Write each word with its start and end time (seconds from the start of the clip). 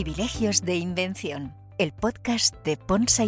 Privilegios 0.00 0.62
de 0.62 0.76
Invención, 0.76 1.54
el 1.76 1.90
podcast 1.90 2.54
de 2.64 2.76
Ponsa. 2.76 3.24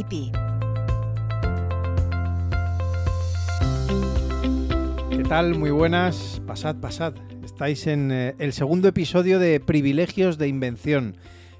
¿Qué 5.10 5.24
tal? 5.28 5.58
Muy 5.58 5.72
buenas. 5.72 6.40
Pasad, 6.46 6.76
pasad. 6.76 7.14
Estáis 7.44 7.88
en 7.88 8.12
eh, 8.12 8.36
el 8.38 8.52
segundo 8.52 8.86
episodio 8.86 9.40
de 9.40 9.58
Privilegios 9.58 10.38
de 10.38 10.46
Invención, 10.46 11.16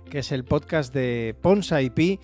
que 0.09 0.21
es 0.21 0.31
el 0.31 0.45
podcast 0.45 0.95
de 0.95 1.35
Ponsa 1.43 1.83
IP 1.83 2.21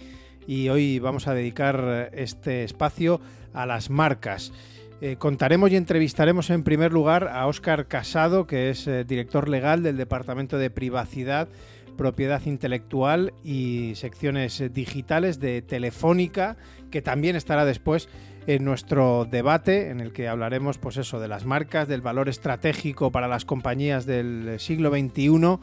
y 0.46 0.68
hoy 0.68 1.00
vamos 1.00 1.26
a 1.26 1.34
dedicar 1.34 1.82
eh, 1.84 2.10
este 2.12 2.62
espacio 2.62 3.20
a 3.52 3.66
las 3.66 3.90
marcas. 3.90 4.52
Eh, 5.00 5.16
contaremos 5.16 5.72
y 5.72 5.76
entrevistaremos 5.76 6.50
en 6.50 6.62
primer 6.62 6.92
lugar 6.92 7.26
a 7.32 7.48
Óscar 7.48 7.88
Casado, 7.88 8.46
que 8.46 8.70
es 8.70 8.88
director 9.08 9.48
legal 9.48 9.82
del 9.82 9.96
Departamento 9.96 10.56
de 10.56 10.70
Privacidad, 10.70 11.48
Propiedad 11.96 12.42
Intelectual 12.46 13.32
y 13.42 13.92
Secciones 13.96 14.62
Digitales 14.72 15.40
de 15.40 15.62
Telefónica, 15.62 16.56
que 16.90 17.02
también 17.02 17.36
estará 17.36 17.64
después 17.64 18.08
en 18.46 18.64
nuestro 18.64 19.26
debate 19.28 19.90
en 19.90 20.00
el 20.00 20.12
que 20.12 20.28
hablaremos 20.28 20.78
pues 20.78 20.96
eso 20.96 21.18
de 21.18 21.28
las 21.28 21.44
marcas, 21.44 21.88
del 21.88 22.00
valor 22.00 22.28
estratégico 22.28 23.10
para 23.10 23.28
las 23.28 23.44
compañías 23.44 24.06
del 24.06 24.60
siglo 24.60 24.90
XXI 24.90 25.58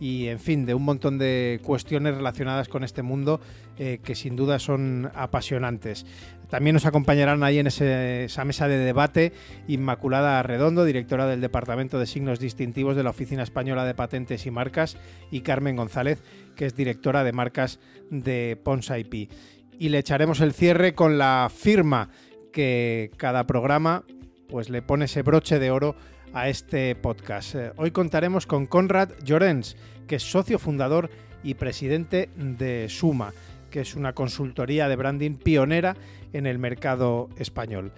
y 0.00 0.26
en 0.28 0.38
fin, 0.38 0.66
de 0.66 0.74
un 0.74 0.84
montón 0.84 1.18
de 1.18 1.60
cuestiones 1.62 2.14
relacionadas 2.14 2.68
con 2.68 2.84
este 2.84 3.02
mundo 3.02 3.40
eh, 3.78 4.00
que 4.02 4.14
sin 4.14 4.36
duda 4.36 4.58
son 4.58 5.10
apasionantes. 5.14 6.06
También 6.48 6.74
nos 6.74 6.86
acompañarán 6.86 7.42
ahí 7.42 7.58
en 7.58 7.66
esa 7.66 8.44
mesa 8.44 8.68
de 8.68 8.78
debate 8.78 9.32
Inmaculada 9.66 10.42
Redondo, 10.42 10.84
directora 10.84 11.26
del 11.26 11.40
Departamento 11.40 11.98
de 11.98 12.06
Signos 12.06 12.38
Distintivos 12.38 12.94
de 12.94 13.02
la 13.02 13.10
Oficina 13.10 13.42
Española 13.42 13.84
de 13.84 13.94
Patentes 13.94 14.46
y 14.46 14.50
Marcas, 14.50 14.96
y 15.30 15.40
Carmen 15.40 15.76
González, 15.76 16.22
que 16.54 16.66
es 16.66 16.76
directora 16.76 17.24
de 17.24 17.32
marcas 17.32 17.80
de 18.10 18.58
Ponsa 18.62 18.98
IP. 18.98 19.30
Y 19.78 19.88
le 19.88 19.98
echaremos 19.98 20.40
el 20.40 20.52
cierre 20.52 20.94
con 20.94 21.18
la 21.18 21.50
firma 21.52 22.10
que 22.52 23.10
cada 23.16 23.46
programa 23.46 24.04
pues 24.48 24.70
le 24.70 24.82
pone 24.82 25.06
ese 25.06 25.22
broche 25.22 25.58
de 25.58 25.72
oro 25.72 25.96
a 26.32 26.48
este 26.48 26.94
podcast. 26.94 27.56
Eh, 27.56 27.72
hoy 27.76 27.90
contaremos 27.90 28.46
con 28.46 28.66
Conrad 28.66 29.10
Llorens, 29.24 29.76
que 30.06 30.16
es 30.16 30.22
socio 30.22 30.60
fundador 30.60 31.10
y 31.42 31.54
presidente 31.54 32.30
de 32.36 32.88
Suma 32.88 33.32
que 33.76 33.82
es 33.82 33.94
una 33.94 34.14
consultoría 34.14 34.88
de 34.88 34.96
branding 34.96 35.34
pionera 35.34 35.96
en 36.36 36.46
el 36.46 36.58
mercado 36.58 37.28
español. 37.36 37.92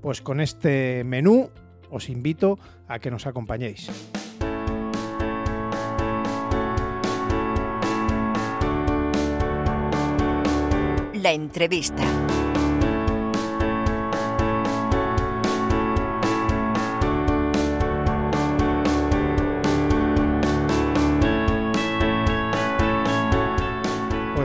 Pues 0.00 0.20
con 0.20 0.40
este 0.40 1.02
menú 1.04 1.50
os 1.90 2.08
invito 2.08 2.58
a 2.86 2.98
que 2.98 3.10
nos 3.10 3.26
acompañéis. 3.26 3.90
La 11.14 11.32
entrevista. 11.32 12.04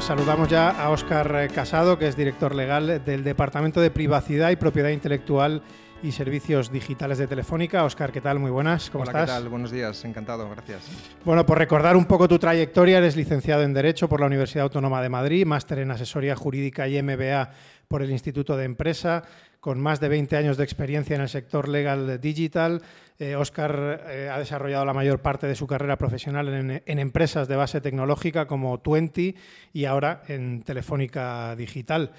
Pues 0.03 0.19
saludamos 0.19 0.49
ya 0.49 0.69
a 0.69 0.89
Óscar 0.89 1.47
Casado, 1.53 1.97
que 1.97 2.09
es 2.09 2.17
director 2.17 2.53
legal 2.53 3.01
del 3.05 3.23
Departamento 3.23 3.79
de 3.79 3.89
Privacidad 3.89 4.49
y 4.49 4.57
Propiedad 4.57 4.89
Intelectual 4.89 5.61
y 6.03 6.11
Servicios 6.11 6.69
Digitales 6.69 7.19
de 7.19 7.25
Telefónica. 7.25 7.85
Óscar, 7.85 8.11
¿qué 8.11 8.19
tal? 8.19 8.37
Muy 8.37 8.51
buenas, 8.51 8.89
¿cómo 8.89 9.03
Hola, 9.03 9.11
estás? 9.11 9.29
¿qué 9.29 9.41
tal? 9.41 9.47
Buenos 9.47 9.71
días, 9.71 10.03
encantado, 10.03 10.49
gracias. 10.49 10.89
Bueno, 11.23 11.45
por 11.45 11.57
recordar 11.57 11.95
un 11.95 12.03
poco 12.03 12.27
tu 12.27 12.37
trayectoria, 12.37 12.97
eres 12.97 13.15
licenciado 13.15 13.63
en 13.63 13.73
Derecho 13.73 14.09
por 14.09 14.19
la 14.19 14.25
Universidad 14.25 14.63
Autónoma 14.63 15.01
de 15.01 15.07
Madrid, 15.07 15.45
máster 15.45 15.79
en 15.79 15.91
Asesoría 15.91 16.35
Jurídica 16.35 16.85
y 16.89 17.01
MBA 17.01 17.51
por 17.87 18.01
el 18.01 18.11
Instituto 18.11 18.57
de 18.57 18.65
Empresa, 18.65 19.23
con 19.63 19.79
más 19.79 20.01
de 20.01 20.09
20 20.09 20.35
años 20.35 20.57
de 20.57 20.65
experiencia 20.65 21.15
en 21.15 21.21
el 21.21 21.29
sector 21.29 21.69
legal 21.69 22.19
digital. 22.19 22.81
Eh, 23.17 23.37
Óscar 23.37 24.03
eh, 24.09 24.29
ha 24.29 24.37
desarrollado 24.37 24.83
la 24.83 24.91
mayor 24.91 25.21
parte 25.21 25.47
de 25.47 25.55
su 25.55 25.67
carrera 25.67 25.97
profesional 25.97 26.49
en, 26.85 26.99
empresas 26.99 27.47
de 27.47 27.55
base 27.55 27.79
tecnológica 27.79 28.45
como 28.45 28.81
Twenty 28.81 29.37
y 29.71 29.85
ahora 29.85 30.21
en 30.27 30.63
Telefónica 30.63 31.55
Digital. 31.55 32.11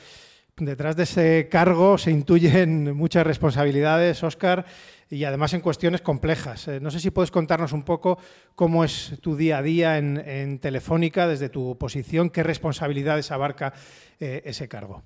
Detrás 0.56 0.96
de 0.96 1.02
ese 1.02 1.48
cargo 1.50 1.98
se 1.98 2.12
intuyen 2.12 2.96
muchas 2.96 3.26
responsabilidades, 3.26 4.22
Óscar, 4.22 4.64
y 5.10 5.24
además 5.24 5.52
en 5.52 5.60
cuestiones 5.60 6.00
complejas. 6.00 6.66
Eh, 6.68 6.80
no 6.80 6.90
sé 6.90 6.98
si 6.98 7.10
puedes 7.10 7.30
contarnos 7.30 7.74
un 7.74 7.82
poco 7.82 8.16
cómo 8.54 8.84
es 8.84 9.18
tu 9.20 9.36
día 9.36 9.58
a 9.58 9.62
día 9.62 9.98
en, 9.98 10.16
en 10.16 10.60
Telefónica, 10.60 11.28
desde 11.28 11.50
tu 11.50 11.76
posición, 11.76 12.30
qué 12.30 12.42
responsabilidades 12.42 13.30
abarca 13.30 13.74
eh, 14.18 14.40
ese 14.46 14.66
cargo. 14.66 15.02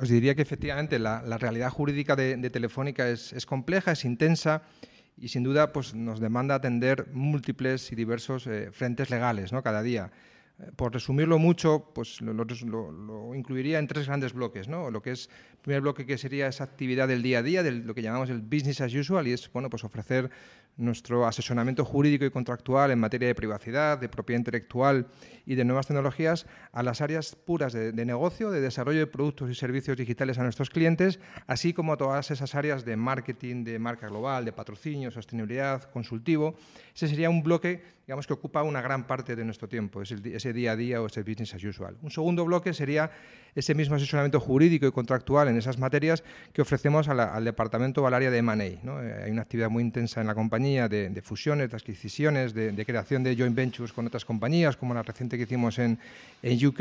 Os 0.00 0.08
diría 0.08 0.34
que 0.34 0.42
efectivamente 0.42 0.98
la, 0.98 1.22
la 1.22 1.38
realidad 1.38 1.70
jurídica 1.70 2.16
de, 2.16 2.36
de 2.36 2.50
Telefónica 2.50 3.08
es, 3.08 3.32
es, 3.32 3.44
compleja, 3.44 3.92
es 3.92 4.04
intensa 4.04 4.62
y 5.18 5.28
sin 5.28 5.42
duda 5.42 5.72
pues, 5.72 5.94
nos 5.94 6.20
demanda 6.20 6.54
atender 6.54 7.08
múltiples 7.12 7.92
y 7.92 7.94
diversos 7.94 8.46
eh, 8.46 8.70
frentes 8.72 9.10
legales 9.10 9.52
¿no? 9.52 9.62
cada 9.62 9.82
día. 9.82 10.10
Por 10.76 10.92
resumirlo 10.92 11.38
mucho, 11.38 11.90
pues 11.94 12.20
lo, 12.20 12.32
lo, 12.32 12.44
lo, 12.92 13.34
incluiría 13.34 13.78
en 13.78 13.88
tres 13.88 14.06
grandes 14.06 14.32
bloques. 14.32 14.68
¿no? 14.68 14.90
Lo 14.90 15.02
que 15.02 15.10
es 15.10 15.28
el 15.52 15.58
primer 15.58 15.80
bloque 15.80 16.06
que 16.06 16.16
sería 16.16 16.46
esa 16.46 16.64
actividad 16.64 17.08
del 17.08 17.22
día 17.22 17.38
a 17.38 17.42
día, 17.42 17.62
de 17.62 17.72
lo 17.72 17.94
que 17.94 18.02
llamamos 18.02 18.30
el 18.30 18.40
business 18.40 18.80
as 18.80 18.94
usual, 18.94 19.26
y 19.26 19.32
es 19.32 19.50
bueno, 19.52 19.68
pues 19.70 19.82
ofrecer 19.82 20.30
nuestro 20.76 21.26
asesoramiento 21.26 21.84
jurídico 21.84 22.24
y 22.24 22.30
contractual 22.30 22.90
en 22.90 22.98
materia 22.98 23.28
de 23.28 23.34
privacidad, 23.34 23.98
de 23.98 24.08
propiedad 24.08 24.40
intelectual 24.40 25.06
y 25.44 25.54
de 25.54 25.64
nuevas 25.64 25.86
tecnologías 25.86 26.46
a 26.72 26.82
las 26.82 27.00
áreas 27.00 27.36
puras 27.36 27.72
de, 27.72 27.92
negocio, 28.04 28.50
de 28.50 28.60
desarrollo 28.60 29.00
de 29.00 29.06
productos 29.06 29.50
y 29.50 29.54
servicios 29.54 29.96
digitales 29.96 30.38
a 30.38 30.42
nuestros 30.42 30.70
clientes, 30.70 31.20
así 31.46 31.72
como 31.72 31.92
a 31.92 31.96
todas 31.96 32.30
esas 32.30 32.54
áreas 32.54 32.84
de 32.84 32.96
marketing, 32.96 33.64
de 33.64 33.78
marca 33.78 34.08
global, 34.08 34.44
de 34.44 34.52
patrocinio, 34.52 35.10
sostenibilidad, 35.10 35.90
consultivo. 35.90 36.54
Ese 36.94 37.08
sería 37.08 37.30
un 37.30 37.42
bloque 37.42 37.82
digamos, 38.06 38.26
que 38.26 38.32
ocupa 38.32 38.62
una 38.62 38.80
gran 38.80 39.06
parte 39.06 39.36
de 39.36 39.44
nuestro 39.44 39.68
tiempo, 39.68 40.02
ese 40.02 40.52
día 40.52 40.72
a 40.72 40.76
día 40.76 41.00
o 41.00 41.06
ese 41.06 41.22
business 41.22 41.54
as 41.54 41.62
usual. 41.62 41.96
Un 42.02 42.10
segundo 42.10 42.44
bloque 42.44 42.74
sería 42.74 43.10
ese 43.54 43.74
mismo 43.74 43.96
asesoramiento 43.96 44.40
jurídico 44.40 44.86
y 44.86 44.92
contractual 44.92 45.48
en 45.48 45.56
esas 45.58 45.78
materias 45.78 46.22
que 46.52 46.62
ofrecemos 46.62 47.08
al 47.08 47.44
departamento 47.44 48.02
o 48.02 48.06
al 48.06 48.14
área 48.14 48.30
de 48.30 48.38
M&A. 48.38 48.84
¿no? 48.84 49.02
Eh, 49.02 49.24
hay 49.24 49.30
una 49.30 49.42
actividad 49.42 49.70
muy 49.70 49.82
intensa 49.82 50.20
en 50.20 50.26
la 50.26 50.34
compañía 50.34 50.88
de, 50.88 51.22
fusiones, 51.22 51.70
de 51.70 51.76
adquisiciones, 51.76 52.54
de, 52.54 52.84
creación 52.86 53.22
de 53.22 53.36
joint 53.36 53.54
ventures 53.54 53.92
con 53.92 54.06
otras 54.06 54.24
compañías, 54.24 54.76
como 54.76 54.94
la 54.94 55.02
reciente 55.02 55.36
que 55.36 55.44
hicimos 55.44 55.78
en 55.78 55.98
UK 56.42 56.80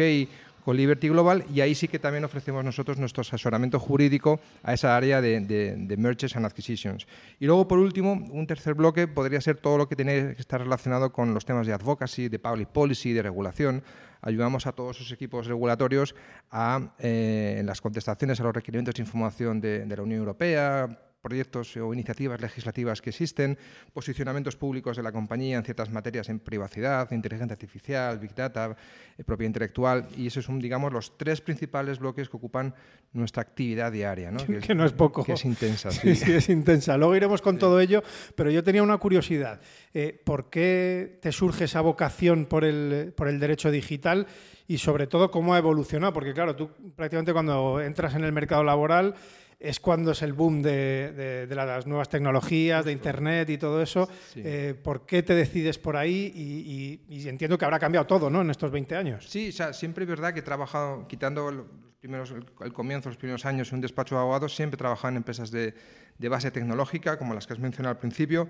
con 0.63 0.77
Liberty 0.77 1.09
Global 1.09 1.45
y 1.53 1.61
ahí 1.61 1.75
sí 1.75 1.87
que 1.87 1.99
también 1.99 2.23
ofrecemos 2.23 2.63
nosotros 2.63 2.97
nuestro 2.97 3.21
asesoramiento 3.21 3.79
jurídico 3.79 4.39
a 4.63 4.73
esa 4.73 4.95
área 4.95 5.21
de, 5.21 5.39
de, 5.41 5.97
mergers 5.97 6.35
and 6.35 6.45
acquisitions. 6.45 7.07
Y 7.39 7.45
luego, 7.45 7.67
por 7.67 7.79
último, 7.79 8.13
un 8.13 8.47
tercer 8.47 8.73
bloque 8.73 9.07
podría 9.07 9.41
ser 9.41 9.57
todo 9.57 9.77
lo 9.77 9.87
que 9.87 9.95
tiene 9.95 10.35
que 10.35 10.41
estar 10.41 10.61
relacionado 10.61 11.11
con 11.11 11.33
los 11.33 11.45
temas 11.45 11.67
de 11.67 11.73
advocacy, 11.73 12.29
de 12.29 12.39
public 12.39 12.69
policy, 12.69 13.13
de 13.13 13.21
regulación. 13.21 13.83
Ayudamos 14.21 14.67
a 14.67 14.71
todos 14.71 14.97
esos 14.97 15.11
equipos 15.11 15.47
regulatorios 15.47 16.15
a, 16.51 16.93
eh, 16.99 17.57
en 17.59 17.65
las 17.65 17.81
contestaciones 17.81 18.39
a 18.39 18.43
los 18.43 18.53
requerimientos 18.53 18.95
de 18.95 19.01
información 19.01 19.59
de 19.59 19.85
la 19.87 20.03
Unión 20.03 20.19
Europea, 20.19 21.10
proyectos 21.21 21.77
o 21.77 21.93
iniciativas 21.93 22.41
legislativas 22.41 23.01
que 23.01 23.11
existen, 23.11 23.57
posicionamientos 23.93 24.55
públicos 24.55 24.97
de 24.97 25.03
la 25.03 25.11
compañía 25.11 25.57
en 25.57 25.63
ciertas 25.63 25.89
materias 25.89 26.29
en 26.29 26.39
privacidad, 26.39 27.11
inteligencia 27.11 27.53
artificial, 27.53 28.19
big 28.19 28.33
data, 28.33 28.75
eh, 29.17 29.23
propiedad 29.23 29.49
intelectual, 29.49 30.07
y 30.17 30.27
esos 30.27 30.45
son, 30.45 30.59
digamos, 30.59 30.91
los 30.91 31.17
tres 31.17 31.41
principales 31.41 31.99
bloques 31.99 32.29
que 32.29 32.37
ocupan 32.37 32.73
nuestra 33.13 33.41
actividad 33.43 33.91
diaria. 33.91 34.31
¿no? 34.31 34.39
Que, 34.51 34.57
es, 34.57 34.65
que 34.65 34.75
no 34.75 34.85
es 34.85 34.91
poco. 34.91 35.23
Que 35.23 35.33
es 35.33 35.45
intensa. 35.45 35.91
Sí. 36.01 36.15
sí, 36.15 36.25
sí, 36.25 36.31
es 36.33 36.49
intensa. 36.49 36.97
Luego 36.97 37.15
iremos 37.15 37.41
con 37.41 37.55
sí. 37.55 37.59
todo 37.59 37.79
ello, 37.79 38.01
pero 38.35 38.49
yo 38.49 38.63
tenía 38.63 38.81
una 38.81 38.97
curiosidad. 38.97 39.61
Eh, 39.93 40.19
¿Por 40.23 40.49
qué 40.49 41.19
te 41.21 41.31
surge 41.31 41.65
esa 41.65 41.81
vocación 41.81 42.45
por 42.45 42.63
el, 42.63 43.13
por 43.15 43.27
el 43.27 43.39
derecho 43.39 43.69
digital? 43.69 44.25
Y 44.67 44.77
sobre 44.77 45.05
todo, 45.05 45.29
¿cómo 45.29 45.53
ha 45.53 45.57
evolucionado? 45.57 46.13
Porque 46.13 46.33
claro, 46.33 46.55
tú 46.55 46.71
prácticamente 46.95 47.33
cuando 47.33 47.81
entras 47.81 48.15
en 48.15 48.23
el 48.23 48.31
mercado 48.31 48.63
laboral 48.63 49.15
es 49.61 49.79
cuando 49.79 50.11
es 50.11 50.21
el 50.23 50.33
boom 50.33 50.61
de, 50.61 51.11
de, 51.11 51.47
de, 51.47 51.55
las 51.55 51.85
nuevas 51.85 52.09
tecnologías, 52.09 52.83
de 52.83 52.91
Internet 52.91 53.49
y 53.51 53.57
todo 53.57 53.81
eso. 53.81 54.09
Sí. 54.33 54.41
Eh, 54.43 54.73
¿Por 54.81 55.05
qué 55.05 55.21
te 55.21 55.35
decides 55.35 55.77
por 55.77 55.95
ahí? 55.95 56.31
Y, 56.33 57.09
y, 57.09 57.17
y, 57.17 57.29
entiendo 57.29 57.57
que 57.57 57.65
habrá 57.65 57.77
cambiado 57.79 58.07
todo 58.07 58.29
¿no? 58.29 58.41
en 58.41 58.49
estos 58.49 58.71
20 58.71 58.95
años. 58.95 59.25
Sí, 59.29 59.49
o 59.49 59.51
sea, 59.51 59.71
siempre 59.73 60.03
es 60.03 60.09
verdad 60.09 60.33
que 60.33 60.39
he 60.39 60.43
trabajado, 60.43 61.07
quitando 61.07 61.51
los 61.51 61.65
primeros, 61.99 62.31
el, 62.31 62.43
el, 62.61 62.73
comienzo, 62.73 63.09
los 63.09 63.17
primeros 63.17 63.45
años 63.45 63.69
en 63.69 63.75
un 63.75 63.81
despacho 63.81 64.15
de 64.15 64.21
abogados, 64.21 64.55
siempre 64.55 64.75
he 64.75 64.79
trabajado 64.79 65.09
en 65.09 65.17
empresas 65.17 65.51
de, 65.51 65.75
de 66.17 66.29
base 66.29 66.49
tecnológica, 66.49 67.19
como 67.19 67.35
las 67.35 67.45
que 67.45 67.53
has 67.53 67.59
mencionado 67.59 67.91
al 67.91 67.99
principio 67.99 68.49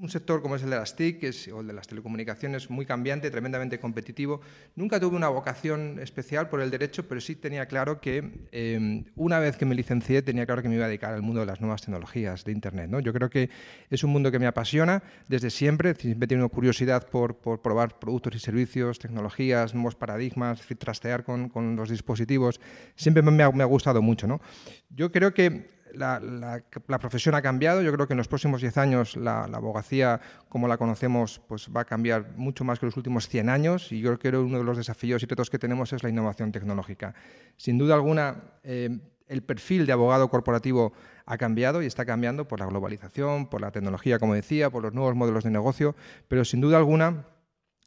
un 0.00 0.08
sector 0.08 0.40
como 0.40 0.56
es 0.56 0.62
el 0.62 0.70
de 0.70 0.76
las 0.76 0.96
TIC 0.96 1.52
o 1.52 1.60
el 1.60 1.66
de 1.66 1.72
las 1.72 1.86
telecomunicaciones 1.86 2.70
muy 2.70 2.86
cambiante, 2.86 3.30
tremendamente 3.30 3.78
competitivo. 3.78 4.40
Nunca 4.74 4.98
tuve 4.98 5.16
una 5.16 5.28
vocación 5.28 5.98
especial 6.00 6.48
por 6.48 6.62
el 6.62 6.70
derecho, 6.70 7.06
pero 7.06 7.20
sí 7.20 7.36
tenía 7.36 7.66
claro 7.66 8.00
que 8.00 8.48
em, 8.50 9.04
una 9.14 9.38
vez 9.38 9.56
que 9.56 9.66
me 9.66 9.74
licencié 9.74 10.22
tenía 10.22 10.46
claro 10.46 10.62
que 10.62 10.68
me 10.68 10.76
iba 10.76 10.86
a 10.86 10.88
dedicar 10.88 11.12
al 11.12 11.22
mundo 11.22 11.40
de 11.40 11.46
las 11.46 11.60
nuevas 11.60 11.82
tecnologías 11.82 12.44
de 12.44 12.52
Internet. 12.52 12.88
¿no? 12.88 13.00
Yo 13.00 13.12
creo 13.12 13.28
que 13.28 13.50
es 13.90 14.02
un 14.02 14.10
mundo 14.10 14.30
que 14.30 14.38
me 14.38 14.46
apasiona 14.46 15.02
desde 15.28 15.50
siempre, 15.50 15.94
siempre 15.94 16.24
he 16.24 16.28
tenido 16.28 16.48
curiosidad 16.48 17.06
por, 17.08 17.38
probar 17.60 17.98
productos 17.98 18.34
y 18.34 18.38
servicios, 18.38 18.98
tecnologías, 18.98 19.74
nuevos 19.74 19.96
paradigmas, 19.96 20.62
trastear 20.78 21.24
con, 21.24 21.50
con 21.50 21.76
los 21.76 21.90
dispositivos. 21.90 22.60
Siempre 22.96 23.22
me 23.22 23.42
ha, 23.42 23.50
me 23.50 23.62
ha 23.62 23.66
gustado 23.66 24.00
mucho. 24.00 24.26
¿no? 24.26 24.40
Yo 24.88 25.12
creo 25.12 25.34
que 25.34 25.79
la, 25.94 26.62
profesión 27.00 27.34
ha 27.34 27.42
cambiado. 27.42 27.82
Yo 27.82 27.92
creo 27.92 28.06
que 28.06 28.14
en 28.14 28.18
los 28.18 28.28
próximos 28.28 28.60
10 28.60 28.76
años 28.78 29.16
la, 29.16 29.44
abogacía, 29.44 30.20
como 30.48 30.68
la 30.68 30.76
conocemos, 30.76 31.40
pues 31.48 31.68
va 31.74 31.82
a 31.82 31.84
cambiar 31.84 32.36
mucho 32.36 32.64
más 32.64 32.78
que 32.78 32.86
los 32.86 32.96
últimos 32.96 33.28
100 33.28 33.48
años. 33.48 33.92
Y 33.92 34.00
yo 34.00 34.18
creo 34.18 34.32
que 34.32 34.36
uno 34.38 34.58
de 34.58 34.64
los 34.64 34.76
desafíos 34.76 35.22
y 35.22 35.26
retos 35.26 35.50
que 35.50 35.58
tenemos 35.58 35.92
es 35.92 36.02
la 36.02 36.08
innovación 36.08 36.52
tecnológica. 36.52 37.14
Sin 37.56 37.78
duda 37.78 37.94
alguna, 37.94 38.36
eh, 38.62 38.98
el 39.28 39.42
perfil 39.42 39.86
de 39.86 39.92
abogado 39.92 40.28
corporativo 40.28 40.92
ha 41.26 41.38
cambiado 41.38 41.82
y 41.82 41.86
está 41.86 42.04
cambiando 42.04 42.48
por 42.48 42.58
la 42.58 42.66
globalización, 42.66 43.48
por 43.48 43.60
la 43.60 43.70
tecnología, 43.70 44.18
como 44.18 44.34
decía, 44.34 44.70
por 44.70 44.82
los 44.82 44.92
nuevos 44.92 45.14
modelos 45.14 45.44
de 45.44 45.50
negocio, 45.50 45.94
pero 46.28 46.44
sin 46.44 46.60
duda 46.60 46.76
alguna 46.76 47.26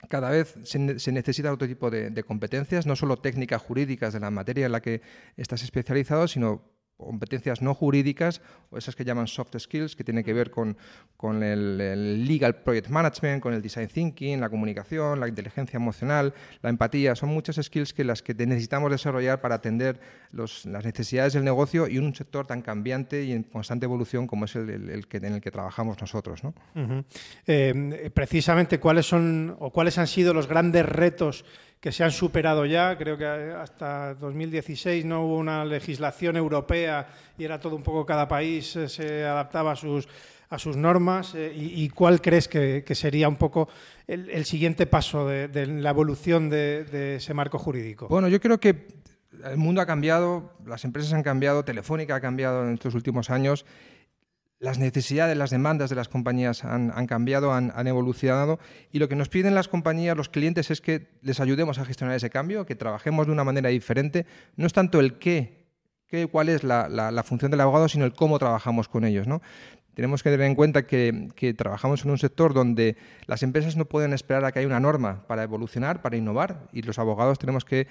cada 0.10 0.30
vez 0.30 0.56
se, 0.64 0.80
necesita 1.12 1.52
otro 1.52 1.68
tipo 1.68 1.90
de, 1.90 2.10
de, 2.10 2.24
competencias, 2.24 2.86
no 2.86 2.96
solo 2.96 3.18
técnicas 3.18 3.62
jurídicas 3.62 4.14
de 4.14 4.20
la 4.20 4.32
materia 4.32 4.66
en 4.66 4.72
la 4.72 4.82
que 4.82 5.02
estás 5.38 5.64
especializado, 5.64 6.28
sino 6.28 6.73
competencias 7.06 7.62
no 7.62 7.74
jurídicas 7.74 8.42
o 8.70 8.78
esas 8.78 8.96
que 8.96 9.04
llaman 9.06 9.28
soft 9.28 9.58
skills, 9.58 9.96
que 9.96 10.04
tienen 10.04 10.24
que 10.24 10.34
ver 10.34 10.52
con, 10.52 10.78
con 11.18 11.44
el, 11.44 12.26
legal 12.26 12.56
project 12.56 12.90
management, 12.90 13.42
con 13.42 13.54
el 13.54 13.62
design 13.62 13.88
thinking, 13.88 14.40
la 14.40 14.50
comunicación, 14.50 15.20
la 15.20 15.28
inteligencia 15.28 15.78
emocional, 15.78 16.34
la 16.62 16.70
empatía. 16.70 17.16
Son 17.16 17.30
muchas 17.30 17.58
skills 17.62 17.94
que 17.94 18.04
las 18.04 18.22
que 18.22 18.34
necesitamos 18.34 18.92
desarrollar 18.92 19.42
para 19.42 19.56
atender 19.56 20.00
las 20.32 20.66
necesidades 20.66 21.34
del 21.34 21.44
negocio 21.44 21.88
y 21.88 21.98
un 21.98 22.14
sector 22.16 22.48
tan 22.48 22.62
cambiante 22.62 23.24
y 23.24 23.32
en 23.32 23.44
constante 23.44 23.86
evolución 23.86 24.28
como 24.28 24.46
es 24.46 24.56
el, 24.56 25.08
que, 25.08 25.18
en 25.18 25.34
el 25.34 25.42
que 25.42 25.52
trabajamos 25.52 26.00
nosotros. 26.02 26.44
¿no? 26.44 26.54
Eh, 27.46 28.12
precisamente, 28.14 28.80
¿cuáles 28.80 29.06
son 29.06 29.56
o 29.60 29.72
cuáles 29.72 29.98
han 29.98 30.08
sido 30.08 30.34
los 30.34 30.48
grandes 30.48 30.86
retos 30.86 31.46
que 31.84 31.92
se 31.92 32.02
han 32.02 32.12
superado 32.12 32.66
ya. 32.66 32.98
Creo 32.98 33.18
que 33.18 33.26
hasta 33.26 34.14
2016 34.14 35.04
no 35.04 35.26
hubo 35.26 35.38
una 35.38 35.66
legislación 35.66 36.38
europea 36.38 37.10
y 37.38 37.44
era 37.44 37.60
todo 37.60 37.76
un 37.76 37.84
poco 37.84 38.06
cada 38.06 38.26
país 38.26 38.74
eh, 38.78 38.88
se 38.88 39.26
adaptaba 39.26 39.74
a 39.74 39.76
sus, 39.76 40.08
a 40.50 40.58
sus 40.58 40.78
normas. 40.78 41.36
Eh, 41.36 41.52
y, 41.54 41.90
cuál 41.90 42.22
crees 42.22 42.48
que, 42.48 42.86
sería 42.96 43.28
un 43.28 43.36
poco 43.36 43.68
el, 44.08 44.46
siguiente 44.46 44.86
paso 44.86 45.28
de, 45.28 45.68
la 45.68 45.90
evolución 45.90 46.50
de, 46.50 47.18
ese 47.18 47.34
marco 47.34 47.60
jurídico? 47.60 48.08
Bueno, 48.08 48.30
yo 48.30 48.40
creo 48.40 48.62
que 48.62 48.88
el 49.44 49.58
mundo 49.58 49.82
ha 49.82 49.86
cambiado, 49.86 50.54
las 50.66 50.86
empresas 50.86 51.12
han 51.12 51.24
cambiado, 51.24 51.66
Telefónica 51.66 52.16
ha 52.16 52.22
cambiado 52.22 52.64
en 52.64 52.76
estos 52.76 52.96
últimos 52.96 53.30
años 53.30 53.66
las 54.64 54.80
necesidades, 54.80 55.36
las 55.36 55.50
demandas 55.50 55.90
de 55.90 55.98
las 55.98 56.08
compañías 56.08 56.64
han, 56.64 57.06
cambiado, 57.06 57.52
han, 57.52 57.86
evolucionado 57.86 58.60
y 58.94 59.00
lo 59.00 59.10
que 59.10 59.16
nos 59.18 59.28
piden 59.28 59.56
las 59.56 59.68
compañías, 59.68 60.16
los 60.16 60.30
clientes, 60.30 60.72
es 60.72 60.80
que 60.80 61.10
les 61.22 61.42
ayudemos 61.42 61.80
a 61.80 61.86
gestionar 61.86 62.16
ese 62.16 62.30
cambio, 62.30 62.66
que 62.66 62.74
trabajemos 62.74 63.26
de 63.26 63.34
una 63.34 63.44
manera 63.44 63.68
diferente. 63.68 64.26
No 64.56 64.66
es 64.66 64.72
tanto 64.72 65.02
el 65.02 65.20
qué, 65.20 65.66
qué 66.08 66.28
cuál 66.28 66.48
es 66.48 66.64
la, 66.64 67.24
función 67.26 67.52
del 67.52 67.60
abogado, 67.60 67.90
sino 67.90 68.06
el 68.06 68.14
cómo 68.14 68.40
trabajamos 68.40 68.88
con 68.88 69.04
ellos. 69.04 69.28
¿no? 69.28 69.42
Tenemos 69.96 70.24
que 70.24 70.30
tener 70.30 70.48
en 70.48 70.56
cuenta 70.56 70.88
que, 70.88 71.28
que, 71.36 71.54
trabajamos 71.54 72.06
en 72.06 72.12
un 72.12 72.18
sector 72.18 72.54
donde 72.54 72.96
las 73.26 73.44
empresas 73.44 73.76
no 73.76 73.84
pueden 73.84 74.14
esperar 74.14 74.46
a 74.46 74.54
que 74.54 74.60
haya 74.60 74.68
una 74.70 74.80
norma 74.80 75.28
para 75.28 75.44
evolucionar, 75.44 76.02
para 76.02 76.16
innovar, 76.16 76.70
y 76.72 76.84
los 76.84 77.00
abogados 77.00 77.38
tenemos 77.38 77.66
que 77.66 77.88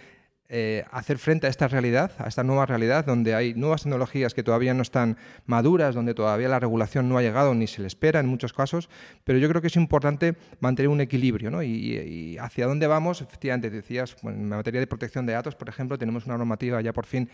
eh, 0.48 0.84
hacer 0.90 1.18
frente 1.18 1.46
a 1.46 1.50
esta 1.50 1.66
realidad, 1.66 2.12
a 2.18 2.28
esta 2.28 2.42
nueva 2.44 2.66
realidad, 2.66 3.06
donde 3.06 3.34
hay 3.34 3.54
nuevas 3.54 3.84
tecnologías 3.84 4.34
que 4.34 4.42
todavía 4.42 4.74
no 4.74 4.82
están 4.82 5.16
maduras, 5.46 5.94
donde 5.94 6.12
todavía 6.12 6.48
la 6.48 6.60
regulación 6.60 7.08
no 7.08 7.16
ha 7.16 7.22
llegado 7.22 7.54
ni 7.54 7.66
se 7.66 7.80
le 7.80 7.86
espera 7.86 8.20
en 8.20 8.26
muchos 8.26 8.52
casos, 8.52 8.90
pero 9.24 9.38
yo 9.38 9.48
creo 9.48 9.62
que 9.62 9.68
es 9.68 9.76
importante 9.76 10.34
mantener 10.60 10.90
un 10.90 11.00
equilibrio. 11.00 11.50
¿no? 11.50 11.62
Y, 11.62 12.36
hacia 12.38 12.66
dónde 12.66 12.86
vamos, 12.86 13.22
efectivamente, 13.22 13.70
decías, 13.70 14.16
en 14.22 14.48
materia 14.48 14.80
de 14.80 14.86
protección 14.86 15.24
de 15.24 15.32
datos, 15.32 15.54
por 15.54 15.68
ejemplo, 15.68 15.96
tenemos 15.96 16.26
una 16.26 16.36
normativa 16.36 16.80
ya 16.82 16.92
por 16.92 17.06
fin 17.06 17.30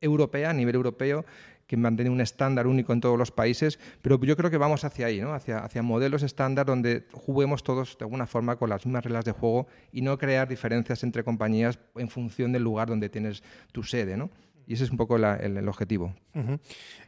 europea, 0.00 0.50
a 0.50 0.52
nivel 0.52 0.74
europeo, 0.74 1.24
que 1.66 1.76
mantiene 1.76 2.10
un 2.10 2.20
estándar 2.20 2.66
único 2.66 2.92
en 2.92 3.00
todos 3.00 3.18
los 3.18 3.30
países, 3.30 3.78
pero 4.02 4.20
yo 4.22 4.36
creo 4.36 4.50
que 4.50 4.58
vamos 4.58 4.84
hacia 4.84 5.06
ahí, 5.06 5.20
¿no? 5.20 5.34
hacia, 5.34 5.82
modelos 5.82 6.22
estándar 6.22 6.66
donde 6.66 7.06
juguemos 7.12 7.62
todos 7.62 7.96
de 7.98 8.04
alguna 8.04 8.26
forma 8.26 8.56
con 8.56 8.70
las 8.70 8.84
mismas 8.84 9.04
reglas 9.04 9.24
de 9.24 9.32
juego 9.32 9.66
y 9.92 10.02
no 10.02 10.18
crear 10.18 10.48
diferencias 10.48 11.02
entre 11.02 11.24
compañías 11.24 11.78
en 11.96 12.08
función 12.08 12.52
del 12.52 12.62
lugar 12.62 12.88
donde 12.88 13.08
tienes 13.08 13.42
tu 13.72 13.82
sede. 13.82 14.16
¿no? 14.16 14.30
Y 14.66 14.74
ese 14.74 14.84
es 14.84 14.90
un 14.90 14.96
poco 14.96 15.16
el, 15.16 15.68
objetivo. 15.68 16.14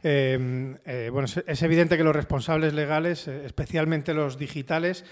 Em, 0.03 0.77
eh, 0.85 1.09
bueno, 1.11 1.25
es, 1.25 1.63
evidente 1.63 1.97
que 1.97 2.03
los 2.03 2.15
responsables 2.15 2.73
legales, 2.73 3.27
eh, 3.27 3.45
especialmente 3.45 4.13
los 4.13 4.37
digitales, 4.37 5.05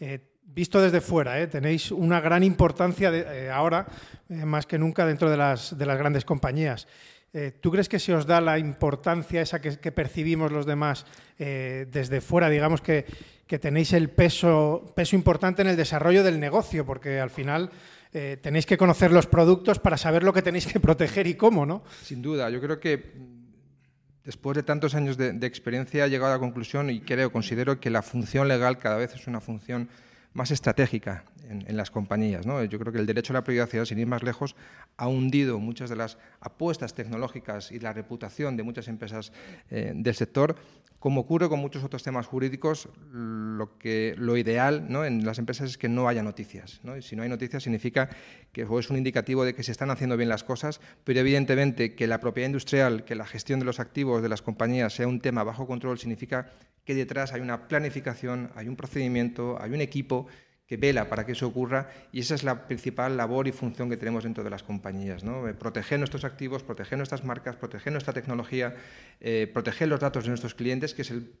eh, 0.00 0.20
visto 0.42 0.80
desde 0.80 1.00
fuera, 1.00 1.46
tenéis 1.48 1.90
una 1.90 2.20
gran 2.20 2.42
importancia 2.42 3.12
ahora, 3.52 3.86
más 4.28 4.66
que 4.66 4.78
nunca, 4.78 5.04
dentro 5.06 5.30
de 5.30 5.36
las 5.36 5.74
grandes 5.76 6.24
compañías. 6.24 6.88
Eh, 7.32 7.52
¿Tú 7.60 7.70
crees 7.70 7.88
que 7.88 8.00
se 8.00 8.12
os 8.12 8.26
da 8.26 8.40
la 8.40 8.58
importancia 8.58 9.40
esa 9.40 9.60
que, 9.60 9.92
percibimos 9.92 10.50
los 10.50 10.66
demás 10.66 11.06
eh, 11.38 11.86
desde 11.90 12.20
fuera? 12.20 12.48
Digamos 12.48 12.80
que, 12.80 13.04
tenéis 13.46 13.92
el 13.92 14.10
peso, 14.10 14.92
peso 14.94 15.16
importante 15.16 15.62
en 15.62 15.68
el 15.68 15.76
desarrollo 15.76 16.24
del 16.24 16.40
negocio, 16.40 16.84
porque 16.84 17.20
al 17.20 17.30
final 17.30 17.70
eh, 18.12 18.38
tenéis 18.40 18.66
que 18.66 18.76
conocer 18.76 19.12
los 19.12 19.26
productos 19.26 19.78
para 19.78 19.96
saber 19.96 20.22
lo 20.22 20.32
que 20.32 20.42
tenéis 20.42 20.66
que 20.66 20.80
proteger 20.80 21.26
y 21.26 21.34
cómo, 21.34 21.66
¿no? 21.66 21.82
Sin 22.02 22.22
duda, 22.22 22.50
yo 22.50 22.60
creo 22.60 22.80
que 22.80 22.96
mm, 22.98 24.24
después 24.24 24.56
de 24.56 24.62
tantos 24.64 24.94
años 24.94 25.16
de, 25.16 25.32
de 25.32 25.46
experiencia 25.46 26.06
he 26.06 26.10
llegado 26.10 26.32
a 26.32 26.36
la 26.36 26.40
conclusión 26.40 26.90
y 26.90 27.00
creo, 27.00 27.30
considero 27.30 27.78
que 27.78 27.90
la 27.90 28.02
función 28.02 28.48
legal 28.48 28.78
cada 28.78 28.96
vez 28.96 29.14
es 29.14 29.26
una 29.28 29.40
función 29.40 29.88
más 30.32 30.50
estratégica 30.50 31.24
en, 31.50 31.76
las 31.76 31.90
compañías. 31.90 32.46
¿no? 32.46 32.62
Yo 32.64 32.78
creo 32.78 32.92
que 32.92 32.98
el 32.98 33.06
derecho 33.06 33.32
a 33.32 33.34
la 33.34 33.44
privacidad, 33.44 33.84
sin 33.84 33.98
ir 33.98 34.06
más 34.06 34.22
lejos, 34.22 34.56
ha 34.96 35.08
hundido 35.08 35.58
muchas 35.58 35.90
de 35.90 35.96
las 35.96 36.18
apuestas 36.40 36.94
tecnológicas 36.94 37.72
y 37.72 37.80
la 37.80 37.92
reputación 37.92 38.56
de 38.56 38.62
muchas 38.62 38.88
empresas 38.88 39.32
eh, 39.70 39.92
del 39.94 40.14
sector. 40.14 40.56
Como 40.98 41.22
ocurre 41.22 41.48
con 41.48 41.60
muchos 41.60 41.82
otros 41.82 42.02
temas 42.02 42.26
jurídicos, 42.26 42.88
lo, 43.10 43.78
que, 43.78 44.14
lo 44.18 44.36
ideal 44.36 44.86
¿no? 44.90 45.06
en 45.06 45.24
las 45.24 45.38
empresas 45.38 45.70
es 45.70 45.78
que 45.78 45.88
no 45.88 46.08
haya 46.08 46.22
noticias. 46.22 46.80
¿no? 46.82 46.96
Y 46.96 47.02
si 47.02 47.16
no 47.16 47.22
hay 47.22 47.28
noticias 47.30 47.62
significa 47.62 48.10
que 48.52 48.62
es 48.62 48.90
un 48.90 48.98
indicativo 48.98 49.44
de 49.44 49.54
que 49.54 49.62
se 49.62 49.72
están 49.72 49.90
haciendo 49.90 50.18
bien 50.18 50.28
las 50.28 50.44
cosas, 50.44 50.80
pero 51.04 51.20
evidentemente 51.20 51.94
que 51.94 52.06
la 52.06 52.20
propiedad 52.20 52.48
industrial, 52.48 53.04
que 53.04 53.14
la 53.14 53.26
gestión 53.26 53.60
de 53.60 53.64
los 53.64 53.80
activos 53.80 54.22
de 54.22 54.28
las 54.28 54.42
compañías 54.42 54.92
sea 54.92 55.08
un 55.08 55.20
tema 55.20 55.42
bajo 55.42 55.66
control, 55.66 55.98
significa 55.98 56.52
que 56.84 56.94
detrás 56.94 57.32
hay 57.32 57.40
una 57.40 57.68
planificación, 57.68 58.50
hay 58.54 58.68
un 58.68 58.76
procedimiento, 58.76 59.56
hay 59.60 59.70
un 59.70 59.80
equipo 59.80 60.26
que 60.70 60.76
vela 60.76 61.08
para 61.08 61.26
que 61.26 61.32
eso 61.32 61.48
ocurra 61.48 61.90
y 62.12 62.20
esa 62.20 62.36
es 62.36 62.44
la 62.44 62.68
principal 62.68 63.16
labor 63.16 63.48
y 63.48 63.52
función 63.52 63.90
que 63.90 63.96
tenemos 63.96 64.22
dentro 64.22 64.44
de 64.44 64.50
las 64.50 64.62
compañías. 64.62 65.24
¿no? 65.24 65.48
Eh, 65.48 65.52
proteger 65.52 65.98
nuestros 65.98 66.22
activos, 66.22 66.62
proteger 66.62 66.96
nuestras 66.96 67.24
marcas, 67.24 67.56
proteger 67.56 67.92
nuestra 67.92 68.12
tecnología, 68.12 68.76
eh, 69.20 69.50
proteger 69.52 69.88
los 69.88 69.98
datos 69.98 70.22
de 70.22 70.28
nuestros 70.28 70.54
clientes, 70.54 70.94
que 70.94 71.02
es 71.02 71.10
el, 71.10 71.32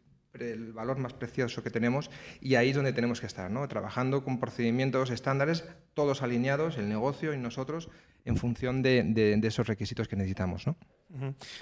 valor 0.72 0.98
más 0.98 1.12
precioso 1.12 1.62
que 1.62 1.70
tenemos 1.70 2.10
y 2.40 2.54
ahí 2.54 2.70
es 2.70 2.76
donde 2.76 2.92
tenemos 2.92 3.20
que 3.20 3.26
estar, 3.26 3.50
¿no? 3.50 3.66
trabajando 3.68 4.22
con 4.22 4.38
procedimientos 4.38 5.10
estándares, 5.10 5.64
todos 5.94 6.22
alineados, 6.22 6.78
el 6.78 6.88
negocio 6.88 7.34
y 7.34 7.38
nosotros, 7.38 7.88
en 8.24 8.36
función 8.36 8.82
de, 8.82 9.40
esos 9.42 9.66
requisitos 9.66 10.08
que 10.08 10.16
necesitamos. 10.16 10.66
¿no? 10.66 10.76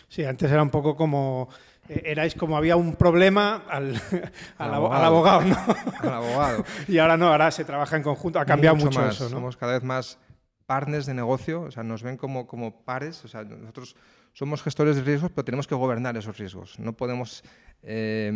Sí, 0.08 0.24
antes 0.24 0.50
era 0.50 0.62
un 0.62 0.70
poco 0.70 0.96
como 0.96 1.48
eh, 1.88 2.02
erais 2.04 2.34
como 2.34 2.56
había 2.56 2.76
un 2.76 2.96
problema 2.96 3.64
al, 3.68 4.00
abogado, 4.58 5.44
¿no? 5.44 5.56
al 6.00 6.12
abogado. 6.12 6.64
y 6.86 6.98
ahora 6.98 7.16
no, 7.16 7.28
ahora 7.28 7.50
se 7.50 7.64
trabaja 7.64 7.96
en 7.96 8.02
conjunto, 8.02 8.38
ha 8.38 8.44
cambiado 8.44 8.76
mucho, 8.76 9.06
eso. 9.08 9.24
¿no? 9.24 9.30
Somos 9.30 9.56
cada 9.56 9.72
vez 9.72 9.82
más 9.82 10.18
partners 10.66 11.06
de 11.06 11.14
negocio, 11.14 11.62
o 11.62 11.70
sea, 11.70 11.82
nos 11.82 12.02
ven 12.02 12.18
como, 12.18 12.46
como 12.46 12.84
pares, 12.84 13.24
o 13.24 13.28
sea, 13.28 13.42
nosotros 13.42 13.96
somos 14.38 14.62
gestores 14.62 14.94
de 14.94 15.02
riesgos, 15.02 15.32
pero 15.32 15.44
tenemos 15.44 15.66
que 15.66 15.74
gobernar 15.74 16.16
esos 16.16 16.38
riesgos. 16.38 16.78
No 16.78 16.92
podemos 16.92 17.42
eh, 17.82 18.30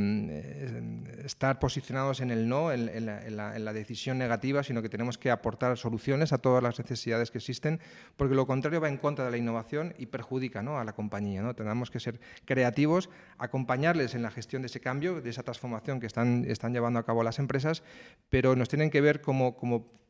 estar 1.24 1.60
posicionados 1.60 2.20
en 2.20 2.32
el 2.32 2.48
no, 2.48 2.72
en, 2.72 3.06
la, 3.06 3.72
decisión 3.72 4.18
negativa, 4.18 4.64
sino 4.64 4.82
que 4.82 4.88
tenemos 4.88 5.16
que 5.16 5.30
aportar 5.30 5.78
soluciones 5.78 6.32
a 6.32 6.38
todas 6.38 6.60
las 6.60 6.76
necesidades 6.76 7.30
que 7.30 7.38
existen, 7.38 7.78
porque 8.16 8.34
lo 8.34 8.48
contrario 8.48 8.80
va 8.80 8.88
en 8.88 8.96
contra 8.96 9.26
de 9.26 9.30
la 9.30 9.36
innovación 9.36 9.94
y 9.96 10.06
perjudica 10.06 10.58
a 10.58 10.84
la 10.84 10.92
compañía. 10.92 11.54
Tenemos 11.54 11.92
que 11.92 12.00
ser 12.00 12.18
creativos, 12.46 13.08
acompañarles 13.38 14.16
en 14.16 14.22
la 14.22 14.32
gestión 14.32 14.62
de 14.62 14.66
ese 14.66 14.80
cambio, 14.80 15.20
de 15.20 15.30
esa 15.30 15.44
transformación 15.44 16.00
que 16.00 16.06
están, 16.08 16.44
están 16.48 16.72
llevando 16.72 16.98
a 16.98 17.06
cabo 17.06 17.22
las 17.22 17.38
empresas, 17.38 17.84
pero 18.28 18.56
nos 18.56 18.68
tienen 18.68 18.90
que 18.90 19.00
ver 19.00 19.20
como, 19.20 19.54
como 19.54 20.01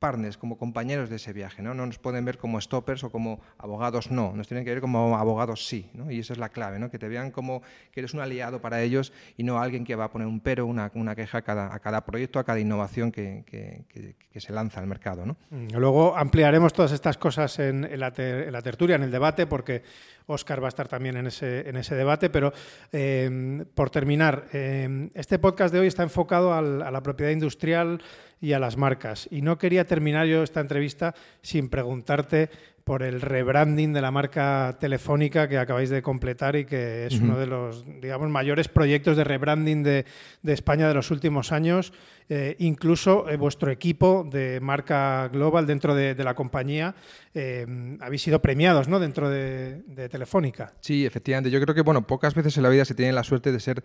partners, 0.00 0.36
como 0.36 0.58
compañeros 0.58 1.10
de 1.10 1.16
ese 1.16 1.32
viaje. 1.32 1.62
¿no? 1.62 1.74
no 1.74 1.86
nos 1.86 1.98
pueden 1.98 2.24
ver 2.24 2.38
como 2.38 2.60
stoppers 2.60 3.04
o 3.04 3.10
como 3.10 3.40
abogados, 3.58 4.10
no. 4.10 4.32
Nos 4.34 4.48
tienen 4.48 4.64
que 4.64 4.70
ver 4.70 4.80
como 4.80 5.16
abogados, 5.16 5.66
sí. 5.66 5.88
¿no? 5.94 6.10
Y 6.10 6.18
esa 6.18 6.32
es 6.32 6.38
la 6.38 6.48
clave, 6.48 6.78
¿no? 6.80 6.90
que 6.90 6.98
te 6.98 7.06
vean 7.06 7.30
como 7.30 7.62
que 7.92 8.00
eres 8.00 8.14
un 8.14 8.20
aliado 8.20 8.60
para 8.60 8.82
ellos 8.82 9.12
y 9.36 9.44
no 9.44 9.60
alguien 9.60 9.84
que 9.84 9.94
va 9.94 10.04
a 10.04 10.10
poner 10.10 10.26
un 10.26 10.40
pero, 10.40 10.66
una, 10.66 10.90
una 10.94 11.14
queja 11.14 11.38
a 11.38 11.42
cada, 11.42 11.72
a 11.72 11.78
cada 11.78 12.04
proyecto, 12.04 12.38
a 12.38 12.44
cada 12.44 12.58
innovación 12.58 13.12
que, 13.12 13.44
que, 13.46 14.40
se 14.40 14.52
lanza 14.54 14.80
al 14.80 14.86
mercado. 14.86 15.26
¿no? 15.26 15.36
Mm, 15.50 15.76
luego 15.76 16.16
ampliaremos 16.16 16.72
todas 16.72 16.92
estas 16.92 17.18
cosas 17.18 17.58
en, 17.58 17.86
la, 18.00 18.10
tertulia, 18.10 18.96
en 18.96 19.02
el 19.02 19.10
debate, 19.10 19.46
porque 19.46 19.82
Oscar 20.26 20.62
va 20.62 20.68
a 20.68 20.70
estar 20.70 20.88
también 20.88 21.18
en 21.18 21.26
ese, 21.26 21.68
en 21.68 21.76
ese 21.76 21.94
debate, 21.94 22.30
pero 22.30 22.50
eh, 22.90 23.64
por 23.74 23.90
terminar, 23.90 24.46
eh, 24.54 25.10
este 25.12 25.38
podcast 25.38 25.74
de 25.74 25.80
hoy 25.80 25.88
está 25.88 26.02
enfocado 26.02 26.54
a 26.54 26.62
la 26.62 27.02
propiedad 27.02 27.32
industrial 27.32 28.00
y 28.40 28.54
a 28.54 28.58
las 28.58 28.76
marcas. 28.76 29.28
Y 29.30 29.42
no 29.42 29.58
quería 29.58 29.86
terminar 29.90 30.28
yo 30.28 30.44
esta 30.44 30.60
entrevista 30.60 31.16
sin 31.42 31.68
preguntarte 31.68 32.48
por 32.84 33.02
el 33.02 33.20
rebranding 33.20 33.92
de 33.92 34.00
la 34.00 34.12
marca 34.12 34.76
telefónica 34.78 35.48
que 35.48 35.58
acabáis 35.58 35.90
de 35.90 36.00
completar 36.00 36.54
y 36.54 36.64
que 36.64 37.06
es 37.06 37.14
uh 37.14 37.18
-huh. 37.18 37.22
uno 37.24 37.38
de 37.38 37.46
los 37.46 37.84
digamos, 38.00 38.30
mayores 38.30 38.68
proyectos 38.68 39.16
de 39.16 39.24
rebranding 39.24 39.82
de, 39.82 40.04
de 40.42 40.52
España 40.52 40.86
de 40.86 40.94
los 40.94 41.10
últimos 41.10 41.50
años. 41.50 41.92
Eh, 42.28 42.54
incluso 42.60 43.28
eh, 43.28 43.36
vuestro 43.36 43.72
equipo 43.72 44.24
de 44.30 44.60
marca 44.60 45.28
global 45.32 45.66
dentro 45.66 45.96
de, 45.96 46.14
de 46.14 46.24
la 46.24 46.34
compañía 46.34 46.94
eh, 47.34 47.66
habéis 48.00 48.22
sido 48.22 48.40
premiados 48.40 48.86
¿no? 48.86 49.00
dentro 49.00 49.28
de, 49.28 49.82
de 49.88 50.08
Telefónica. 50.08 50.72
Sí, 50.80 51.04
efectivamente. 51.04 51.50
Yo 51.50 51.60
creo 51.60 51.74
que 51.74 51.82
bueno, 51.82 52.06
pocas 52.06 52.34
veces 52.34 52.56
en 52.56 52.62
la 52.62 52.68
vida 52.68 52.84
se 52.84 52.94
tiene 52.94 53.12
la 53.12 53.24
suerte 53.24 53.50
de 53.50 53.58
ser 53.58 53.82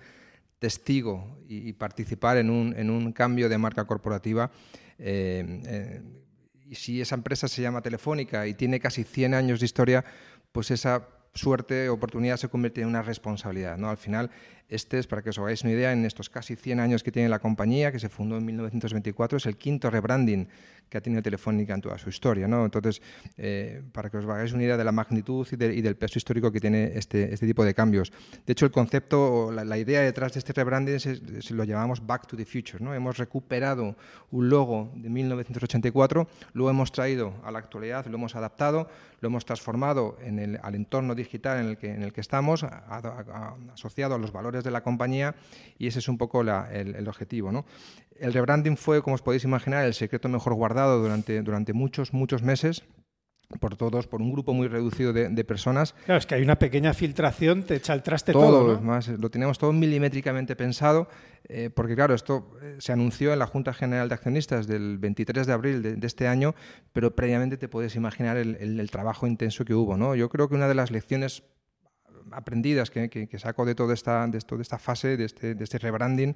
testigo 0.60 1.40
y, 1.48 1.70
y 1.70 1.74
participar 1.74 2.38
en 2.38 2.50
un, 2.50 2.74
en 2.78 2.90
un, 2.90 3.12
cambio 3.12 3.50
de 3.50 3.58
marca 3.58 3.86
corporativa. 3.86 4.52
Eh, 4.98 5.62
eh, 5.66 6.02
y 6.68 6.76
si 6.76 7.02
esa 7.02 7.16
empresa 7.16 7.48
se 7.48 7.62
llama 7.62 7.82
Telefónica 7.82 8.48
y 8.48 8.54
tiene 8.54 8.80
casi 8.80 9.04
100 9.04 9.34
años 9.34 9.60
de 9.60 9.66
historia, 9.66 10.04
pues 10.52 10.72
esa 10.72 11.08
suerte, 11.34 11.90
oportunidad 11.90 12.38
se 12.38 12.48
convierte 12.48 12.82
en 12.82 12.88
una 12.88 13.02
responsabilidad. 13.02 13.78
¿no? 13.78 13.90
Al 13.90 13.98
final, 13.98 14.32
este 14.68 15.00
es, 15.00 15.08
para 15.08 15.22
que 15.22 15.30
os 15.30 15.38
hagáis 15.38 15.64
una 15.64 15.74
idea, 15.74 15.92
en 15.92 16.06
estos 16.06 16.30
casi 16.30 16.56
100 16.56 16.80
años 16.80 17.04
que 17.04 17.12
tiene 17.12 17.30
la 17.30 17.40
compañía, 17.40 17.92
que 17.92 18.00
se 18.00 18.10
fundó 18.10 18.38
en 18.38 18.46
1924, 18.46 19.38
es 19.38 19.46
el 19.46 19.58
quinto 19.58 19.90
rebranding 19.90 20.48
que 20.90 20.98
ha 20.98 21.02
tenido 21.02 21.22
Telefónica 21.22 21.74
en 21.74 21.82
toda 21.82 21.98
su 21.98 22.10
historia. 22.10 22.48
¿no? 22.48 22.66
Entonces, 22.66 23.02
eh, 23.38 23.82
para 23.92 24.10
que 24.10 24.18
os 24.18 24.26
hagáis 24.26 24.54
una 24.54 24.64
idea 24.64 24.78
de 24.78 24.84
la 24.84 24.92
magnitud 24.92 25.48
y, 25.52 25.56
de, 25.56 25.74
y, 25.74 25.82
del 25.82 25.96
peso 25.96 26.20
histórico 26.20 26.52
que 26.52 26.60
tiene 26.60 26.92
este, 26.96 27.34
este 27.34 27.46
tipo 27.48 27.66
de 27.66 27.74
cambios. 27.74 28.12
De 28.46 28.54
hecho, 28.54 28.66
el 28.66 28.72
concepto, 28.72 29.52
la, 29.52 29.66
la 29.66 29.78
idea 29.78 30.02
detrás 30.02 30.34
de 30.34 30.40
este 30.40 30.54
rebranding 30.54 31.00
se, 31.00 31.54
lo 31.54 31.64
llamamos 31.64 32.06
Back 32.06 32.28
to 32.28 32.38
the 32.38 32.46
Future. 32.46 32.84
¿no? 32.84 32.94
Hemos 32.94 33.18
recuperado 33.18 33.96
un 34.32 34.50
logo 34.50 34.92
de 34.96 35.10
1984, 35.10 36.28
lo 36.54 36.70
hemos 36.70 36.92
traído 36.92 37.34
a 37.44 37.52
la 37.52 37.60
actualidad, 37.60 38.06
lo 38.06 38.16
hemos 38.16 38.36
adaptado, 38.36 38.88
lo 39.22 39.28
hemos 39.28 39.46
transformado 39.46 40.18
al 40.62 40.76
entorno 40.76 41.16
digital 41.16 41.78
en 41.82 42.04
el 42.04 42.14
que, 42.14 42.22
estamos, 42.22 42.64
asociado 43.74 44.16
a 44.16 44.18
los 44.18 44.32
valores 44.32 44.55
de 44.64 44.72
la 44.72 44.82
compañía, 44.82 45.36
y 45.78 45.88
ese 45.88 46.00
es 46.00 46.08
un 46.08 46.18
poco 46.18 46.44
la, 46.44 46.70
el, 46.72 46.96
el, 46.96 47.08
objetivo. 47.08 47.52
¿no? 47.52 47.66
El 48.16 48.34
rebranding 48.34 48.78
fue, 48.78 49.02
como 49.02 49.16
os 49.16 49.22
podéis 49.22 49.44
imaginar, 49.44 49.86
el 49.86 49.94
secreto 49.94 50.30
mejor 50.30 50.54
guardado 50.54 51.02
durante, 51.02 51.42
durante 51.42 51.74
muchos, 51.74 52.14
muchos 52.14 52.44
meses 52.44 52.84
por 53.60 53.76
todos, 53.76 54.08
por 54.08 54.22
un 54.22 54.32
grupo 54.32 54.54
muy 54.54 54.68
reducido 54.68 55.14
de, 55.14 55.30
de, 55.30 55.44
personas. 55.44 55.94
Claro, 56.06 56.18
es 56.18 56.26
que 56.26 56.36
hay 56.36 56.42
una 56.42 56.58
pequeña 56.58 56.94
filtración, 56.94 57.64
te 57.64 57.76
echa 57.76 57.94
el 57.94 58.04
traste 58.04 58.34
todo. 58.34 58.46
todo 58.46 58.74
¿no? 58.76 58.82
más, 58.82 59.08
lo 59.08 59.30
teníamos 59.30 59.58
todo 59.58 59.72
milimétricamente 59.72 60.56
pensado, 60.56 61.08
eh, 61.48 61.70
porque 61.70 61.96
claro, 61.96 62.14
esto 62.14 62.58
eh, 62.62 62.76
se 62.80 62.92
anunció 62.92 63.34
en 63.34 63.40
la 63.40 63.48
Junta 63.48 63.74
General 63.74 64.10
de 64.10 64.16
Accionistas 64.16 64.68
del 64.68 64.98
23 64.98 65.48
de 65.48 65.54
abril 65.54 65.82
de, 65.82 65.96
de 65.96 66.08
este 66.08 66.28
año, 66.28 66.56
pero 66.92 67.16
previamente 67.16 67.58
te 67.58 67.68
puedes 67.68 67.96
imaginar 67.96 68.38
el, 68.38 68.58
el, 68.60 68.80
el, 68.80 68.92
trabajo 68.92 69.28
intenso 69.28 69.64
que 69.66 69.74
hubo. 69.74 69.98
¿no? 69.98 70.16
Yo 70.16 70.30
creo 70.30 70.50
que 70.50 70.56
una 70.56 70.68
de 70.68 70.76
las 70.76 70.92
lecciones 70.92 71.44
aprendidas 72.32 72.90
que, 72.90 73.10
que, 73.10 73.28
que 73.28 73.40
saco 73.40 73.66
de 73.66 73.76
toda 73.76 73.94
esta, 73.94 74.28
de, 74.28 74.40
toda 74.40 74.62
esta 74.62 74.78
fase, 74.78 75.18
de 75.18 75.26
este, 75.26 75.56
este 75.60 75.78
rebranding, 75.78 76.36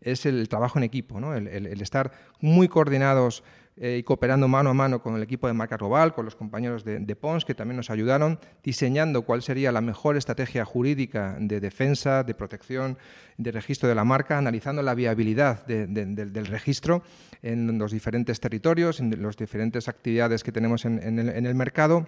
es 0.00 0.26
el 0.26 0.48
trabajo 0.48 0.78
en 0.78 0.84
equipo, 0.84 1.20
¿no? 1.20 1.34
el, 1.34 1.66
estar 1.80 2.12
muy 2.40 2.68
coordinados 2.68 3.42
eh, 3.76 3.98
y 3.98 4.02
cooperando 4.02 4.48
mano 4.48 4.70
a 4.70 4.74
mano 4.74 5.02
con 5.02 5.16
el 5.16 5.22
equipo 5.22 5.46
de 5.46 5.52
marca 5.52 5.76
global, 5.76 6.14
con 6.14 6.24
los 6.24 6.34
compañeros 6.34 6.84
de, 6.84 7.16
Pons, 7.16 7.44
que 7.44 7.54
también 7.54 7.76
nos 7.76 7.90
ayudaron, 7.90 8.38
diseñando 8.62 9.22
cuál 9.22 9.42
sería 9.42 9.72
la 9.72 9.80
mejor 9.80 10.16
estrategia 10.16 10.64
jurídica 10.64 11.36
de 11.38 11.60
defensa, 11.60 12.24
de 12.24 12.34
protección, 12.34 12.98
de 13.36 13.52
registro 13.52 13.88
de 13.88 13.94
la 13.94 14.04
marca, 14.04 14.38
analizando 14.38 14.82
la 14.82 14.94
viabilidad 14.94 15.64
de, 15.66 15.86
de, 15.86 16.06
del 16.06 16.46
registro 16.46 17.02
en 17.42 17.78
los 17.78 17.92
diferentes 17.92 18.40
territorios, 18.40 19.00
en 19.00 19.22
las 19.22 19.36
diferentes 19.36 19.88
actividades 19.88 20.42
que 20.42 20.52
tenemos 20.52 20.84
en 20.84 21.18
el 21.18 21.54
mercado 21.54 22.06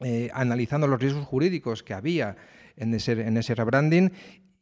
eh, 0.00 0.30
analizando 0.32 0.86
los 0.86 1.00
riesgos 1.00 1.26
jurídicos 1.26 1.82
que 1.82 1.94
había 1.94 2.36
en 2.76 2.94
ese, 2.94 3.12
en 3.12 3.36
ese 3.36 3.54
rebranding 3.54 4.12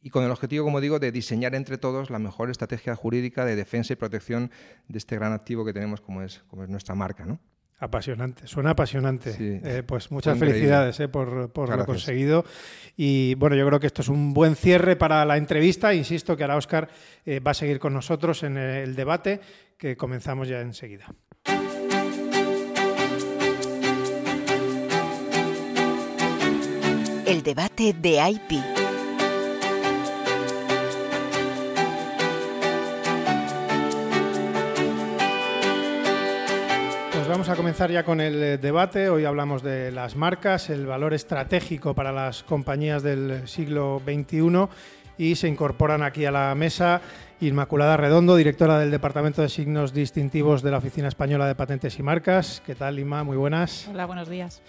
y 0.01 0.09
con 0.09 0.23
el 0.23 0.31
objetivo, 0.31 0.63
como 0.63 0.81
digo, 0.81 0.99
de 0.99 1.11
diseñar 1.11 1.55
entre 1.55 1.77
todos 1.77 2.09
la 2.09 2.19
mejor 2.19 2.49
estrategia 2.49 2.95
jurídica 2.95 3.45
de 3.45 3.55
defensa 3.55 3.93
y 3.93 3.95
protección 3.95 4.51
de 4.87 4.97
este 4.97 5.15
gran 5.15 5.33
activo 5.33 5.65
que 5.65 5.73
tenemos 5.73 6.01
como 6.01 6.21
es, 6.21 6.39
como 6.47 6.63
es 6.63 6.69
nuestra 6.69 6.95
marca. 6.95 7.25
¿no? 7.25 7.39
Apasionante, 7.81 8.45
suena 8.47 8.71
apasionante. 8.71 9.31
Sí. 9.31 9.59
Eh, 9.63 9.83
pues 9.85 10.11
muchas 10.11 10.37
felicidades 10.37 10.99
eh, 10.99 11.07
por, 11.07 11.51
por 11.51 11.75
lo 11.75 11.85
conseguido. 11.85 12.43
Y 12.97 13.35
bueno, 13.35 13.55
yo 13.55 13.65
creo 13.67 13.79
que 13.79 13.87
esto 13.87 14.01
es 14.01 14.09
un 14.09 14.33
buen 14.33 14.55
cierre 14.55 14.97
para 14.97 15.23
la 15.25 15.37
entrevista. 15.37 15.93
Insisto 15.93 16.35
que 16.35 16.43
ahora 16.43 16.57
Oscar 16.57 16.89
eh, 17.25 17.39
va 17.39 17.51
a 17.51 17.53
seguir 17.53 17.79
con 17.79 17.93
nosotros 17.93 18.43
en 18.43 18.57
el 18.57 18.95
debate 18.95 19.39
que 19.77 19.95
comenzamos 19.95 20.49
ya 20.49 20.59
enseguida. 20.59 21.13
El 27.29 27.43
debate 27.43 27.93
de 27.93 28.27
IP. 28.27 28.59
Pues 37.13 37.27
vamos 37.27 37.47
a 37.49 37.55
comenzar 37.55 37.91
ya 37.91 38.03
con 38.03 38.19
el 38.19 38.41
eh, 38.41 38.57
debate. 38.57 39.09
Hoy 39.09 39.25
hablamos 39.25 39.61
de 39.61 39.91
las 39.91 40.15
marcas, 40.15 40.71
el 40.71 40.87
valor 40.87 41.13
estratégico 41.13 41.93
para 41.93 42.11
las 42.11 42.41
compañías 42.41 43.03
del 43.03 43.47
siglo 43.47 44.01
XXI 44.03 44.67
y 45.19 45.35
se 45.35 45.47
incorporan 45.47 46.01
aquí 46.01 46.25
a 46.25 46.31
la 46.31 46.55
mesa 46.55 46.99
Inmaculada 47.41 47.95
Redondo, 47.95 48.37
directora 48.37 48.79
del 48.79 48.89
Departamento 48.89 49.43
de 49.43 49.49
Signos 49.49 49.93
Distintivos 49.93 50.63
de 50.63 50.71
la 50.71 50.79
Oficina 50.79 51.07
Española 51.07 51.45
de 51.45 51.53
Patentes 51.53 51.99
y 51.99 52.01
Marcas. 52.01 52.63
¿Qué 52.65 52.73
tal, 52.73 52.97
Inma? 52.97 53.23
Muy 53.23 53.37
buenas. 53.37 53.87
Hola, 53.87 54.07
buenos 54.07 54.29
días. 54.29 54.63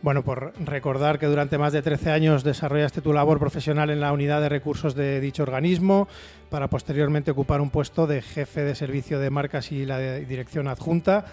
Bueno, 0.00 0.22
por 0.22 0.52
recordar 0.64 1.18
que 1.18 1.26
durante 1.26 1.58
más 1.58 1.72
de 1.72 1.82
13 1.82 2.12
años 2.12 2.44
desarrollaste 2.44 3.00
tu 3.00 3.12
labor 3.12 3.40
profesional 3.40 3.90
en 3.90 4.00
la 4.00 4.12
unidad 4.12 4.40
de 4.40 4.48
recursos 4.48 4.94
de 4.94 5.20
dicho 5.20 5.42
organismo, 5.42 6.06
para 6.50 6.68
posteriormente 6.68 7.32
ocupar 7.32 7.60
un 7.60 7.70
puesto 7.70 8.06
de 8.06 8.22
jefe 8.22 8.62
de 8.62 8.76
servicio 8.76 9.18
de 9.18 9.30
marcas 9.30 9.72
y 9.72 9.84
la 9.84 9.98
dirección 9.98 10.68
adjunta, 10.68 11.24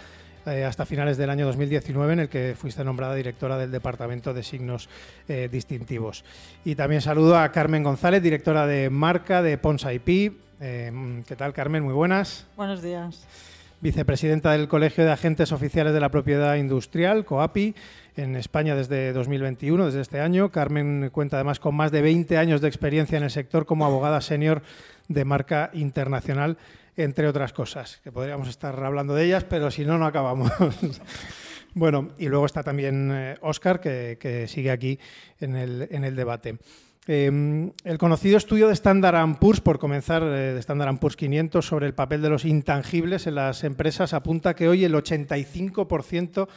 eh, 0.48 0.63
hasta 0.63 0.86
finales 0.86 1.17
del 1.17 1.29
año 1.29 1.45
2019, 1.45 2.13
en 2.13 2.19
el 2.22 2.29
que 2.29 2.55
fuiste 2.57 2.84
nombrada 2.84 3.13
directora 3.13 3.57
del 3.57 3.72
Departamento 3.72 4.34
de 4.34 4.41
Signos 4.41 4.89
eh, 5.27 5.48
Distintivos. 5.51 6.24
Y 6.63 6.74
también 6.74 7.01
saludo 7.01 7.38
a 7.38 7.51
Carmen 7.51 7.84
González, 7.84 8.24
directora 8.24 8.65
de 8.65 8.89
marca 8.89 9.43
de 9.43 9.60
Pons 9.60 9.86
IP. 9.86 10.34
Eh, 10.60 11.24
¿Qué 11.27 11.36
tal, 11.36 11.53
Carmen? 11.53 11.84
Muy 11.84 11.93
buenas. 11.93 12.48
Buenos 12.57 12.81
días. 12.81 13.27
Vicepresidenta 13.86 14.54
del 14.54 14.68
Colegio 14.68 15.06
de 15.06 15.12
Agentes 15.12 15.51
Oficiales 15.51 15.94
de 15.94 16.00
la 16.00 16.10
Propiedad 16.10 16.56
Industrial, 16.56 17.24
COAPI 17.24 17.75
en 18.15 18.36
España 18.36 18.74
desde 18.74 19.13
2021, 19.13 19.86
desde 19.86 20.01
este 20.01 20.22
año. 20.22 20.50
Carmen 20.50 21.12
cuenta 21.12 21.38
además 21.38 21.60
con 21.60 21.75
más 21.75 21.92
de 21.92 22.01
20 22.01 22.36
años 22.39 22.62
de 22.62 22.68
experiencia 22.68 23.20
en 23.20 23.24
el 23.24 23.30
sector 23.30 23.68
como 23.68 23.86
abogada 23.86 24.22
senior 24.22 24.63
de 25.08 25.24
marca 25.24 25.70
internacional, 25.74 26.58
entre 26.98 27.27
otras 27.27 27.54
cosas, 27.54 28.01
que 28.04 28.12
podríamos 28.12 28.48
estar 28.48 28.84
hablando 28.84 29.13
de 29.13 29.25
ellas, 29.25 29.44
pero 29.44 29.70
si 29.70 29.86
no, 29.86 30.00
no 30.00 30.08
acabamos. 30.08 30.51
bueno, 31.75 32.10
y 32.18 32.27
luego 32.27 32.48
está 32.48 32.63
también 32.63 33.12
eh, 33.13 33.38
Óscar, 33.42 33.82
que, 33.82 34.46
sigue 34.48 34.72
aquí 34.72 34.98
en 35.39 35.56
el 35.56 36.15
debate. 36.15 36.58
Eh, 37.08 37.72
el 37.84 37.98
conocido 38.00 38.38
estudio 38.38 38.68
de 38.68 38.74
Standard 38.74 39.38
Poor's, 39.38 39.62
por 39.62 39.78
comenzar, 39.78 40.24
eh, 40.24 40.54
de 40.54 40.60
Standard 40.60 40.98
Poor's 40.98 41.16
500, 41.16 41.66
sobre 41.66 41.86
el 41.86 41.94
papel 41.94 42.22
de 42.22 42.30
los 42.30 42.46
intangibles 42.46 43.28
en 43.28 43.36
las 43.36 43.64
empresas, 43.64 44.14
apunta 44.14 44.56
que 44.56 44.68
hoy 44.68 44.86
el 44.86 44.96
85% 44.96 46.48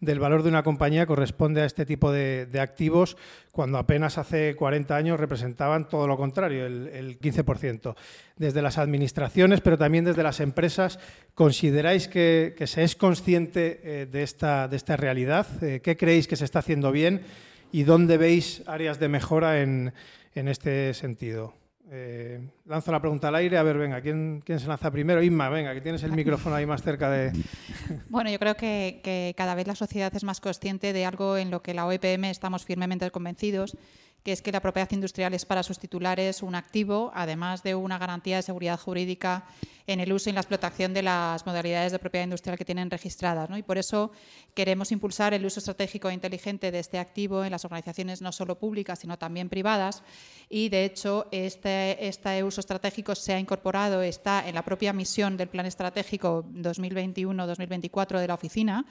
del 0.00 0.20
valor 0.20 0.42
de 0.42 0.48
una 0.48 0.62
compañía 0.62 1.06
corresponde 1.06 1.60
a 1.60 1.64
este 1.64 1.84
tipo 1.84 2.12
de, 2.12 2.48
activos, 2.60 3.16
cuando 3.52 3.78
apenas 3.78 4.16
hace 4.16 4.54
40 4.54 4.94
años 4.94 5.18
representaban 5.18 5.88
todo 5.88 6.06
lo 6.06 6.16
contrario, 6.16 6.66
el, 6.66 6.88
el, 6.88 7.18
15%. 7.18 7.94
Desde 8.36 8.62
las 8.62 8.78
administraciones, 8.78 9.60
pero 9.60 9.76
también 9.76 10.04
desde 10.04 10.22
las 10.22 10.40
empresas, 10.40 11.00
¿consideráis 11.34 12.06
que, 12.06 12.54
que 12.56 12.66
se 12.66 12.84
es 12.84 12.94
consciente 12.94 13.80
eh, 13.82 14.06
de, 14.06 14.22
esta, 14.22 14.68
de 14.68 14.76
esta 14.76 14.96
realidad? 14.96 15.46
Eh, 15.62 15.80
¿Qué 15.82 15.96
creéis 15.96 16.28
que 16.28 16.36
se 16.36 16.44
está 16.44 16.60
haciendo 16.60 16.92
bien 16.92 17.22
y 17.72 17.82
dónde 17.84 18.16
veis 18.16 18.62
áreas 18.66 18.98
de 18.98 19.08
mejora 19.08 19.60
en, 19.62 19.92
en 20.34 20.48
este 20.48 20.94
sentido? 20.94 21.54
Eh, 21.90 22.38
lanzo 22.66 22.92
la 22.92 23.00
pregunta 23.00 23.28
al 23.28 23.34
aire. 23.36 23.56
A 23.56 23.62
ver, 23.62 23.78
venga, 23.78 24.00
¿quién, 24.02 24.42
¿quién, 24.44 24.60
se 24.60 24.66
lanza 24.66 24.90
primero? 24.90 25.22
Inma, 25.22 25.48
venga, 25.48 25.72
que 25.72 25.80
tienes 25.80 26.02
el 26.02 26.12
micrófono 26.12 26.54
ahí 26.54 26.66
más 26.66 26.82
cerca 26.82 27.10
de... 27.10 27.32
Bueno, 28.10 28.30
yo 28.30 28.38
creo 28.38 28.56
que, 28.56 29.00
que 29.02 29.34
cada 29.36 29.54
vez 29.54 29.66
la 29.66 29.74
sociedad 29.74 30.14
es 30.14 30.24
más 30.24 30.40
consciente 30.40 30.92
de 30.92 31.06
algo 31.06 31.38
en 31.38 31.50
lo 31.50 31.62
que 31.62 31.72
la 31.72 31.86
OEPM 31.86 32.24
estamos 32.24 32.64
firmemente 32.64 33.10
convencidos, 33.10 33.76
que 34.28 34.32
es 34.32 34.42
que 34.42 34.52
la 34.52 34.60
propiedad 34.60 34.92
industrial 34.92 35.32
es 35.32 35.46
para 35.46 35.62
sus 35.62 35.78
titulares 35.78 36.42
un 36.42 36.54
activo, 36.54 37.10
además 37.14 37.62
de 37.62 37.74
una 37.74 37.96
garantía 37.96 38.36
de 38.36 38.42
seguridad 38.42 38.78
jurídica 38.78 39.46
en 39.86 40.00
el 40.00 40.12
uso 40.12 40.28
y 40.28 40.32
en 40.32 40.34
la 40.34 40.42
explotación 40.42 40.92
de 40.92 41.00
las 41.00 41.46
modalidades 41.46 41.92
de 41.92 41.98
propiedad 41.98 42.24
industrial 42.24 42.58
que 42.58 42.64
tienen 42.66 42.90
registradas. 42.90 43.48
¿no? 43.48 43.56
Y 43.56 43.62
por 43.62 43.78
eso 43.78 44.12
queremos 44.52 44.92
impulsar 44.92 45.32
el 45.32 45.46
uso 45.46 45.60
estratégico 45.60 46.10
e 46.10 46.12
inteligente 46.12 46.70
de 46.70 46.78
este 46.78 46.98
activo 46.98 47.42
en 47.42 47.52
las 47.52 47.64
organizaciones 47.64 48.20
no 48.20 48.30
solo 48.30 48.58
públicas, 48.58 48.98
sino 48.98 49.16
también 49.16 49.48
privadas. 49.48 50.02
Y, 50.50 50.68
de 50.68 50.84
hecho, 50.84 51.26
este, 51.30 52.06
este 52.06 52.44
uso 52.44 52.60
estratégico 52.60 53.14
se 53.14 53.32
ha 53.32 53.40
incorporado, 53.40 54.02
está 54.02 54.46
en 54.46 54.56
la 54.56 54.62
propia 54.62 54.92
misión 54.92 55.38
del 55.38 55.48
Plan 55.48 55.64
Estratégico 55.64 56.44
2021-2024 56.52 58.20
de 58.20 58.28
la 58.28 58.34
oficina 58.34 58.84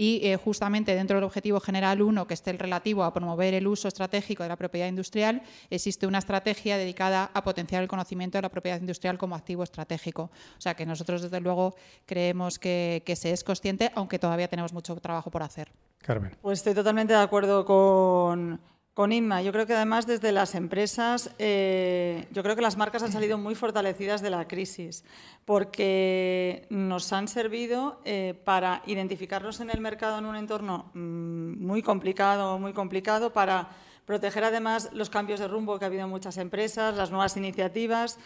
y 0.00 0.20
eh, 0.22 0.36
justamente 0.36 0.94
dentro 0.94 1.16
del 1.16 1.24
objetivo 1.24 1.58
general 1.58 2.00
1, 2.00 2.28
que 2.28 2.34
esté 2.34 2.52
el 2.52 2.58
relativo 2.60 3.02
a 3.02 3.12
promover 3.12 3.52
el 3.54 3.66
uso 3.66 3.88
estratégico 3.88 4.44
de 4.44 4.48
la 4.48 4.54
propiedad 4.54 4.77
industrial, 4.86 5.42
existe 5.70 6.06
una 6.06 6.18
estrategia 6.18 6.76
dedicada 6.76 7.30
a 7.34 7.42
potenciar 7.42 7.82
el 7.82 7.88
conocimiento 7.88 8.38
de 8.38 8.42
la 8.42 8.50
propiedad 8.50 8.80
industrial 8.80 9.18
como 9.18 9.34
activo 9.34 9.64
estratégico. 9.64 10.30
O 10.56 10.60
sea 10.60 10.74
que 10.74 10.86
nosotros, 10.86 11.22
desde 11.22 11.40
luego, 11.40 11.74
creemos 12.06 12.58
que, 12.58 13.02
que 13.04 13.16
se 13.16 13.32
es 13.32 13.42
consciente, 13.42 13.90
aunque 13.94 14.18
todavía 14.18 14.48
tenemos 14.48 14.72
mucho 14.72 14.94
trabajo 14.96 15.30
por 15.30 15.42
hacer. 15.42 15.72
Carmen. 16.02 16.36
Pues 16.40 16.60
estoy 16.60 16.74
totalmente 16.74 17.12
de 17.12 17.20
acuerdo 17.20 17.64
con, 17.64 18.60
con 18.98 19.12
Inma. 19.12 19.42
Yo 19.42 19.52
creo 19.52 19.64
que 19.64 19.74
además 19.74 20.08
desde 20.08 20.32
las 20.32 20.56
empresas, 20.56 21.30
eh, 21.38 22.26
yo 22.32 22.42
creo 22.42 22.56
que 22.56 22.62
las 22.62 22.76
marcas 22.76 23.02
han 23.04 23.12
salido 23.12 23.38
muy 23.38 23.54
fortalecidas 23.54 24.22
de 24.22 24.30
la 24.30 24.48
crisis 24.48 25.04
porque 25.44 26.66
nos 26.68 27.12
han 27.12 27.28
servido 27.28 28.00
eh, 28.04 28.34
para 28.44 28.82
identificarnos 28.86 29.60
en 29.60 29.70
el 29.70 29.80
mercado 29.80 30.18
en 30.18 30.24
un 30.24 30.34
entorno 30.34 30.90
mm, 30.94 31.64
muy 31.64 31.80
complicado, 31.80 32.58
muy 32.58 32.72
complicado, 32.72 33.32
para 33.32 33.68
proteger 34.08 34.42
además 34.42 34.88
los 34.94 35.10
cambios 35.10 35.38
de 35.38 35.48
rumbo 35.48 35.78
que 35.78 35.84
ha 35.84 35.88
habido 35.88 36.04
en 36.04 36.08
muchas 36.08 36.38
empresas, 36.38 36.96
las 36.96 37.10
nuevas 37.10 37.36
iniciativas 37.36 38.18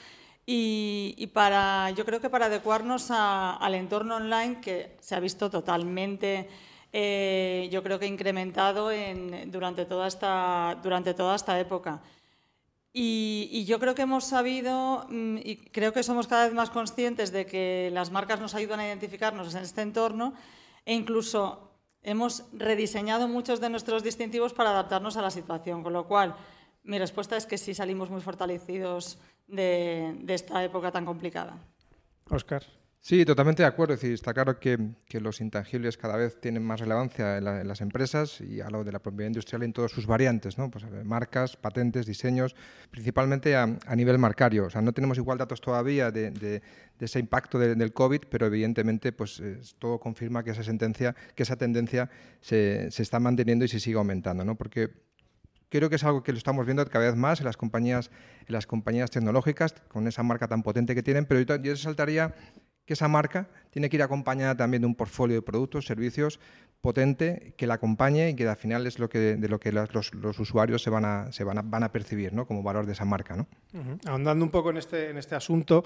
y, 0.47 1.29
para, 1.35 1.91
yo 1.91 2.05
creo 2.05 2.21
que 2.21 2.31
para 2.31 2.47
adecuarnos 2.47 3.11
al 3.11 3.75
entorno 3.75 4.17
online 4.17 4.61
que 4.61 4.97
se 5.01 5.17
ha 5.17 5.21
visto 5.21 5.51
totalmente, 5.51 6.49
eh, 6.93 7.69
yo 7.73 7.83
creo 7.83 7.99
que 7.99 8.07
incrementado 8.07 8.91
durante, 9.47 9.85
toda 9.85 10.07
esta, 10.07 10.79
durante 10.85 11.15
toda 11.15 11.35
esta 11.35 11.59
época. 11.59 12.01
Y, 12.93 13.65
yo 13.65 13.81
creo 13.81 13.97
que 13.97 14.03
hemos 14.03 14.25
sabido, 14.25 15.05
mm, 15.09 15.39
y 15.39 15.57
creo 15.73 15.93
que 15.93 16.05
somos 16.05 16.29
cada 16.29 16.45
vez 16.45 16.55
más 16.55 16.71
conscientes 16.71 17.33
de 17.33 17.45
que 17.45 17.91
las 17.93 18.12
marcas 18.12 18.39
nos 18.39 18.55
ayudan 18.55 18.79
a 18.79 18.87
identificarnos 18.87 19.53
en 19.53 19.62
este 19.62 19.83
entorno 19.83 20.33
e 20.87 20.95
incluso 20.95 21.72
hemos 22.02 22.44
rediseñado 22.52 23.28
muchos 23.28 23.61
de 23.61 23.71
nuestros 23.71 24.02
distintivos 24.02 24.52
para 24.52 24.71
adaptarnos 24.71 25.16
a 25.16 25.23
la 25.23 25.30
situación, 25.30 25.82
con 25.82 25.92
lo 25.92 26.06
cual 26.06 26.35
mi 26.85 26.99
respuesta 26.99 27.37
es 27.37 27.47
que 27.47 27.59
sí 27.59 27.75
salimos 27.75 28.11
muy 28.11 28.21
fortalecidos 28.21 29.18
de, 29.47 30.25
esta 30.28 30.64
época 30.64 30.90
tan 30.90 31.04
complicada. 31.04 31.56
Oscar. 32.28 32.64
Sí, 33.04 33.25
totalmente 33.25 33.64
de 33.64 33.66
acuerdo. 33.66 33.94
Es 33.94 34.00
decir, 34.00 34.14
está 34.14 34.32
claro 34.32 34.61
que, 34.61 34.78
los 35.18 35.40
intangibles 35.40 35.97
cada 35.97 36.16
vez 36.16 36.40
tienen 36.40 36.62
más 36.62 36.78
relevancia 36.78 37.37
en, 37.37 37.44
la, 37.44 37.61
en, 37.61 37.66
las 37.66 37.80
empresas 37.80 38.40
y 38.40 38.61
a 38.61 38.71
lo 38.71 38.85
de 38.85 38.92
la 38.92 39.00
propiedad 39.00 39.26
industrial 39.26 39.64
en 39.64 39.73
todas 39.73 39.90
sus 39.90 40.06
variantes, 40.06 40.56
¿no? 40.56 40.71
Pues, 40.71 40.85
marcas, 41.04 41.56
patentes, 41.56 42.06
diseños, 42.06 42.54
principalmente 42.92 43.56
a, 43.56 43.66
nivel 43.97 44.18
marcario. 44.18 44.66
O 44.66 44.71
sea, 44.71 44.82
no 44.82 44.92
tenemos 44.92 45.18
igual 45.18 45.37
datos 45.37 45.61
todavía 45.61 46.12
de, 46.12 46.62
ese 47.00 47.18
impacto 47.18 47.59
de, 47.59 47.75
del 47.75 47.92
COVID, 47.92 48.21
pero 48.30 48.47
evidentemente 48.47 49.11
pues, 49.11 49.42
todo 49.80 49.99
confirma 49.99 50.44
que 50.44 50.52
esa, 50.52 50.62
sentencia, 50.62 51.16
que 51.35 51.42
esa 51.42 51.56
tendencia 51.56 52.09
se, 52.40 52.88
se 52.92 53.02
está 53.02 53.18
manteniendo 53.18 53.64
y 53.64 53.68
se 53.68 53.80
sigue 53.80 53.97
aumentando, 53.97 54.44
¿no? 54.44 54.54
Porque 54.54 54.90
creo 55.71 55.90
que 55.90 55.97
es 55.97 56.04
algo 56.04 56.23
que 56.23 56.30
lo 56.30 56.38
estamos 56.38 56.66
viendo 56.66 56.87
cada 56.87 57.06
vez 57.06 57.16
más 57.16 57.40
en 57.40 57.47
las 57.47 57.56
compañías, 57.56 58.12
en 58.47 58.52
las 58.52 58.68
compañías 58.68 59.11
tecnológicas, 59.11 59.75
con 59.88 60.06
esa 60.06 60.23
marca 60.23 60.47
tan 60.47 60.62
potente 60.62 60.94
que 60.94 61.02
tienen, 61.02 61.26
pero 61.26 61.40
yo, 61.40 61.56
yo 61.56 61.75
saltaría 61.75 62.32
que 62.93 62.95
esa 62.95 63.09
marca 63.09 63.49
tiene 63.71 63.89
que 63.89 63.97
ir 63.97 64.03
acompañada 64.03 64.55
también 64.55 64.83
de 64.83 64.87
un 64.87 64.95
portfolio 64.95 65.37
de 65.37 65.41
productos, 65.41 65.87
servicios 65.87 66.39
potente 66.83 67.55
que 67.57 67.69
la 67.69 67.75
acompañe 67.75 68.31
y 68.31 68.35
que 68.35 68.47
al 68.47 68.57
final 68.57 68.87
es 68.89 68.99
lo 68.99 69.09
que, 69.09 69.37
de 69.37 69.49
lo 69.49 69.61
que 69.61 69.71
los, 69.71 70.11
usuarios 70.41 70.83
se 70.83 70.91
van 70.91 71.05
a, 71.05 71.93
percibir 71.93 72.33
¿no? 72.33 72.45
como 72.45 72.65
valor 72.65 72.87
de 72.87 72.93
esa 72.93 73.05
marca. 73.05 73.37
¿no? 73.37 73.47
Ahondando 74.05 74.45
un 74.45 74.50
poco 74.50 74.71
en 74.71 74.78
este, 74.78 75.17
este 75.17 75.37
asunto, 75.37 75.85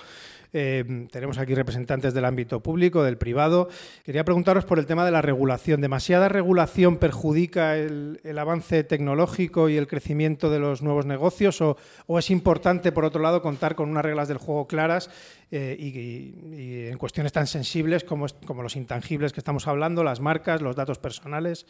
eh, 0.54 1.06
tenemos 1.12 1.36
aquí 1.36 1.54
representantes 1.54 2.14
del 2.14 2.24
ámbito 2.24 2.60
público, 2.60 3.04
del 3.04 3.18
privado. 3.18 3.68
Quería 4.04 4.24
preguntaros 4.24 4.64
por 4.64 4.78
el 4.78 4.86
tema 4.86 5.04
de 5.04 5.10
la 5.10 5.20
regulación. 5.20 5.82
¿Demasiada 5.82 6.30
regulación 6.30 6.96
perjudica 6.96 7.76
el, 7.76 8.18
avance 8.38 8.82
tecnológico 8.82 9.68
y 9.68 9.76
el 9.76 9.86
crecimiento 9.86 10.48
de 10.50 10.60
los 10.60 10.80
nuevos 10.80 11.04
negocios 11.04 11.60
o, 11.60 11.76
es 12.18 12.30
importante, 12.30 12.90
por 12.90 13.04
otro 13.04 13.20
lado, 13.20 13.42
contar 13.42 13.74
con 13.74 13.90
unas 13.90 14.04
reglas 14.04 14.28
del 14.28 14.38
juego 14.38 14.66
claras 14.66 15.10
eh, 15.50 15.76
y, 15.78 15.88
y, 15.88 16.86
en 16.88 16.98
cuestiones 16.98 17.32
tan 17.32 17.46
sensibles 17.46 18.02
como, 18.02 18.26
como 18.46 18.62
los 18.62 18.74
intangibles 18.74 19.32
que 19.32 19.38
estamos 19.38 19.68
hablando, 19.68 20.02
las 20.02 20.20
marcas, 20.20 20.60
los 20.60 20.74
datos 20.74 20.98
personales. 20.98 21.66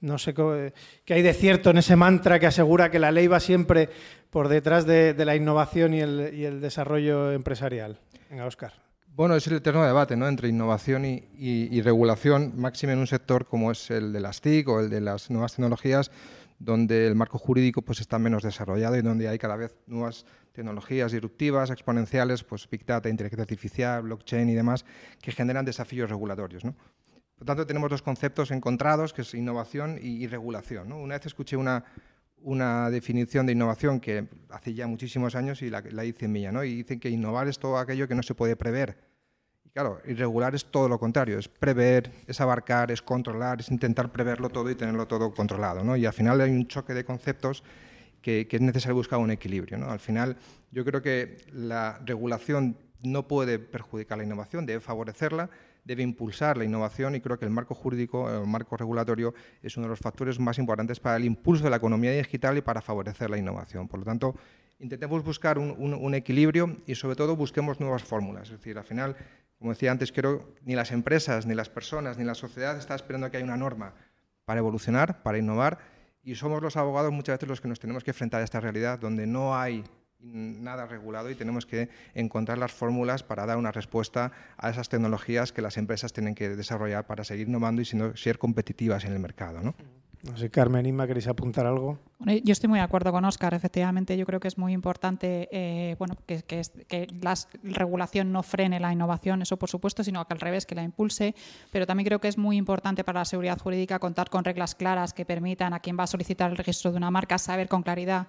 No 0.00 0.18
sé 0.18 0.34
qué 0.34 1.14
hay 1.14 1.22
de 1.22 1.32
cierto 1.32 1.70
en 1.70 1.78
ese 1.78 1.96
mantra 1.96 2.38
que 2.38 2.46
asegura 2.46 2.90
que 2.90 2.98
la 2.98 3.10
ley 3.10 3.26
va 3.26 3.40
siempre 3.40 3.88
por 4.28 4.48
detrás 4.48 4.84
de, 4.84 5.14
la 5.24 5.36
innovación 5.36 5.94
y 5.94 6.00
el, 6.00 6.34
y 6.34 6.44
el, 6.44 6.60
desarrollo 6.60 7.32
empresarial. 7.32 7.98
Venga, 8.28 8.44
Oscar. 8.44 8.74
Bueno, 9.06 9.36
es 9.36 9.46
el 9.46 9.54
eterno 9.54 9.84
debate 9.84 10.16
¿no? 10.16 10.28
entre 10.28 10.48
innovación 10.48 11.04
y, 11.04 11.22
y, 11.38 11.68
y 11.70 11.80
regulación, 11.80 12.52
máximo 12.56 12.92
en 12.92 12.98
un 12.98 13.06
sector 13.06 13.46
como 13.46 13.70
es 13.70 13.90
el 13.90 14.12
de 14.12 14.20
las 14.20 14.40
TIC 14.40 14.68
o 14.68 14.80
el 14.80 14.90
de 14.90 15.00
las 15.00 15.30
nuevas 15.30 15.54
tecnologías, 15.54 16.10
donde 16.64 17.06
el 17.06 17.14
marco 17.14 17.38
jurídico 17.38 17.82
pues, 17.82 18.00
está 18.00 18.18
menos 18.18 18.42
desarrollado 18.42 18.96
y 18.96 19.02
donde 19.02 19.28
hay 19.28 19.38
cada 19.38 19.56
vez 19.56 19.76
nuevas 19.86 20.24
tecnologías 20.52 21.12
disruptivas, 21.12 21.70
exponenciales, 21.70 22.42
pues 22.42 22.68
Big 22.68 22.86
Data, 22.86 23.08
inteligencia 23.08 23.42
artificial, 23.42 24.02
blockchain 24.02 24.48
y 24.48 24.54
demás, 24.54 24.84
que 25.20 25.32
generan 25.32 25.64
desafíos 25.64 26.08
regulatorios. 26.08 26.64
¿no? 26.64 26.74
Por 27.36 27.46
tanto, 27.46 27.66
tenemos 27.66 27.90
dos 27.90 28.02
conceptos 28.02 28.50
encontrados, 28.50 29.12
que 29.12 29.22
es 29.22 29.34
innovación 29.34 29.98
y, 30.00 30.26
regulación. 30.26 30.88
¿no? 30.88 30.98
Una 30.98 31.16
vez 31.16 31.26
escuché 31.26 31.56
una, 31.56 31.84
una, 32.38 32.88
definición 32.90 33.46
de 33.46 33.52
innovación 33.52 34.00
que 34.00 34.28
hace 34.48 34.72
ya 34.72 34.86
muchísimos 34.86 35.34
años 35.34 35.60
y 35.60 35.70
la, 35.70 35.82
la 35.90 36.04
hice 36.04 36.28
mía, 36.28 36.50
¿no? 36.50 36.64
y 36.64 36.76
dicen 36.76 36.98
que 36.98 37.10
innovar 37.10 37.48
es 37.48 37.58
todo 37.58 37.76
aquello 37.78 38.08
que 38.08 38.14
no 38.14 38.22
se 38.22 38.34
puede 38.34 38.56
prever. 38.56 39.13
Claro, 39.74 40.00
irregular 40.06 40.54
es 40.54 40.66
todo 40.66 40.88
lo 40.88 41.00
contrario, 41.00 41.36
es 41.36 41.48
prever, 41.48 42.12
es 42.28 42.40
abarcar, 42.40 42.92
es 42.92 43.02
controlar, 43.02 43.58
es 43.58 43.72
intentar 43.72 44.12
preverlo 44.12 44.48
todo 44.48 44.70
y 44.70 44.76
tenerlo 44.76 45.08
todo 45.08 45.34
controlado. 45.34 45.82
¿no? 45.82 45.96
Y 45.96 46.06
al 46.06 46.12
final 46.12 46.40
hay 46.40 46.52
un 46.52 46.68
choque 46.68 46.94
de 46.94 47.04
conceptos 47.04 47.64
que, 48.22 48.46
es 48.48 48.60
necesario 48.60 48.94
buscar 48.94 49.18
un 49.18 49.32
equilibrio. 49.32 49.76
¿no? 49.76 49.90
Al 49.90 49.98
final, 49.98 50.36
yo 50.70 50.84
creo 50.84 51.02
que 51.02 51.38
la 51.52 52.00
regulación 52.04 52.76
no 53.02 53.26
puede 53.26 53.58
perjudicar 53.58 54.16
la 54.16 54.22
innovación, 54.22 54.64
debe 54.64 54.78
favorecerla, 54.78 55.50
debe 55.84 56.04
impulsar 56.04 56.56
la 56.56 56.64
innovación 56.64 57.16
y 57.16 57.20
creo 57.20 57.36
que 57.36 57.44
el 57.44 57.50
marco 57.50 57.74
jurídico, 57.74 58.30
el 58.30 58.46
marco 58.46 58.76
regulatorio 58.76 59.34
es 59.60 59.76
uno 59.76 59.86
de 59.86 59.90
los 59.90 59.98
factores 59.98 60.38
más 60.38 60.56
importantes 60.58 61.00
para 61.00 61.16
el 61.16 61.24
impulso 61.24 61.64
de 61.64 61.70
la 61.70 61.78
economía 61.78 62.12
digital 62.12 62.56
y 62.56 62.62
para 62.62 62.80
favorecer 62.80 63.28
la 63.28 63.38
innovación. 63.38 63.88
Por 63.88 63.98
lo 63.98 64.04
tanto, 64.04 64.36
intentemos 64.78 65.24
buscar 65.24 65.58
un, 65.58 65.74
un 65.78 66.14
equilibrio 66.14 66.76
y 66.86 66.94
sobre 66.94 67.16
todo 67.16 67.34
busquemos 67.34 67.80
nuevas 67.80 68.04
fórmulas. 68.04 68.44
Es 68.44 68.58
decir, 68.58 68.78
al 68.78 68.84
final, 68.84 69.16
como 69.64 69.72
decía 69.72 69.90
antes, 69.90 70.12
creo 70.12 70.52
ni 70.66 70.74
las 70.74 70.92
empresas, 70.92 71.46
ni 71.46 71.54
las 71.54 71.70
personas, 71.70 72.18
ni 72.18 72.24
la 72.24 72.34
sociedad 72.34 72.76
está 72.76 72.94
esperando 72.94 73.30
que 73.30 73.38
haya 73.38 73.46
una 73.46 73.56
norma 73.56 73.94
para 74.44 74.58
evolucionar, 74.58 75.22
para 75.22 75.38
innovar 75.38 75.78
y 76.22 76.34
somos 76.34 76.60
los 76.60 76.76
abogados 76.76 77.10
muchas 77.12 77.36
veces 77.36 77.48
los 77.48 77.62
que 77.62 77.68
nos 77.68 77.80
tenemos 77.80 78.04
que 78.04 78.10
enfrentar 78.10 78.42
a 78.42 78.44
esta 78.44 78.60
realidad 78.60 78.98
donde 78.98 79.26
no 79.26 79.56
hay 79.56 79.82
nada 80.18 80.84
regulado 80.84 81.30
y 81.30 81.34
tenemos 81.34 81.64
que 81.64 81.88
encontrar 82.12 82.58
las 82.58 82.72
fórmulas 82.72 83.22
para 83.22 83.46
dar 83.46 83.56
una 83.56 83.72
respuesta 83.72 84.32
a 84.58 84.68
esas 84.68 84.90
tecnologías 84.90 85.50
que 85.50 85.62
las 85.62 85.78
empresas 85.78 86.12
tienen 86.12 86.34
que 86.34 86.50
desarrollar 86.50 87.06
para 87.06 87.24
seguir 87.24 87.48
innovando 87.48 87.80
y 87.80 87.86
ser 87.86 88.36
competitivas 88.36 89.06
en 89.06 89.14
el 89.14 89.18
mercado. 89.18 89.62
¿no? 89.62 89.74
No 90.24 90.38
sé, 90.38 90.48
Carmen, 90.50 90.86
Inma, 90.86 91.06
¿queréis 91.06 91.28
apuntar 91.28 91.66
algo? 91.66 91.98
Yo 92.20 92.52
estoy 92.52 92.68
muy 92.68 92.78
de 92.78 92.84
acuerdo 92.84 93.12
con 93.12 93.26
Oscar. 93.26 93.52
Efectivamente, 93.52 94.16
yo 94.16 94.24
creo 94.24 94.40
que 94.40 94.48
es 94.48 94.56
muy 94.56 94.72
importante 94.72 95.48
eh, 95.52 95.96
bueno, 95.98 96.16
que, 96.26 96.42
que, 96.42 96.62
que, 96.88 97.06
la 97.20 97.34
regulación 97.62 98.32
no 98.32 98.42
frene 98.42 98.80
la 98.80 98.90
innovación, 98.90 99.42
eso 99.42 99.58
por 99.58 99.68
supuesto, 99.68 100.02
sino 100.02 100.24
que 100.26 100.32
al 100.32 100.40
revés, 100.40 100.64
que 100.64 100.74
la 100.74 100.82
impulse. 100.82 101.34
Pero 101.70 101.86
también 101.86 102.06
creo 102.06 102.20
que 102.20 102.28
es 102.28 102.38
muy 102.38 102.56
importante 102.56 103.04
para 103.04 103.20
la 103.20 103.24
seguridad 103.26 103.58
jurídica 103.58 103.98
contar 103.98 104.30
con 104.30 104.44
reglas 104.44 104.74
claras 104.74 105.12
que 105.12 105.26
permitan 105.26 105.74
a 105.74 105.80
quien 105.80 105.98
va 105.98 106.04
a 106.04 106.06
solicitar 106.06 106.50
el 106.50 106.56
registro 106.56 106.90
de 106.90 106.96
una 106.96 107.10
marca 107.10 107.36
saber 107.36 107.68
con 107.68 107.82
claridad 107.82 108.26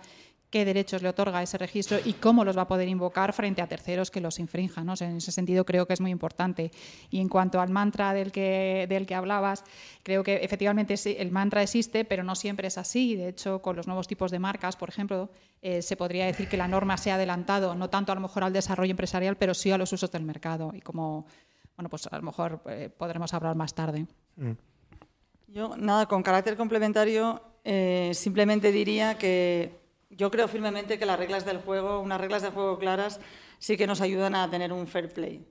qué 0.55 0.63
derechos 0.63 1.01
le 1.01 1.09
otorga 1.09 1.43
ese 1.43 1.57
registro 1.57 1.97
y 2.05 2.13
cómo 2.13 2.45
los 2.45 2.57
va 2.57 2.61
a 2.61 2.67
poder 2.69 2.87
invocar 2.87 3.33
frente 3.33 3.61
a 3.61 3.67
terceros 3.67 4.09
que 4.09 4.21
los 4.21 4.39
infrinjan. 4.39 4.85
¿no? 4.85 4.93
en 5.01 5.17
ese 5.17 5.33
sentido 5.33 5.65
creo 5.65 5.85
que 5.85 5.91
es 5.91 5.99
muy 5.99 6.11
importante. 6.11 6.71
Y 7.09 7.19
en 7.19 7.27
cuanto 7.27 7.59
al 7.59 7.71
mantra 7.71 8.13
del 8.13 8.31
que, 8.31 8.85
del 8.87 9.05
que 9.05 9.15
hablabas, 9.15 9.65
creo 10.01 10.23
que 10.23 10.35
efectivamente 10.37 10.95
el 11.21 11.29
mantra 11.29 11.61
existe, 11.61 12.05
pero 12.05 12.23
no 12.23 12.35
siempre 12.35 12.69
es 12.69 12.77
así. 12.77 13.17
De 13.17 13.27
hecho, 13.27 13.61
con 13.61 13.75
los 13.75 13.85
nuevos 13.85 14.07
tipos 14.07 14.31
de 14.31 14.39
marcas, 14.39 14.77
por 14.77 14.87
ejemplo, 14.87 15.29
eh, 15.61 15.81
se 15.81 15.97
podría 15.97 16.25
decir 16.25 16.47
que 16.47 16.55
la 16.55 16.69
norma 16.69 16.95
se 16.95 17.11
ha 17.11 17.15
adelantado, 17.15 17.75
no 17.75 17.89
tanto 17.89 18.13
a 18.13 18.15
lo 18.15 18.21
mejor 18.21 18.45
al 18.45 18.53
desarrollo 18.53 18.91
empresarial, 18.91 19.35
pero 19.35 19.53
sí 19.53 19.71
a 19.71 19.77
los 19.77 19.91
usos 19.91 20.09
del 20.09 20.23
mercado. 20.23 20.71
Y 20.73 20.79
como, 20.79 21.25
bueno, 21.75 21.89
pues 21.89 22.07
a 22.09 22.15
lo 22.15 22.23
mejor 22.23 22.61
eh, 22.67 22.89
podremos 22.97 23.33
hablar 23.33 23.57
más 23.57 23.73
tarde. 23.73 24.05
Mm. 24.37 24.51
Yo, 25.49 25.75
nada, 25.75 26.05
con 26.05 26.23
carácter 26.23 26.55
complementario, 26.55 27.41
eh, 27.65 28.11
simplemente 28.13 28.71
diría 28.71 29.17
que 29.17 29.83
yo 30.15 30.31
creo 30.31 30.47
firmemente 30.47 30.97
que 30.97 31.05
las 31.05 31.19
reglas 31.19 31.45
del 31.45 31.59
juego, 31.59 31.99
unas 31.99 32.19
reglas 32.19 32.41
de 32.41 32.49
juego 32.49 32.79
claras, 32.79 33.19
sí 33.59 33.77
que 33.77 33.87
nos 33.87 34.01
ayudan 34.01 34.35
a 34.35 34.49
tener 34.49 34.71
un 34.71 34.87
fair 34.87 35.13
play. 35.13 35.45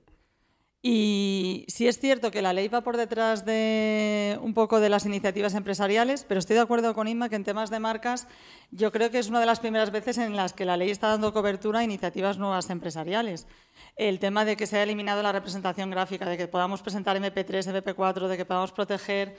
Y 0.87 1.65
sí 1.67 1.87
es 1.87 1.97
cierto 1.97 2.29
que 2.29 2.43
la 2.43 2.53
ley 2.53 2.67
va 2.67 2.81
por 2.81 2.95
detrás 2.95 3.43
de 3.43 4.37
un 4.43 4.53
poco 4.53 4.79
de 4.79 4.89
las 4.89 5.07
iniciativas 5.07 5.55
empresariales, 5.55 6.23
pero 6.27 6.37
estoy 6.37 6.55
de 6.55 6.61
acuerdo 6.61 6.93
con 6.93 7.07
Inma 7.07 7.27
que 7.27 7.35
en 7.35 7.43
temas 7.43 7.71
de 7.71 7.79
marcas 7.79 8.27
yo 8.69 8.91
creo 8.91 9.09
que 9.09 9.17
es 9.17 9.27
una 9.27 9.39
de 9.39 9.47
las 9.47 9.59
primeras 9.59 9.89
veces 9.89 10.19
en 10.19 10.35
las 10.35 10.53
que 10.53 10.63
la 10.63 10.77
ley 10.77 10.91
está 10.91 11.07
dando 11.07 11.33
cobertura 11.33 11.79
a 11.79 11.83
iniciativas 11.83 12.37
nuevas 12.37 12.69
empresariales. 12.69 13.47
El 13.95 14.19
tema 14.19 14.45
de 14.45 14.57
que 14.57 14.67
se 14.67 14.75
haya 14.75 14.83
eliminado 14.83 15.23
la 15.23 15.31
representación 15.31 15.89
gráfica, 15.89 16.29
de 16.29 16.37
que 16.37 16.47
podamos 16.47 16.83
presentar 16.83 17.17
MP3, 17.17 17.81
MP4, 17.81 18.27
de 18.27 18.37
que 18.37 18.45
podamos 18.45 18.71
proteger 18.71 19.37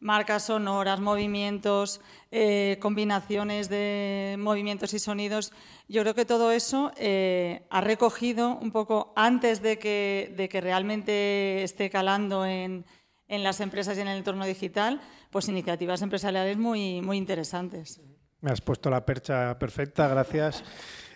marcas 0.00 0.44
sonoras, 0.44 1.00
movimientos, 1.00 2.00
eh, 2.30 2.78
combinaciones 2.80 3.68
de 3.68 4.36
movimientos 4.38 4.94
y 4.94 4.98
sonidos. 4.98 5.52
Yo 5.88 6.02
creo 6.02 6.14
que 6.14 6.24
todo 6.24 6.52
eso 6.52 6.92
eh, 6.96 7.66
ha 7.70 7.80
recogido 7.80 8.56
un 8.56 8.70
poco 8.70 9.12
antes 9.16 9.62
de 9.62 9.78
que, 9.78 10.34
de 10.36 10.48
que 10.48 10.60
realmente 10.60 11.62
esté 11.62 11.90
calando 11.90 12.46
en, 12.46 12.84
en, 13.26 13.42
las 13.42 13.60
empresas 13.60 13.96
y 13.98 14.00
en 14.00 14.08
el 14.08 14.18
entorno 14.18 14.46
digital, 14.46 15.00
pues 15.30 15.48
iniciativas 15.48 16.02
empresariales 16.02 16.56
muy, 16.56 17.02
muy 17.02 17.16
interesantes. 17.16 18.00
Me 18.40 18.52
has 18.52 18.60
puesto 18.60 18.88
la 18.88 19.04
percha 19.04 19.58
perfecta, 19.58 20.06
gracias. 20.06 20.62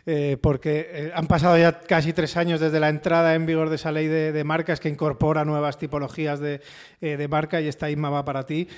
Eh, 0.04 0.36
porque 0.40 0.88
eh, 0.90 1.12
han 1.14 1.28
pasado 1.28 1.56
ya 1.56 1.78
casi 1.78 2.12
tres 2.12 2.36
años 2.36 2.58
desde 2.58 2.80
la 2.80 2.88
entrada 2.88 3.36
en 3.36 3.46
vigor 3.46 3.68
de 3.68 3.76
esa 3.76 3.92
ley 3.92 4.08
de, 4.08 4.42
marcas 4.42 4.80
que 4.80 4.88
incorpora 4.88 5.44
nuevas 5.44 5.78
tipologías 5.78 6.40
de, 6.40 6.60
eh, 7.00 7.28
marca 7.28 7.60
y 7.60 7.68
esta 7.68 7.88
ISMA 7.88 8.10
va 8.10 8.24
para 8.24 8.44
ti. 8.44 8.68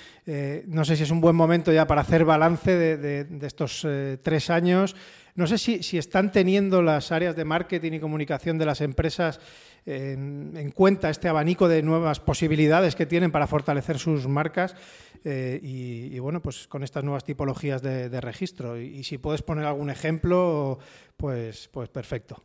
no 0.66 0.84
sé 0.84 0.96
si 0.96 1.04
es 1.04 1.10
un 1.10 1.22
buen 1.22 1.34
momento 1.34 1.72
ya 1.72 1.86
para 1.86 2.02
hacer 2.02 2.26
balance 2.26 2.76
de, 2.76 3.26
estos 3.40 3.86
tres 4.22 4.50
años. 4.50 4.94
No 5.36 5.48
sé 5.48 5.58
si, 5.58 5.98
están 5.98 6.30
teniendo 6.30 6.80
las 6.80 7.10
áreas 7.10 7.34
de 7.34 7.44
marketing 7.44 7.94
y 7.94 8.00
comunicación 8.00 8.56
de 8.56 8.66
las 8.66 8.80
empresas 8.80 9.40
en, 9.84 10.70
cuenta 10.72 11.10
este 11.10 11.28
abanico 11.28 11.66
de 11.66 11.82
nuevas 11.82 12.20
posibilidades 12.20 12.94
que 12.94 13.04
tienen 13.04 13.32
para 13.32 13.48
fortalecer 13.48 13.98
sus 13.98 14.28
marcas 14.28 14.76
eh, 15.24 15.58
y, 15.60 16.16
bueno, 16.20 16.40
pues 16.40 16.68
con 16.68 16.84
estas 16.84 17.02
nuevas 17.02 17.24
tipologías 17.24 17.82
de, 17.82 18.20
registro. 18.20 18.78
Y, 18.80 19.02
si 19.02 19.18
puedes 19.18 19.42
poner 19.42 19.64
algún 19.64 19.90
ejemplo, 19.90 20.78
pues, 21.16 21.68
pues 21.72 21.88
perfecto. 21.88 22.40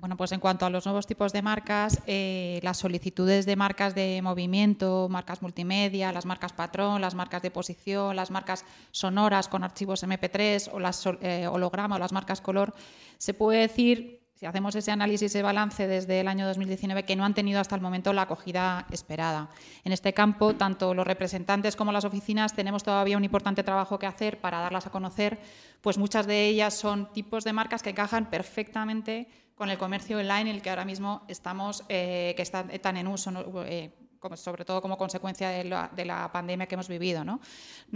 Bueno, 0.00 0.16
pues 0.16 0.30
en 0.30 0.38
cuanto 0.38 0.64
a 0.64 0.70
los 0.70 0.84
nuevos 0.84 1.06
tipos 1.06 1.32
de 1.32 1.42
marcas, 1.42 2.00
eh, 2.06 2.60
las 2.62 2.76
solicitudes 2.76 3.46
de 3.46 3.56
marcas 3.56 3.96
de 3.96 4.20
movimiento, 4.22 5.08
marcas 5.10 5.42
multimedia, 5.42 6.12
las 6.12 6.24
marcas 6.24 6.52
patrón, 6.52 7.00
las 7.00 7.16
marcas 7.16 7.42
de 7.42 7.50
posición, 7.50 8.14
las 8.14 8.30
marcas 8.30 8.64
sonoras 8.92 9.48
con 9.48 9.64
archivos 9.64 10.04
MP3 10.04 10.70
o 10.72 10.78
las 10.78 11.04
eh, 11.20 11.48
holograma 11.48 11.96
o 11.96 11.98
las 11.98 12.12
marcas 12.12 12.40
color, 12.40 12.74
se 13.18 13.34
puede 13.34 13.60
decir 13.60 14.18
si 14.34 14.46
hacemos 14.46 14.76
ese 14.76 14.92
análisis 14.92 15.34
y 15.34 15.42
balance 15.42 15.88
desde 15.88 16.20
el 16.20 16.28
año 16.28 16.46
2019, 16.46 17.04
que 17.04 17.16
no 17.16 17.24
han 17.24 17.34
tenido 17.34 17.58
hasta 17.58 17.74
el 17.74 17.80
momento 17.80 18.12
la 18.12 18.22
acogida 18.22 18.86
esperada. 18.92 19.50
En 19.82 19.90
este 19.90 20.14
campo, 20.14 20.54
tanto 20.54 20.94
los 20.94 21.08
representantes 21.08 21.74
como 21.74 21.90
las 21.90 22.04
oficinas 22.04 22.54
tenemos 22.54 22.84
todavía 22.84 23.16
un 23.16 23.24
importante 23.24 23.64
trabajo 23.64 23.98
que 23.98 24.06
hacer 24.06 24.40
para 24.40 24.60
darlas 24.60 24.86
a 24.86 24.90
conocer, 24.90 25.40
pues 25.80 25.98
muchas 25.98 26.28
de 26.28 26.46
ellas 26.46 26.74
son 26.74 27.12
tipos 27.12 27.42
de 27.42 27.52
marcas 27.52 27.82
que 27.82 27.90
encajan 27.90 28.30
perfectamente 28.30 29.26
con 29.58 29.70
el 29.70 29.76
comercio 29.76 30.18
online, 30.18 30.52
el 30.52 30.62
que 30.62 30.70
ahora 30.70 30.84
mismo 30.84 31.22
estamos, 31.26 31.82
que 31.82 32.30
eh, 32.30 32.34
están 32.38 32.96
en 32.96 33.08
uso. 33.08 33.32
Eh, 33.66 33.90
sobre 34.34 34.64
todo 34.64 34.82
como 34.82 34.98
consecuencia 34.98 35.50
de 35.50 35.64
la, 35.64 36.30
pandemia 36.32 36.66
que 36.66 36.74
hemos 36.74 36.88
vivido. 36.88 37.24
¿no? 37.24 37.40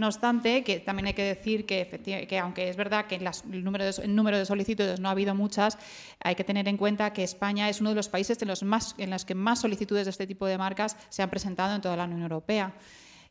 obstante, 0.01 0.63
que 0.63 0.79
también 0.79 1.07
hay 1.07 1.13
que 1.13 1.23
decir 1.23 1.65
que, 1.65 2.25
que 2.29 2.39
aunque 2.39 2.69
es 2.69 2.77
verdad 2.77 3.07
que 3.07 3.15
el, 3.15 3.63
número 3.63 3.83
de, 4.37 4.45
solicitudes 4.45 5.01
no 5.01 5.09
ha 5.09 5.11
habido 5.11 5.35
muchas, 5.35 5.77
hay 6.21 6.35
que 6.35 6.45
tener 6.45 6.69
en 6.69 6.77
cuenta 6.77 7.11
que 7.11 7.23
España 7.23 7.67
es 7.67 7.81
uno 7.81 7.89
de 7.89 7.97
los 7.97 8.07
países 8.07 8.37
en 8.41 9.09
los 9.09 9.25
que 9.25 9.35
más 9.35 9.59
solicitudes 9.59 10.05
de 10.05 10.11
este 10.11 10.25
tipo 10.25 10.45
de 10.45 10.57
marcas 10.57 10.95
se 11.09 11.23
han 11.23 11.29
presentado 11.29 11.75
en 11.75 11.81
toda 11.81 11.97
la 11.97 12.05
Unión 12.05 12.21
Europea. 12.21 12.73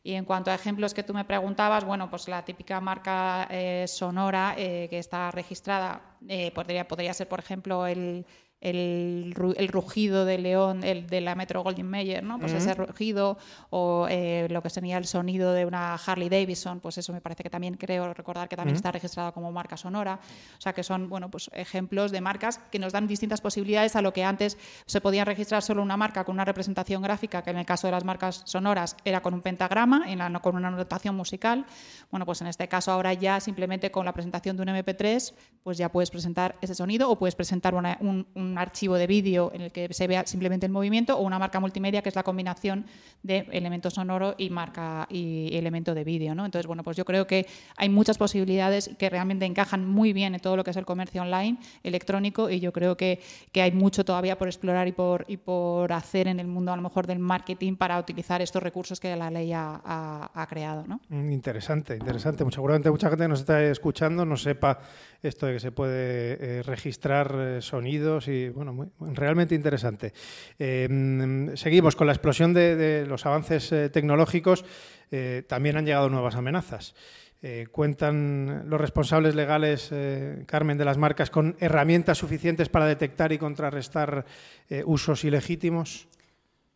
Y 0.04 0.14
en 0.14 0.24
cuanto 0.24 0.50
a 0.50 0.54
ejemplos 0.54 0.94
que 0.94 1.04
tú 1.04 1.14
me 1.14 1.24
preguntabas, 1.24 1.84
bueno, 1.84 2.10
pues 2.10 2.26
la 2.26 2.44
típica 2.44 2.80
marca 2.80 3.46
eh, 3.50 3.84
sonora 3.86 4.54
eh, 4.58 4.88
que 4.90 4.98
está 4.98 5.30
registrada 5.30 6.16
eh, 6.28 6.50
podría, 6.52 6.88
podría 6.88 7.14
ser, 7.14 7.28
por 7.28 7.38
ejemplo, 7.38 7.86
el, 7.86 8.26
el, 8.62 9.34
rugido 9.34 10.24
de 10.24 10.38
león 10.38 10.84
el, 10.84 11.08
de 11.08 11.20
la 11.20 11.34
Metro 11.34 11.62
Goldwyn 11.62 11.88
Mayer, 11.88 12.22
¿no? 12.22 12.38
Pues 12.38 12.52
ese 12.52 12.74
rugido 12.74 13.36
o 13.70 14.06
eh, 14.08 14.46
lo 14.50 14.62
que 14.62 14.70
sería 14.70 14.98
el 14.98 15.04
sonido 15.04 15.52
de 15.52 15.66
una 15.66 15.94
Harley 15.94 16.28
Davidson, 16.28 16.78
pues 16.80 16.96
eso 16.98 17.12
me 17.12 17.20
parece 17.20 17.42
que 17.42 17.50
también 17.50 17.74
creo 17.74 18.14
recordar 18.14 18.48
que 18.48 18.56
también 18.56 18.76
está 18.76 18.92
registrado 18.92 19.32
como 19.32 19.50
marca 19.50 19.76
sonora. 19.76 20.20
O 20.56 20.60
sea 20.60 20.72
que 20.72 20.84
son 20.84 21.08
bueno, 21.08 21.30
pues 21.30 21.50
ejemplos 21.52 22.12
de 22.12 22.20
marcas 22.20 22.58
que 22.70 22.78
nos 22.78 22.92
dan 22.92 23.08
distintas 23.08 23.40
posibilidades 23.40 23.96
a 23.96 24.02
lo 24.02 24.12
que 24.12 24.22
antes 24.22 24.56
se 24.86 25.00
podía 25.00 25.24
registrar 25.24 25.62
solo 25.62 25.82
una 25.82 25.96
marca 25.96 26.24
con 26.24 26.34
una 26.34 26.44
representación 26.44 27.02
gráfica, 27.02 27.42
que 27.42 27.50
en 27.50 27.58
el 27.58 27.66
caso 27.66 27.88
de 27.88 27.90
las 27.90 28.04
marcas 28.04 28.42
sonoras 28.44 28.96
era 29.04 29.22
con 29.22 29.34
un 29.34 29.42
pentagrama, 29.42 30.04
en 30.06 30.18
la, 30.18 30.30
con 30.40 30.54
una 30.54 30.70
notación 30.70 31.16
musical. 31.16 31.66
Bueno, 32.12 32.26
pues 32.26 32.40
en 32.42 32.46
este 32.46 32.68
caso 32.68 32.92
ahora 32.92 33.12
ya 33.12 33.40
simplemente 33.40 33.90
con 33.90 34.04
la 34.04 34.12
presentación 34.12 34.56
de 34.56 34.62
un 34.62 34.68
MP3, 34.68 35.34
pues 35.64 35.78
ya 35.78 35.90
puedes 35.90 36.10
presentar 36.10 36.56
ese 36.60 36.76
sonido 36.76 37.10
o 37.10 37.18
puedes 37.18 37.34
presentar 37.34 37.74
un 37.74 38.51
un 38.51 38.51
archivo 38.58 38.96
de 38.96 39.06
vídeo 39.06 39.50
en 39.54 39.62
el 39.62 39.72
que 39.72 39.92
se 39.92 40.06
vea 40.06 40.26
simplemente 40.26 40.66
el 40.66 40.72
movimiento 40.72 41.16
o 41.16 41.22
una 41.22 41.38
marca 41.38 41.60
multimedia 41.60 42.02
que 42.02 42.08
es 42.08 42.14
la 42.14 42.22
combinación 42.22 42.86
de 43.22 43.46
elemento 43.52 43.90
sonoro 43.90 44.34
y 44.38 44.50
marca 44.50 45.06
y 45.10 45.50
elemento 45.56 45.94
de 45.94 46.04
vídeo. 46.04 46.34
¿no? 46.34 46.44
Entonces, 46.44 46.66
bueno, 46.66 46.82
pues 46.82 46.96
yo 46.96 47.04
creo 47.04 47.26
que 47.26 47.46
hay 47.76 47.88
muchas 47.88 48.18
posibilidades 48.18 48.90
que 48.98 49.10
realmente 49.10 49.44
encajan 49.44 49.86
muy 49.86 50.12
bien 50.12 50.34
en 50.34 50.40
todo 50.40 50.56
lo 50.56 50.64
que 50.64 50.70
es 50.70 50.76
el 50.76 50.84
comercio 50.84 51.22
online 51.22 51.58
electrónico 51.82 52.50
y 52.50 52.60
yo 52.60 52.72
creo 52.72 52.96
que, 52.96 53.20
que 53.52 53.62
hay 53.62 53.72
mucho 53.72 54.04
todavía 54.04 54.38
por 54.38 54.48
explorar 54.48 54.88
y 54.88 54.92
por, 54.92 55.24
y 55.28 55.36
por 55.36 55.92
hacer 55.92 56.28
en 56.28 56.40
el 56.40 56.46
mundo 56.46 56.72
a 56.72 56.76
lo 56.76 56.82
mejor 56.82 57.06
del 57.06 57.18
marketing 57.18 57.76
para 57.76 57.98
utilizar 57.98 58.42
estos 58.42 58.62
recursos 58.62 59.00
que 59.00 59.14
la 59.16 59.30
ley 59.30 59.52
ha, 59.52 59.80
ha, 60.34 60.46
creado. 60.46 60.84
¿no? 60.86 61.00
Mm, 61.08 61.32
interesante, 61.32 61.94
interesante. 61.94 62.44
Seguramente 62.50 62.90
mucha 62.90 63.08
gente 63.08 63.28
nos 63.28 63.40
está 63.40 63.62
escuchando 63.62 64.24
no 64.24 64.36
sepa 64.36 64.80
esto 65.22 65.46
de 65.46 65.54
que 65.54 65.60
se 65.60 65.72
puede 65.72 66.58
eh, 66.58 66.62
registrar 66.62 67.34
eh, 67.38 67.62
sonidos 67.62 68.28
y 68.28 68.41
bueno, 68.50 68.90
realmente 69.00 69.54
interesante. 69.54 70.12
Em, 70.58 71.56
seguimos 71.56 71.96
con 71.96 72.06
la 72.06 72.12
explosión 72.12 72.52
de, 72.54 73.06
los 73.06 73.26
avances 73.26 73.72
eh, 73.72 73.88
tecnológicos. 73.90 74.64
también 75.46 75.76
han 75.76 75.84
llegado 75.84 76.08
nuevas 76.08 76.36
amenazas. 76.36 76.94
¿Cuentan 77.70 78.70
los 78.70 78.80
responsables 78.80 79.34
legales, 79.34 79.90
Carmen, 80.46 80.78
de 80.78 80.84
las 80.86 80.96
marcas 80.96 81.28
con 81.28 81.54
herramientas 81.60 82.16
suficientes 82.16 82.70
para 82.70 82.86
detectar 82.86 83.30
y 83.32 83.36
contrarrestar 83.36 84.24
usos 84.86 85.24
ilegítimos? 85.24 86.08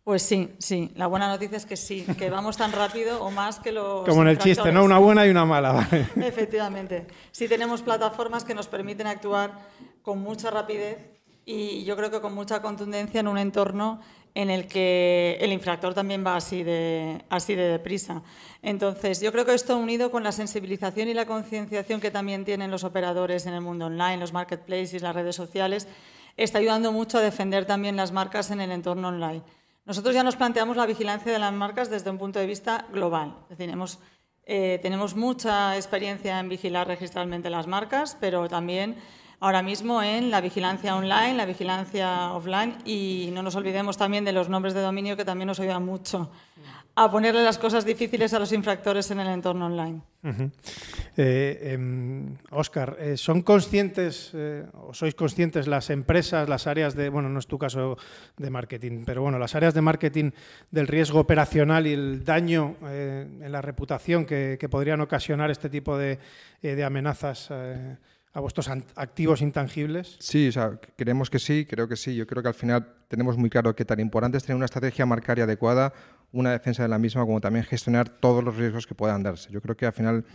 Pues 0.07 0.23
sí, 0.23 0.55
sí. 0.59 0.93
La 0.95 1.09
buena 1.09 1.27
noticia 1.27 1.57
es 1.57 1.67
que 1.67 1.77
sí, 1.77 2.07
que 2.17 2.31
vamos 2.31 2.57
tan 2.57 2.71
rápido 2.71 3.21
o 3.25 3.33
más 3.33 3.59
que 3.59 3.73
los. 3.73 4.09
Como 4.09 4.23
en 4.23 4.29
el 4.29 4.39
chiste, 4.39 4.71
¿no? 4.71 4.85
Una 4.85 4.99
buena 4.99 5.27
y 5.27 5.31
una 5.31 5.45
mala. 5.45 5.89
Efectivamente. 6.15 7.09
Sí 7.33 7.49
tenemos 7.49 7.83
plataformas 7.83 8.45
que 8.45 8.55
nos 8.55 8.69
permiten 8.69 9.09
actuar 9.09 9.59
con 10.03 10.21
mucha 10.21 10.49
rapidez 10.53 11.16
y 11.49 11.85
yo 11.85 11.97
creo 11.97 12.11
que 12.11 12.21
con 12.21 12.35
mucha 12.35 12.61
contundencia 12.61 13.21
en 13.21 13.29
un 13.29 13.39
entorno 13.39 14.01
en 14.35 14.51
el 14.51 14.67
que 14.67 15.39
el 15.41 15.53
infractor 15.53 15.95
también 15.95 16.27
va 16.27 16.37
así 16.37 16.63
de, 16.63 17.25
así 17.31 17.55
de 17.55 17.69
deprisa. 17.69 18.23
Entonces, 18.61 19.21
yo 19.21 19.31
creo 19.33 19.47
que 19.47 19.55
esto 19.55 19.79
unido 19.79 20.11
con 20.11 20.25
la 20.25 20.33
sensibilización 20.33 21.09
y 21.09 21.15
la 21.15 21.25
concienciación 21.25 22.01
que 22.01 22.11
también 22.11 22.45
tienen 22.45 22.71
los 22.71 22.85
operadores 22.85 23.47
en 23.47 23.55
el 23.55 23.61
mundo 23.61 23.87
online, 23.87 24.19
los 24.19 24.33
marketplaces, 24.33 25.01
las 25.01 25.15
redes 25.15 25.37
sociales, 25.37 25.87
está 26.37 26.59
ayudando 26.59 26.93
mucho 26.93 27.17
a 27.17 27.23
defender 27.23 27.65
también 27.65 27.97
las 27.97 28.13
marcas 28.13 28.51
en 28.51 28.61
el 28.61 28.73
entorno 28.73 29.09
online. 29.09 29.43
Nosotros 29.87 30.15
ya 30.15 30.25
nos 30.25 30.37
planteamos 30.37 30.77
la 30.77 30.85
vigilancia 30.85 31.33
de 31.33 31.39
las 31.39 31.53
marcas 31.53 31.89
desde 31.89 32.11
un 32.11 32.19
punto 32.19 32.41
de 32.41 32.47
vista 32.47 32.87
global. 32.93 33.37
Es 33.49 33.57
decir, 33.57 33.73
eh, 34.45 34.81
tenemos 34.83 35.15
mucha 35.15 35.77
experiencia 35.77 36.41
en 36.41 36.49
vigilar 36.49 36.89
registralmente 36.89 37.49
las 37.51 37.69
marcas, 37.69 38.19
pero 38.21 38.49
también 38.49 38.97
ahora 39.41 39.63
mismo 39.63 40.03
en 40.03 40.31
la 40.31 40.41
vigilancia 40.41 40.97
online, 40.97 41.35
la 41.35 41.47
vigilancia 41.47 42.33
offline 42.33 42.77
y 42.85 43.31
no 43.33 43.43
nos 43.43 43.57
olvidemos 43.57 43.97
también 43.97 44.25
de 44.25 44.33
los 44.33 44.49
nombres 44.49 44.75
de 44.75 44.81
dominio 44.81 45.17
que 45.17 45.25
también 45.25 45.49
nos 45.49 45.61
ayudan 45.61 45.85
mucho 45.85 46.31
a 46.99 47.11
ponerle 47.11 47.45
las 47.45 47.59
cosas 47.59 47.85
difíciles 47.85 48.33
a 48.33 48.39
los 48.39 48.53
infractores 48.53 49.11
en 49.11 49.21
el 49.21 49.29
entorno 49.29 49.67
online. 49.67 50.01
Oscar, 50.23 50.57
eh, 51.19 51.73
em, 51.75 52.37
eh, 53.13 53.17
¿son 53.19 53.43
conscientes 53.43 54.33
eh, 54.33 54.65
o 54.73 54.95
sois 54.95 55.15
conscientes 55.15 55.69
las 55.69 55.91
empresas, 55.91 56.49
las 56.49 56.67
áreas 56.67 56.97
de, 56.97 57.11
bueno, 57.11 57.29
no 57.29 57.39
es 57.39 57.47
tu 57.47 57.59
caso 57.59 57.99
de 58.39 58.49
marketing, 58.51 59.05
pero 59.05 59.21
bueno, 59.21 59.39
las 59.39 59.55
áreas 59.55 59.75
de 59.75 59.83
marketing 59.83 60.31
del 60.71 60.89
riesgo 60.89 61.21
operacional 61.21 61.87
y 61.87 61.93
el 61.93 62.25
daño 62.25 62.77
en 62.81 63.53
la 63.53 63.61
reputación 63.61 64.25
que, 64.25 64.59
podrían 64.71 65.03
ocasionar 65.03 65.51
este 65.51 65.69
tipo 65.69 65.99
de 65.99 66.19
amenazas? 66.83 67.53
A 68.37 68.41
vuestros 68.41 68.69
activos 68.69 69.41
intangibles? 69.41 70.17
Sí, 70.21 70.49
o 70.49 70.53
sea, 70.53 70.79
creemos 70.95 71.31
que 71.31 71.39
sí, 71.39 71.65
creo 71.65 71.89
que 71.89 71.97
sí. 71.97 72.15
Yo 72.15 72.27
creo 72.27 72.43
que 72.43 72.49
al 72.49 72.55
final 72.55 72.87
tenemos 73.09 73.39
muy 73.39 73.49
claro 73.49 73.75
que 73.75 73.87
tan 73.87 73.99
importante 73.99 74.37
es 74.37 74.45
tener 74.45 74.57
una 74.57 74.67
estrategia 74.67 75.07
marcaria 75.07 75.45
adecuada, 75.45 75.95
una 76.33 76.53
defensa 76.53 76.83
de 76.83 76.91
la 76.91 76.99
misma, 76.99 77.25
como 77.25 77.41
también 77.41 77.65
gestionar 77.65 78.11
todos 78.11 78.45
los 78.45 78.55
riesgos 78.55 78.87
que 78.87 78.95
puedan 78.95 79.23
darse. 79.23 79.51
Yo 79.51 79.63
creo 79.63 79.75
que 79.75 79.87
al 79.87 79.95
final 79.95 80.27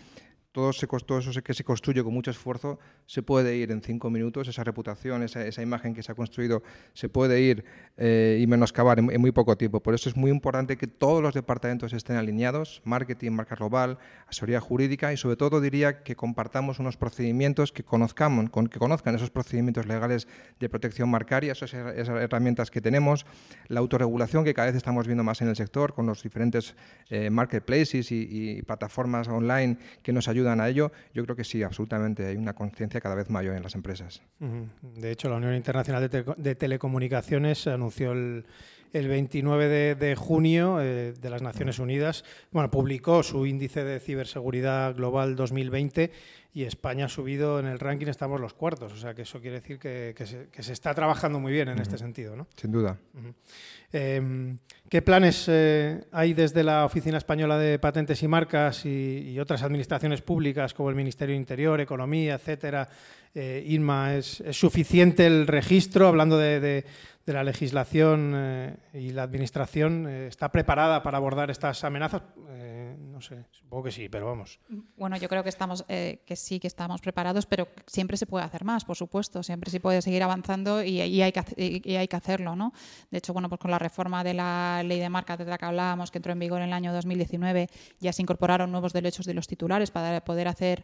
todo, 0.52 0.74
se, 0.74 0.86
todo 0.88 1.20
eso 1.20 1.42
que 1.42 1.54
se 1.54 1.64
construye 1.64 2.04
con 2.04 2.14
mucho 2.14 2.32
esfuerzo 2.32 2.80
se 3.06 3.24
puede 3.24 3.56
ir 3.56 3.72
en 3.72 3.82
cinco 3.82 4.10
minutos, 4.10 4.48
esa 4.48 4.64
reputación, 4.64 5.24
esa, 5.24 5.46
esa 5.46 5.62
imagen 5.62 5.94
que 5.94 6.04
se 6.04 6.12
ha 6.12 6.16
construido 6.16 6.62
se 6.94 7.08
puede 7.08 7.42
ir 7.42 7.64
eh, 7.98 8.40
y 8.42 8.48
menoscabar 8.48 9.00
en, 9.00 9.12
en, 9.12 9.22
muy 9.22 9.32
poco 9.32 9.56
tiempo. 9.58 9.82
Por 9.82 9.94
eso 9.94 10.10
es 10.10 10.18
muy 10.18 10.30
importante 10.30 10.78
que 10.78 10.88
todos 10.88 11.22
los 11.22 11.34
departamentos 11.34 11.94
estén 11.94 12.18
alineados, 12.18 12.82
marketing, 12.84 13.32
marca 13.32 13.56
global, 13.56 13.98
asesoría 14.28 14.60
jurídica 14.60 15.14
y 15.14 15.18
sobre 15.18 15.38
todo 15.38 15.62
diría 15.62 16.04
que 16.04 16.16
compartamos 16.16 16.80
unos 16.80 16.98
procedimientos, 16.98 17.72
que, 17.72 17.84
conozcamos, 17.84 18.50
con, 18.50 18.68
que 18.68 18.80
conozcan 18.80 19.16
esos 19.16 19.30
procedimientos 19.30 19.86
legales 19.86 20.28
de 20.60 20.68
protección 20.68 21.10
marcaria, 21.10 21.54
esas, 21.54 21.74
esas, 21.74 22.22
herramientas 22.22 22.72
que 22.72 22.82
tenemos, 22.82 23.26
la 23.68 23.80
autorregulación 23.80 24.44
que 24.44 24.54
cada 24.54 24.68
vez 24.68 24.76
estamos 24.76 25.08
viendo 25.08 25.24
más 25.24 25.42
en 25.42 25.48
el 25.48 25.56
sector 25.56 25.94
con 25.94 26.06
los 26.06 26.24
diferentes 26.24 26.76
eh, 27.10 27.30
marketplaces 27.30 28.12
y, 28.12 28.28
y 28.30 28.62
plataformas 28.64 29.28
online 29.30 29.78
que 30.04 30.12
nos 30.12 30.28
ayudan 30.28 30.41
ayudan 30.42 30.62
a 30.62 30.70
ello, 30.70 30.92
yo 31.14 31.24
creo 31.24 31.36
que 31.36 31.44
sí, 31.44 31.64
absolutamente, 31.64 32.26
hay 32.26 32.36
una 32.36 32.54
conciencia 32.54 33.00
cada 33.00 33.16
vez 33.16 33.30
mayor 33.30 33.56
en 33.56 33.64
las 33.64 33.76
empresas. 33.76 34.22
De 34.82 35.12
hecho, 35.12 35.30
la 35.30 35.36
Unión 35.36 35.56
Internacional 35.56 36.10
de, 36.10 36.56
Telecomunicaciones 36.56 37.68
anunció 37.68 38.12
el, 38.12 38.46
el 38.94 39.08
29 39.08 39.96
de, 39.96 40.16
junio 40.16 40.82
eh, 40.82 41.14
de 41.14 41.30
las 41.30 41.42
Naciones 41.42 41.80
Unidas, 41.80 42.24
bueno, 42.52 42.70
publicó 42.70 43.24
su 43.24 43.46
índice 43.46 43.84
de 43.84 44.00
ciberseguridad 44.00 44.96
global 44.96 45.36
2020 45.36 46.12
y 46.54 46.64
España 46.64 47.06
ha 47.06 47.10
subido 47.10 47.60
en 47.60 47.66
el 47.66 47.80
ranking, 47.80 48.08
estamos 48.08 48.42
los 48.42 48.54
cuartos, 48.54 48.92
o 48.92 48.98
sea 48.98 49.14
que 49.14 49.22
eso 49.22 49.40
quiere 49.40 49.62
decir 49.62 49.80
que, 49.80 50.14
se, 50.26 50.74
está 50.74 50.94
trabajando 50.94 51.40
muy 51.40 51.54
bien 51.54 51.70
en 51.70 51.80
este 51.80 51.98
sentido, 51.98 52.36
¿no? 52.36 52.48
Sin 52.58 52.72
duda. 52.74 52.98
Em, 53.94 54.58
¿Qué 54.90 55.02
planes 55.02 55.46
eh, 55.48 56.04
hay 56.12 56.34
desde 56.34 56.64
la 56.64 56.84
Oficina 56.84 57.18
Española 57.18 57.58
de 57.58 57.80
Patentes 57.80 58.22
y 58.24 58.28
Marcas 58.28 58.86
y, 58.86 59.40
otras 59.40 59.64
administraciones 59.64 60.22
públicas 60.22 60.74
como 60.74 60.90
el 60.90 60.96
Ministerio 60.96 61.34
de 61.34 61.40
Interior, 61.40 61.80
Economía, 61.80 62.36
etcétera? 62.36 62.90
Eh, 63.34 63.64
Inma, 63.68 64.16
¿es, 64.16 64.44
suficiente 64.52 65.26
el 65.26 65.48
registro, 65.48 66.08
hablando 66.08 66.38
de 66.38 66.60
de 66.60 66.84
la 67.26 67.44
legislación 67.44 68.34
eh, 68.36 68.76
y 68.94 69.12
la 69.12 69.24
administración 69.24 70.08
eh, 70.08 70.28
está 70.28 70.52
preparada 70.52 71.04
para 71.04 71.18
abordar 71.18 71.52
estas 71.52 71.84
amenazas? 71.84 72.24
Eh, 72.50 72.96
no 73.00 73.22
sé, 73.22 73.46
supongo 73.52 73.84
que 73.84 73.92
sí, 73.92 74.10
pero 74.10 74.26
vamos. 74.26 74.60
Bueno, 74.98 75.18
yo 75.18 75.30
creo 75.30 75.44
que 75.44 75.50
estamos, 75.50 75.84
que 75.84 76.36
sí 76.36 76.60
que 76.60 76.68
estamos 76.68 77.02
preparados, 77.02 77.46
pero 77.46 77.68
siempre 77.86 78.18
se 78.18 78.26
puede 78.26 78.44
hacer 78.44 78.64
más, 78.64 78.84
por 78.84 78.96
supuesto. 78.96 79.44
Siempre 79.44 79.70
se 79.70 79.80
puede 79.80 80.02
seguir 80.02 80.24
avanzando 80.24 80.84
y, 80.84 81.00
hay, 81.00 81.32
que, 81.32 81.44
y 81.58 81.96
hay 81.96 82.08
que 82.08 82.16
hacerlo, 82.16 82.56
¿no? 82.56 82.74
De 83.12 83.20
hecho, 83.20 83.34
bueno, 83.34 83.50
pues 83.50 83.60
con 83.60 83.70
la 83.70 83.80
reforma 83.80 84.24
de 84.24 84.34
la 84.34 84.82
ley 84.84 85.00
de 85.00 85.10
marca 85.10 85.38
de 85.38 85.46
la 85.46 85.58
que 85.58 85.66
hablábamos, 85.66 86.10
que 86.10 86.18
entró 86.18 86.34
en 86.34 86.40
vigor 86.40 86.60
en 86.62 86.68
el 86.70 86.74
año 86.74 86.92
2019, 86.94 87.70
ya 88.00 88.12
se 88.12 88.22
incorporaron 88.24 88.72
nuevos 88.72 88.94
derechos 88.94 89.26
de 89.26 89.34
los 89.34 89.48
titulares 89.48 89.92
para 89.92 90.24
poder 90.24 90.48
hacer, 90.48 90.84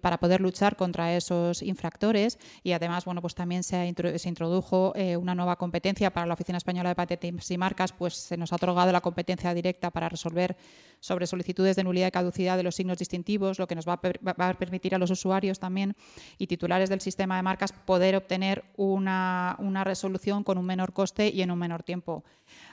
para 0.00 0.18
poder 0.18 0.40
luchar 0.40 0.76
contra 0.76 1.16
esos 1.16 1.62
infractores 1.62 2.38
y 2.62 2.72
además, 2.72 3.04
bueno, 3.04 3.22
pues 3.22 3.34
también 3.34 3.62
se, 3.62 3.94
se 4.18 4.28
introdujo 4.28 4.92
una 5.18 5.34
nueva 5.40 5.56
competencia 5.56 6.12
para 6.12 6.26
la 6.26 6.34
Oficina 6.34 6.58
Española 6.58 6.90
de 6.90 6.94
Patentes 6.94 7.50
y 7.50 7.58
Marcas, 7.58 7.92
pues 7.92 8.14
se 8.14 8.36
nos 8.36 8.52
ha 8.52 8.56
otorgado 8.56 8.92
la 8.92 9.00
competencia 9.00 9.52
directa 9.54 9.90
para 9.90 10.08
resolver 10.08 10.56
sobre 11.00 11.26
solicitudes 11.26 11.76
de 11.76 11.84
nulidad 11.84 12.08
y 12.08 12.10
caducidad 12.10 12.56
de 12.56 12.62
los 12.62 12.74
signos 12.74 12.98
distintivos, 12.98 13.58
lo 13.58 13.66
que 13.66 13.74
nos 13.74 13.88
va 13.88 13.94
a, 13.94 14.54
permitir 14.54 14.94
a 14.94 14.98
los 14.98 15.10
usuarios 15.10 15.58
también 15.58 15.96
y 16.38 16.46
titulares 16.46 16.90
del 16.90 17.00
sistema 17.00 17.36
de 17.36 17.42
marcas 17.42 17.72
poder 17.72 18.16
obtener 18.16 18.64
una, 18.76 19.56
resolución 19.84 20.44
con 20.44 20.58
un 20.58 20.66
menor 20.66 20.92
coste 20.92 21.28
y 21.28 21.42
en 21.42 21.50
un 21.50 21.58
menor 21.58 21.82
tiempo. 21.82 22.22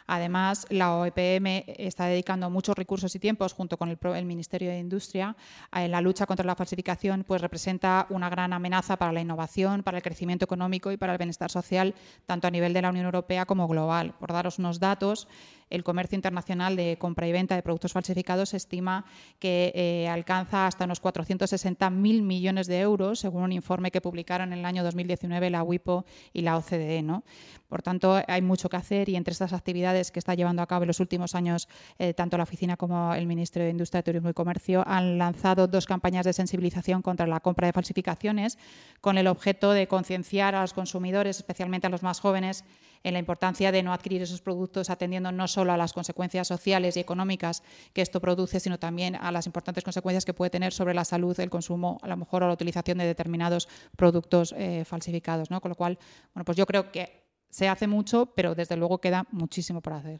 Además, 0.08 0.66
la 0.70 0.96
OEPM 0.96 1.66
está 1.78 2.06
dedicando 2.06 2.50
muchos 2.50 2.78
recursos 2.78 3.14
y 3.14 3.20
tiempos 3.20 3.54
junto 3.54 3.78
con 3.78 3.90
el, 3.90 4.26
Ministerio 4.26 4.70
de 4.70 4.80
Industria 4.80 5.36
en 5.74 5.92
la 5.92 6.02
lucha 6.02 6.26
contra 6.26 6.46
la 6.46 6.56
falsificación, 6.56 7.26
pues 7.26 7.42
representa 7.42 8.08
una 8.10 8.30
gran 8.30 8.54
amenaza 8.54 8.96
para 8.96 9.12
la 9.12 9.20
innovación, 9.20 9.84
para 9.84 9.98
el 9.98 10.04
crecimiento 10.04 10.46
económico 10.46 10.92
y 10.92 10.98
para 10.98 11.12
el 11.12 11.18
bienestar 11.18 11.52
social, 11.52 11.94
tanto 12.26 12.48
a 12.48 12.52
nivel 12.52 12.74
de 12.74 12.82
la 12.82 12.90
Unión 12.90 13.06
Europea 13.06 13.46
como 13.46 13.68
global. 13.68 14.14
Por 14.18 14.32
daros 14.32 14.60
unos 14.60 14.80
datos, 14.80 15.28
el 15.70 15.84
comercio 15.84 16.16
internacional 16.16 16.76
de 16.76 16.98
compra 16.98 17.28
y 17.28 17.32
venta 17.32 17.56
de 17.56 17.62
productos 17.62 17.92
falsificados 17.92 18.50
se 18.50 18.58
estima 18.58 19.06
que 19.40 19.74
eh, 19.76 20.08
alcanza 20.08 20.68
hasta 20.68 20.86
unos 20.86 21.02
460.000 21.02 22.22
millones 22.22 22.68
de 22.68 22.80
euros, 22.80 23.20
según 23.20 23.44
un 23.44 23.52
informe 23.52 23.92
que 23.92 24.00
publicaron 24.00 24.54
en 24.54 24.60
el 24.60 24.66
año 24.66 24.84
2019 24.84 25.50
la 25.50 25.64
WIPO 25.64 26.06
y 26.34 26.42
la 26.42 26.58
OCDE. 26.58 27.02
¿no? 27.02 27.24
Por 27.68 27.82
tanto, 27.82 28.22
hay 28.28 28.42
mucho 28.42 28.70
que 28.70 28.78
hacer 28.78 29.10
y 29.10 29.16
entre 29.16 29.34
estas 29.34 29.52
actividades 29.52 30.12
que 30.12 30.20
está 30.20 30.36
llevando 30.36 30.62
a 30.62 30.68
cabo 30.68 30.84
en 30.84 30.88
los 30.88 31.00
últimos 31.00 31.36
años 31.36 31.68
eh, 32.00 32.14
tanto 32.14 32.38
la 32.38 32.44
Oficina 32.44 32.78
como 32.78 33.14
el 33.14 33.28
Ministerio 33.28 33.66
de 33.66 33.72
Industria, 33.72 34.04
Turismo 34.04 34.30
y 34.30 34.34
Comercio 34.34 34.84
han 34.88 35.18
lanzado 35.18 35.68
dos 35.68 35.86
campañas 35.86 36.26
de 36.26 36.34
sensibilización 36.34 37.02
contra 37.02 37.28
la 37.28 37.42
compra 37.42 37.68
de 37.68 37.74
falsificaciones 37.74 38.58
con 39.02 39.18
el 39.18 39.28
objeto 39.28 39.72
de 39.72 39.88
concienciar 39.88 40.56
a 40.56 40.62
los 40.62 40.74
consumidores, 40.74 41.38
especialmente 41.38 41.88
a 41.88 41.90
los 41.90 42.04
más 42.04 42.20
jóvenes, 42.20 42.64
en 43.04 43.14
la 43.14 43.20
importancia 43.20 43.72
de 43.72 43.84
no 43.84 43.94
adquirir 43.94 44.22
esos 44.22 44.42
productos 44.42 44.90
atendiendo 44.90 45.32
no 45.32 45.48
solo 45.48 45.72
a 45.72 45.78
las 45.78 45.94
consecuencias 45.94 46.48
sociales 46.48 46.98
y 46.98 47.00
económicas 47.00 47.64
que 47.94 48.02
esto 48.02 48.20
produce, 48.20 48.60
sino 48.60 48.80
también 48.80 49.16
a 49.16 49.32
las 49.32 49.46
importantes 49.46 49.84
consecuencias 49.84 50.26
que 50.26 50.34
puede 50.34 50.50
tener 50.50 50.74
sobre 50.74 50.94
la 50.94 51.06
salud, 51.06 51.40
el 51.40 51.50
consumo, 51.50 51.98
a 52.02 52.08
lo 52.08 52.18
mejor 52.18 52.44
o 52.44 52.48
la 52.48 52.54
utilización 52.54 52.98
de 52.98 53.06
determinados 53.06 53.68
productos 53.96 54.54
eh, 54.58 54.84
falsificados. 54.86 55.50
Con 55.50 55.70
lo 55.70 55.76
cual, 55.76 55.98
bueno, 56.34 56.46
pues 56.46 56.58
yo 56.58 56.66
creo 56.66 56.92
que 56.92 57.27
se 57.58 57.68
hace 57.68 57.88
mucho, 57.88 58.28
pero 58.36 58.54
desde 58.54 58.78
luego 58.78 59.00
queda 59.00 59.26
muchísimo 59.32 59.82
por 59.82 59.94
hacer. 59.94 60.20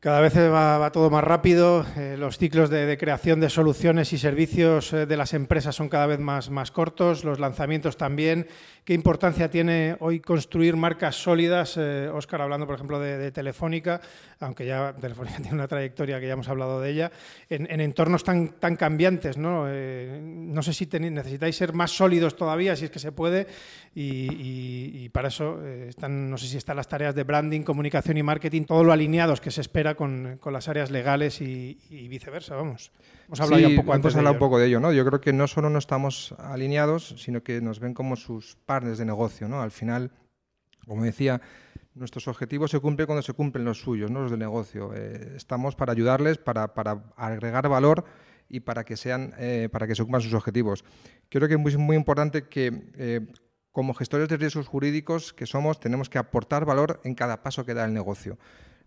Cada 0.00 0.22
vez 0.22 0.34
va, 0.34 0.90
todo 0.92 1.10
más 1.10 1.22
rápido, 1.22 1.84
eh, 1.98 2.16
los 2.18 2.38
ciclos 2.38 2.70
de, 2.70 2.96
creación 2.96 3.38
de 3.38 3.50
soluciones 3.50 4.14
y 4.14 4.18
servicios 4.18 4.94
eh, 4.94 5.04
de 5.04 5.16
las 5.18 5.34
empresas 5.34 5.76
son 5.76 5.90
cada 5.90 6.06
vez 6.06 6.18
más, 6.18 6.48
cortos, 6.70 7.22
los 7.22 7.38
lanzamientos 7.38 7.98
también. 7.98 8.48
¿Qué 8.86 8.94
importancia 8.94 9.50
tiene 9.50 9.98
hoy 10.00 10.20
construir 10.20 10.76
marcas 10.76 11.16
sólidas? 11.16 11.76
Oscar, 11.76 12.40
eh, 12.40 12.44
hablando 12.44 12.64
por 12.64 12.76
ejemplo 12.76 12.98
de, 12.98 13.30
Telefónica, 13.30 14.00
aunque 14.40 14.66
ya 14.66 14.94
Telefónica 14.94 15.36
tiene 15.42 15.54
una 15.54 15.68
trayectoria 15.68 16.18
que 16.18 16.26
ya 16.26 16.32
hemos 16.32 16.48
hablado 16.48 16.80
de 16.80 16.90
ella, 16.90 17.12
en, 17.48 17.80
entornos 17.80 18.24
tan, 18.24 18.48
tan 18.58 18.76
cambiantes. 18.76 19.36
No, 19.36 19.66
no 19.68 20.62
sé 20.62 20.72
si 20.72 20.86
necesitáis 20.86 21.56
ser 21.56 21.72
más 21.72 21.90
sólidos 21.90 22.36
todavía, 22.36 22.74
si 22.74 22.86
es 22.86 22.90
que 22.90 22.98
se 22.98 23.12
puede, 23.12 23.46
y, 23.94 25.08
para 25.10 25.28
eso 25.28 25.64
están, 25.66 26.30
no 26.30 26.38
sé 26.38 26.46
si 26.46 26.56
están 26.56 26.76
las 26.76 26.88
tareas 26.88 27.14
de 27.14 27.24
branding, 27.24 27.62
comunicación 27.62 28.16
y 28.16 28.22
marketing, 28.22 28.64
todo 28.64 28.84
lo 28.84 28.92
alineados 28.92 29.40
que 29.40 29.50
se 29.50 29.60
espera 29.60 29.94
con, 29.94 30.40
las 30.50 30.68
áreas 30.68 30.90
legales 30.90 31.40
y, 31.40 31.76
viceversa, 32.08 32.56
vamos. 32.56 32.90
Hemos 33.26 33.40
hablado 33.40 33.60
ya 33.60 33.68
un 33.68 33.76
poco 33.76 33.92
antes 33.92 34.14
un 34.14 34.38
poco 34.38 34.58
de 34.58 34.66
ello, 34.66 34.80
¿no? 34.80 34.92
Yo 34.92 35.04
creo 35.04 35.20
que 35.20 35.32
no 35.32 35.46
solo 35.46 35.70
no 35.70 35.78
estamos 35.78 36.34
alineados, 36.38 37.14
sino 37.18 37.42
que 37.42 37.60
nos 37.60 37.78
ven 37.78 37.94
como 37.94 38.16
sus 38.16 38.56
partners 38.66 38.98
de 38.98 39.04
negocio, 39.04 39.48
¿no? 39.48 39.62
Al 39.62 39.70
final, 39.70 40.10
como 40.86 41.04
decía, 41.04 41.40
nuestros 41.94 42.28
objetivos 42.28 42.70
se 42.70 42.80
cumplen 42.80 43.06
cuando 43.06 43.22
se 43.22 43.32
cumplen 43.32 43.64
los 43.64 43.80
suyos, 43.80 44.10
¿no? 44.10 44.22
Los 44.22 44.30
de 44.30 44.36
negocio. 44.36 44.92
Eh, 44.94 45.34
estamos 45.36 45.74
para 45.74 45.92
ayudarles, 45.92 46.38
para, 46.38 46.72
agregar 47.16 47.68
valor 47.68 48.04
y 48.48 48.60
para 48.60 48.84
que 48.84 48.96
sean, 48.96 49.34
eh, 49.38 49.68
para 49.70 49.86
que 49.86 49.94
se 49.94 50.02
cumplan 50.02 50.22
sus 50.22 50.34
objetivos. 50.34 50.84
Creo 51.28 51.48
que 51.48 51.54
es 51.54 51.60
muy, 51.60 51.76
muy 51.76 51.96
importante 51.96 52.48
que 52.48 52.90
eh, 52.94 53.26
como 53.72 53.94
gestores 53.94 54.28
de 54.28 54.36
riesgos 54.36 54.66
jurídicos 54.66 55.32
que 55.32 55.46
somos, 55.46 55.78
tenemos 55.80 56.08
que 56.08 56.18
aportar 56.18 56.64
valor 56.64 57.00
en 57.04 57.14
cada 57.14 57.42
paso 57.42 57.64
que 57.64 57.74
da 57.74 57.84
el 57.84 57.94
negocio. 57.94 58.38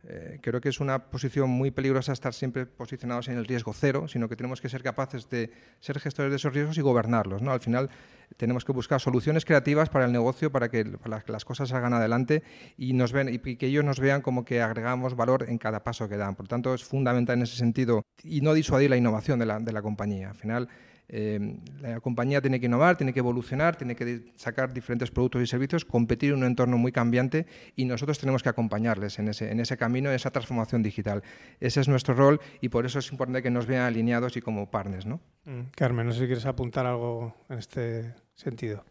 Eh, 0.06 0.40
creo 0.42 0.60
que 0.60 0.68
es 0.68 0.82
una 0.82 1.10
posición 1.10 1.50
muy 1.50 1.72
peligrosa 1.72 2.12
estar 2.12 2.34
siempre 2.34 2.66
posicionados 2.66 3.30
en 3.30 3.38
el 3.38 3.46
riesgo 3.46 3.74
cero, 3.74 4.08
sino 4.10 4.28
que 4.28 4.36
tenemos 4.36 4.60
que 4.60 4.68
ser 4.68 4.84
capaces 4.84 5.30
de 5.30 5.50
ser 5.80 5.98
gestores 6.00 6.30
de 6.30 6.36
esos 6.36 6.54
riesgos 6.54 6.78
y 6.78 6.82
gobernarlos. 6.82 7.42
¿no? 7.42 7.54
Al 7.54 7.62
final 7.62 7.90
tenemos 8.36 8.66
que 8.66 8.74
buscar 8.74 9.00
soluciones 9.00 9.46
creativas 9.46 9.90
para 9.90 10.06
el 10.06 10.12
negocio, 10.12 10.52
para 10.52 10.70
que, 10.70 10.86
las 11.28 11.46
cosas 11.46 11.70
salgan 11.70 11.94
adelante 11.94 12.44
y, 12.78 12.94
nos 12.94 13.14
y 13.14 13.56
que 13.56 13.68
ellos 13.68 13.86
nos 13.86 14.00
vean 14.00 14.22
como 14.22 14.44
que 14.44 14.62
agregamos 14.62 15.16
valor 15.16 15.46
en 15.48 15.58
cada 15.58 15.84
paso 15.84 16.10
que 16.10 16.18
dan. 16.18 16.36
Por 16.36 16.50
tanto, 16.50 16.74
es 16.74 16.84
fundamental 16.84 17.38
en 17.38 17.44
ese 17.44 17.56
sentido 17.56 18.04
y 18.24 18.42
no 18.42 18.54
disuadir 18.54 18.90
la 18.90 18.98
innovación 18.98 19.40
de 19.40 19.46
la, 19.46 19.60
de 19.60 19.72
la 19.72 19.82
compañía. 19.82 20.32
Al 20.32 20.36
final, 20.36 20.70
Eh, 21.10 21.60
la 21.82 22.00
compañía 22.00 22.42
tiene 22.42 22.60
que 22.60 22.66
innovar, 22.66 22.98
tiene 22.98 23.14
que 23.14 23.20
evolucionar, 23.20 23.76
tiene 23.76 23.96
que 23.96 24.32
sacar 24.36 24.74
diferentes 24.74 25.12
productos 25.12 25.42
y 25.42 25.48
servicios, 25.48 25.86
competir 25.86 26.32
en 26.32 26.40
un 26.40 26.46
entorno 26.46 26.78
muy 26.78 26.92
cambiante 26.92 27.46
y 27.76 27.86
nosotros 27.86 28.20
tenemos 28.20 28.42
que 28.42 28.50
acompañarles 28.50 29.20
en 29.20 29.28
ese, 29.28 29.52
en 29.52 29.60
ese 29.60 29.78
camino, 29.78 30.10
en 30.10 30.16
esa 30.16 30.32
transformación 30.32 30.82
digital. 30.82 31.24
Ese 31.60 31.82
es 31.82 31.88
nuestro 31.88 32.16
rol 32.16 32.40
y 32.62 32.70
por 32.70 32.86
eso 32.86 33.00
es 33.00 33.12
importante 33.12 33.44
que 33.44 33.52
nos 33.52 33.68
vean 33.68 33.84
alineados 33.84 34.38
y 34.38 34.42
como 34.42 34.72
partners. 34.72 35.06
¿no? 35.06 35.20
Mm, 35.46 35.72
Carmen, 35.76 36.08
no 36.08 36.14
sé 36.14 36.22
si 36.22 36.26
quieres 36.26 36.46
apuntar 36.46 36.86
algo 36.86 37.36
en 37.50 37.60
este 37.60 38.16
sentido. 38.34 38.84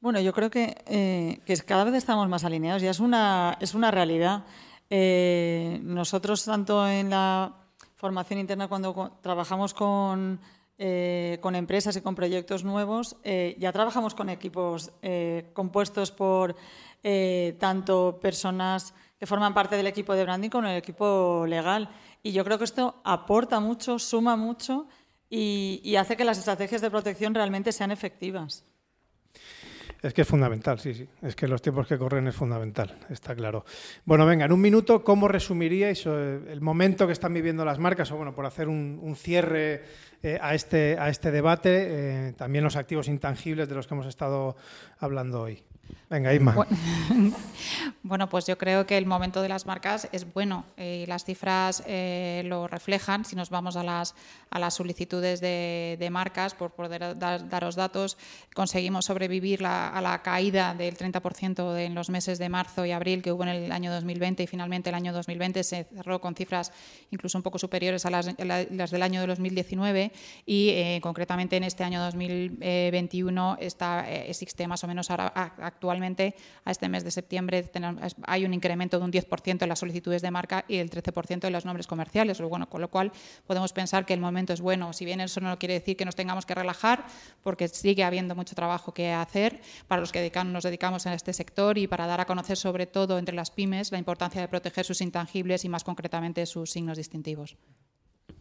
Bueno, 0.00 0.20
yo 0.20 0.32
creo 0.32 0.50
que, 0.50 0.82
eh, 0.86 1.38
que 1.46 1.56
cada 1.58 1.84
vez 1.84 1.94
estamos 1.94 2.28
más 2.28 2.42
alineados, 2.42 2.82
ya 2.82 2.90
es 2.90 2.98
una, 2.98 3.56
es 3.60 3.72
una 3.74 3.92
realidad. 3.92 4.44
Eh, 4.90 5.80
nosotros, 5.84 6.44
tanto 6.44 6.86
en 6.88 7.08
la 7.08 7.54
formación 7.94 8.40
interna, 8.40 8.66
cuando 8.66 9.16
trabajamos 9.22 9.74
con, 9.74 10.40
eh, 10.84 11.38
con 11.40 11.54
empresas 11.54 11.94
y 11.96 12.00
con 12.00 12.16
proyectos 12.16 12.64
nuevos, 12.64 13.16
ya 13.22 13.70
trabajamos 13.70 14.16
con 14.16 14.28
equipos 14.28 14.90
compuestos 15.52 16.10
por 16.10 16.56
tanto 17.58 18.18
personas 18.20 18.94
que 19.18 19.26
forman 19.26 19.54
parte 19.54 19.76
del 19.76 19.86
equipo 19.86 20.14
de 20.14 20.24
branding 20.24 20.50
como 20.50 20.66
el 20.66 20.76
equipo 20.76 21.44
legal. 21.46 21.88
Y 22.24 22.32
yo 22.32 22.44
creo 22.44 22.58
que 22.58 22.64
esto 22.64 22.96
aporta 23.04 23.60
mucho, 23.60 24.00
suma 24.00 24.34
mucho 24.34 24.88
y 25.30 25.94
hace 25.94 26.16
que 26.16 26.24
las 26.24 26.38
estrategias 26.38 26.80
de 26.80 26.90
protección 26.90 27.32
realmente 27.32 27.70
sean 27.70 27.92
efectivas. 27.92 28.64
Es 30.02 30.12
que 30.12 30.22
es 30.22 30.28
fundamental, 30.28 30.80
sí, 30.80 30.94
sí. 30.94 31.08
Es 31.22 31.36
que 31.36 31.46
los 31.46 31.62
tiempos 31.62 31.86
que 31.86 31.96
corren 31.96 32.26
es 32.26 32.34
fundamental, 32.34 32.98
está 33.08 33.36
claro. 33.36 33.64
Bueno, 34.04 34.26
venga, 34.26 34.44
en 34.46 34.52
un 34.52 34.60
minuto, 34.60 35.04
¿cómo 35.04 35.28
resumiríais 35.28 36.04
eh, 36.06 36.40
el 36.48 36.60
momento 36.60 37.06
que 37.06 37.12
están 37.12 37.32
viviendo 37.32 37.64
las 37.64 37.78
marcas? 37.78 38.10
O 38.10 38.16
bueno, 38.16 38.34
por 38.34 38.44
hacer 38.44 38.68
un, 38.68 39.14
cierre 39.16 39.84
eh, 40.20 40.38
a, 40.42 40.56
este, 40.56 40.98
a 40.98 41.08
este 41.08 41.30
debate, 41.30 41.86
eh, 42.28 42.32
también 42.32 42.64
los 42.64 42.74
activos 42.74 43.06
intangibles 43.06 43.68
de 43.68 43.76
los 43.76 43.86
que 43.86 43.94
hemos 43.94 44.06
estado 44.06 44.56
hablando 44.98 45.42
hoy. 45.42 45.62
Venga, 46.10 46.34
Isma. 46.34 46.54
Bueno, 48.04 48.28
pues 48.28 48.46
yo 48.46 48.58
creo 48.58 48.84
que 48.84 48.98
el 48.98 49.06
momento 49.06 49.42
de 49.42 49.48
las 49.48 49.64
marcas 49.64 50.08
es 50.10 50.30
bueno 50.32 50.64
y 50.76 51.06
las 51.06 51.24
cifras 51.24 51.84
eh, 51.86 52.42
lo 52.46 52.66
reflejan. 52.66 53.24
Si 53.24 53.36
nos 53.36 53.48
vamos 53.48 53.76
a 53.76 53.84
las, 53.84 54.16
a 54.50 54.58
las 54.58 54.74
solicitudes 54.74 55.40
de, 55.40 56.08
marcas, 56.10 56.54
por 56.54 56.72
poder 56.72 57.16
daros 57.16 57.76
datos, 57.76 58.18
conseguimos 58.54 59.04
sobrevivir 59.04 59.64
a 59.64 60.00
la 60.02 60.20
caída 60.22 60.74
del 60.74 60.96
30% 60.96 61.78
en 61.78 61.94
los 61.94 62.10
meses 62.10 62.40
de 62.40 62.48
marzo 62.48 62.84
y 62.84 62.90
abril 62.90 63.22
que 63.22 63.30
hubo 63.30 63.44
en 63.44 63.50
el 63.50 63.72
año 63.72 63.92
2020 63.92 64.42
y 64.42 64.46
finalmente 64.48 64.90
el 64.90 64.96
año 64.96 65.12
2020 65.12 65.62
se 65.62 65.84
cerró 65.84 66.20
con 66.20 66.34
cifras 66.34 66.72
incluso 67.12 67.38
un 67.38 67.42
poco 67.42 67.58
superiores 67.58 68.04
a 68.04 68.10
las, 68.10 68.26
del 68.36 69.02
año 69.02 69.20
de 69.20 69.26
2019 69.28 70.12
y 70.44 70.70
eh, 70.70 71.00
concretamente 71.02 71.56
en 71.56 71.64
este 71.64 71.84
año 71.84 72.00
2021 72.00 73.58
está, 73.60 74.10
eh, 74.10 74.28
existe 74.28 74.66
más 74.66 74.82
o 74.82 74.88
menos 74.88 75.10
ahora, 75.10 75.32
actualmente 75.82 76.36
a 76.64 76.70
este 76.70 76.88
mes 76.88 77.02
de 77.02 77.10
septiembre 77.10 77.68
hay 78.26 78.44
un 78.44 78.54
incremento 78.54 78.98
de 79.00 79.04
un 79.04 79.10
10% 79.10 79.62
en 79.62 79.68
las 79.68 79.80
solicitudes 79.80 80.22
de 80.22 80.30
marca 80.30 80.64
y 80.68 80.76
el 80.76 80.88
13% 80.88 81.44
en 81.44 81.52
los 81.52 81.64
nombres 81.64 81.88
comerciales, 81.88 82.40
bueno, 82.40 82.68
con 82.68 82.80
lo 82.80 82.88
cual 82.88 83.10
podemos 83.48 83.72
pensar 83.72 84.06
que 84.06 84.14
el 84.14 84.20
momento 84.20 84.52
es 84.52 84.60
bueno. 84.60 84.92
Si 84.92 85.04
bien 85.04 85.20
eso 85.20 85.40
no 85.40 85.58
quiere 85.58 85.74
decir 85.74 85.96
que 85.96 86.04
nos 86.04 86.14
tengamos 86.14 86.46
que 86.46 86.54
relajar, 86.54 87.04
porque 87.42 87.66
sigue 87.66 88.04
habiendo 88.04 88.36
mucho 88.36 88.54
trabajo 88.54 88.94
que 88.94 89.10
hacer 89.10 89.60
para 89.88 90.00
los 90.00 90.12
que 90.12 90.30
nos 90.46 90.62
dedicamos 90.62 91.06
a 91.06 91.14
este 91.14 91.32
sector 91.32 91.76
y 91.78 91.88
para 91.88 92.06
dar 92.06 92.20
a 92.20 92.26
conocer 92.26 92.56
sobre 92.56 92.86
todo 92.86 93.18
entre 93.18 93.34
las 93.34 93.50
pymes 93.50 93.90
la 93.90 93.98
importancia 93.98 94.40
de 94.40 94.46
proteger 94.46 94.84
sus 94.84 95.00
intangibles 95.00 95.64
y 95.64 95.68
más 95.68 95.82
concretamente 95.82 96.46
sus 96.46 96.70
signos 96.70 96.96
distintivos. 96.96 97.56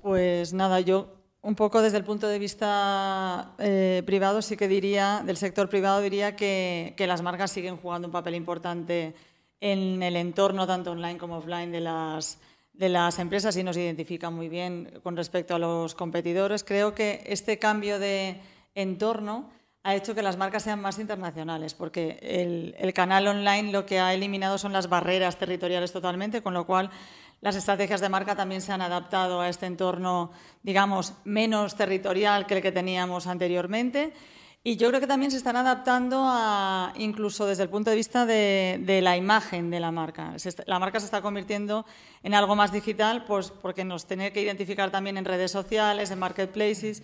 Pues 0.01 0.53
nada, 0.53 0.79
yo 0.79 1.20
un 1.43 1.55
poco 1.55 1.81
desde 1.81 1.97
el 1.97 2.03
punto 2.03 2.27
de 2.27 2.39
vista 2.39 3.55
eh, 3.57 4.03
privado, 4.05 4.41
sí 4.41 4.55
que 4.55 4.67
diría, 4.67 5.23
del 5.25 5.37
sector 5.37 5.69
privado, 5.69 6.01
diría 6.01 6.35
que, 6.35 6.93
las 6.99 7.21
marcas 7.21 7.51
siguen 7.51 7.77
jugando 7.77 8.07
un 8.07 8.11
papel 8.11 8.35
importante 8.35 9.15
en 9.59 10.03
el 10.03 10.15
entorno, 10.15 10.67
tanto 10.67 10.91
online 10.91 11.17
como 11.17 11.37
offline, 11.37 11.71
de 11.71 11.81
las, 11.81 12.39
de 12.73 12.89
las 12.89 13.17
empresas 13.17 13.57
y 13.57 13.63
nos 13.63 13.77
identifican 13.77 14.33
muy 14.33 14.49
bien 14.49 14.99
con 15.03 15.17
respecto 15.17 15.55
a 15.55 15.59
los 15.59 15.95
competidores. 15.95 16.63
Creo 16.63 16.93
que 16.93 17.23
este 17.25 17.57
cambio 17.57 17.97
de 17.97 18.39
entorno 18.75 19.49
ha 19.83 19.95
hecho 19.95 20.13
que 20.13 20.21
las 20.21 20.37
marcas 20.37 20.61
sean 20.61 20.79
más 20.79 20.99
internacionales, 20.99 21.73
porque 21.73 22.19
el, 22.21 22.75
el 22.77 22.93
canal 22.93 23.27
online 23.27 23.71
lo 23.71 23.87
que 23.87 23.99
ha 23.99 24.13
eliminado 24.13 24.59
son 24.59 24.73
las 24.73 24.89
barreras 24.89 25.39
territoriales 25.39 25.91
totalmente, 25.91 26.43
con 26.43 26.53
lo 26.53 26.67
cual 26.67 26.91
las 27.41 27.55
estrategias 27.55 28.01
de 28.01 28.09
marca 28.09 28.35
también 28.35 28.61
se 28.61 28.71
han 28.71 28.81
adaptado 28.81 29.41
a 29.41 29.49
este 29.49 29.65
entorno, 29.65 30.31
digamos, 30.61 31.13
menos 31.23 31.75
territorial 31.75 32.45
que 32.45 32.55
el 32.55 32.61
que 32.61 32.71
teníamos 32.71 33.25
anteriormente. 33.25 34.13
Y 34.63 34.77
yo 34.77 34.89
creo 34.89 34.99
que 34.99 35.07
también 35.07 35.31
se 35.31 35.37
están 35.37 35.55
adaptando 35.55 36.23
a, 36.23 36.93
incluso 36.97 37.47
desde 37.47 37.63
el 37.63 37.69
punto 37.69 37.89
de 37.89 37.95
vista 37.95 38.27
de, 38.27 38.99
la 39.01 39.17
imagen 39.17 39.71
de 39.71 39.79
la 39.79 39.89
marca. 39.89 40.35
La 40.67 40.77
marca 40.77 40.99
se 40.99 41.05
está 41.05 41.23
convirtiendo 41.23 41.83
en 42.21 42.35
algo 42.35 42.55
más 42.55 42.71
digital, 42.71 43.25
pues 43.25 43.49
porque 43.49 43.83
nos 43.83 44.05
tiene 44.05 44.31
que 44.31 44.43
identificar 44.43 44.91
también 44.91 45.17
en 45.17 45.25
redes 45.25 45.49
sociales, 45.49 46.11
en 46.11 46.19
marketplaces. 46.19 47.01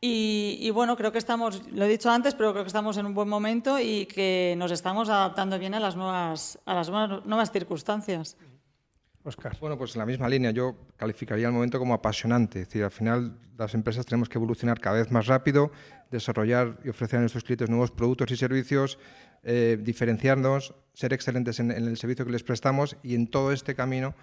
Y, 0.00 0.70
bueno, 0.70 0.96
creo 0.96 1.10
que 1.10 1.18
estamos, 1.18 1.62
lo 1.70 1.84
he 1.84 1.88
dicho 1.88 2.10
antes, 2.10 2.34
pero 2.34 2.52
creo 2.52 2.64
que 2.64 2.68
estamos 2.68 2.96
en 2.96 3.06
un 3.06 3.14
buen 3.14 3.28
momento 3.28 3.80
y 3.80 4.06
que 4.06 4.54
nos 4.56 4.70
estamos 4.70 5.08
adaptando 5.08 5.58
bien 5.58 5.74
a 5.74 5.80
las 5.80 5.96
nuevas 5.96 7.50
circunstancias. 7.52 8.36
Bueno, 9.60 9.78
pues 9.78 9.94
en 9.94 10.00
la 10.00 10.06
misma 10.06 10.28
línea, 10.28 10.50
yo 10.50 10.76
calificaría 10.96 11.46
el 11.46 11.52
momento 11.52 11.78
como 11.78 11.94
apasionante. 11.94 12.62
Es 12.62 12.68
decir, 12.68 12.82
al 12.82 12.90
final 12.90 13.38
las 13.56 13.74
empresas 13.74 14.04
tenemos 14.04 14.28
que 14.28 14.38
evolucionar 14.38 14.80
cada 14.80 14.96
vez 14.96 15.12
más 15.12 15.26
rápido, 15.26 15.70
desarrollar 16.10 16.78
y 16.84 16.88
ofrecer 16.88 17.18
a 17.18 17.20
nuestros 17.20 17.44
clientes 17.44 17.70
nuevos 17.70 17.92
productos 17.92 18.30
y 18.32 18.36
servicios, 18.36 18.98
eh, 19.44 19.78
diferenciarnos, 19.80 20.74
ser 20.92 21.12
excelentes 21.12 21.60
en, 21.60 21.70
en 21.70 21.86
el 21.86 21.96
servicio 21.96 22.24
que 22.24 22.32
les 22.32 22.42
prestamos 22.42 22.96
y 23.02 23.14
en 23.14 23.28
todo 23.28 23.52
este 23.52 23.76
camino 23.76 24.14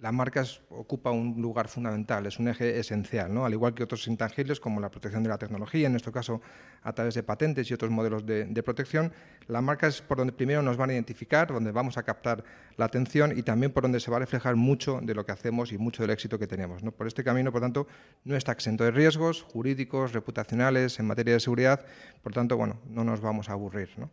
la 0.00 0.12
marca 0.12 0.44
ocupa 0.70 1.10
un 1.10 1.40
lugar 1.42 1.68
fundamental, 1.68 2.24
es 2.26 2.38
un 2.38 2.48
eje 2.48 2.78
esencial, 2.78 3.32
¿no? 3.32 3.44
al 3.44 3.52
igual 3.52 3.74
que 3.74 3.82
otros 3.82 4.06
intangibles 4.08 4.58
como 4.58 4.80
la 4.80 4.90
protección 4.90 5.22
de 5.22 5.28
la 5.28 5.36
tecnología, 5.36 5.86
en 5.86 5.92
nuestro 5.92 6.10
caso 6.10 6.40
a 6.82 6.92
través 6.94 7.14
de 7.14 7.22
patentes 7.22 7.70
y 7.70 7.74
otros 7.74 7.90
modelos 7.90 8.24
de, 8.24 8.62
protección. 8.62 9.12
La 9.46 9.60
marca 9.60 9.88
es 9.88 10.00
por 10.00 10.18
donde 10.18 10.32
primero 10.32 10.62
nos 10.62 10.76
van 10.76 10.90
a 10.90 10.92
identificar, 10.94 11.48
donde 11.48 11.70
vamos 11.70 11.98
a 11.98 12.02
captar 12.02 12.44
la 12.76 12.86
atención 12.86 13.36
y 13.36 13.42
también 13.42 13.72
por 13.72 13.82
donde 13.82 14.00
se 14.00 14.10
va 14.10 14.16
a 14.16 14.20
reflejar 14.20 14.56
mucho 14.56 15.00
de 15.02 15.14
lo 15.14 15.26
que 15.26 15.32
hacemos 15.32 15.72
y 15.72 15.78
mucho 15.78 16.02
del 16.02 16.10
éxito 16.10 16.38
que 16.38 16.46
tenemos. 16.46 16.82
¿no? 16.82 16.92
Por 16.92 17.06
este 17.06 17.22
camino, 17.22 17.52
por 17.52 17.60
tanto, 17.60 17.86
no 18.24 18.36
está 18.36 18.52
exento 18.52 18.84
de 18.84 18.92
riesgos 18.92 19.42
jurídicos, 19.42 20.12
reputacionales, 20.12 20.98
en 20.98 21.06
materia 21.06 21.34
de 21.34 21.40
seguridad, 21.40 21.84
por 22.22 22.32
tanto, 22.32 22.56
bueno, 22.56 22.80
no 22.88 23.04
nos 23.04 23.20
vamos 23.20 23.50
a 23.50 23.52
aburrir. 23.52 23.90
¿no? 23.98 24.10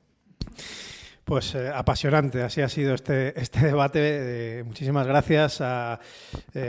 Pues 1.27 1.55
eh, 1.55 1.69
apasionante, 1.75 2.41
así 2.41 2.61
ha 2.61 2.69
sido 2.69 2.93
este, 2.93 3.37
este 3.41 3.59
debate. 3.59 4.59
Eh, 4.59 4.63
muchísimas 4.63 5.05
gracias 5.05 5.59
a 5.59 5.99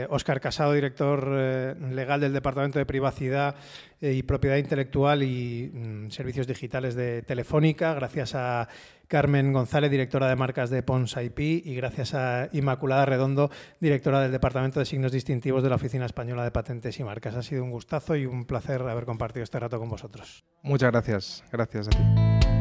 Óscar 0.09 0.37
eh, 0.37 0.39
Casado, 0.41 0.73
director 0.73 1.25
legal 1.29 2.19
del 2.19 2.33
Departamento 2.33 2.77
de 2.77 2.85
Privacidad 2.85 3.55
y 4.01 4.21
Propiedad 4.23 4.57
Intelectual 4.57 5.23
y 5.23 5.71
mm, 5.73 6.09
Servicios 6.09 6.45
Digitales 6.45 6.93
de 6.95 7.21
Telefónica. 7.21 7.93
Gracias 7.93 8.35
a 8.35 8.67
Carmen 9.07 9.53
González, 9.53 9.89
directora 9.91 10.27
de 10.27 10.35
marcas 10.35 10.69
de 10.69 10.83
Pons 10.83 11.15
IP. 11.15 11.39
Y 11.39 11.73
gracias 11.75 12.13
a 12.13 12.49
Inmaculada 12.51 13.05
Redondo, 13.05 13.49
directora 13.79 14.19
del 14.19 14.33
Departamento 14.33 14.81
de 14.81 14.85
Signos 14.85 15.13
Distintivos 15.13 15.63
de 15.63 15.69
la 15.69 15.75
Oficina 15.75 16.05
Española 16.05 16.43
de 16.43 16.51
Patentes 16.51 16.99
y 16.99 17.03
Marcas. 17.05 17.33
Ha 17.35 17.43
sido 17.43 17.63
un 17.63 17.71
gustazo 17.71 18.17
y 18.17 18.25
un 18.25 18.43
placer 18.43 18.81
haber 18.81 19.05
compartido 19.05 19.45
este 19.45 19.57
rato 19.57 19.79
con 19.79 19.87
vosotros. 19.87 20.43
Muchas 20.63 20.91
gracias. 20.91 21.45
Gracias 21.49 21.87
a 21.87 21.91
ti. 21.91 22.58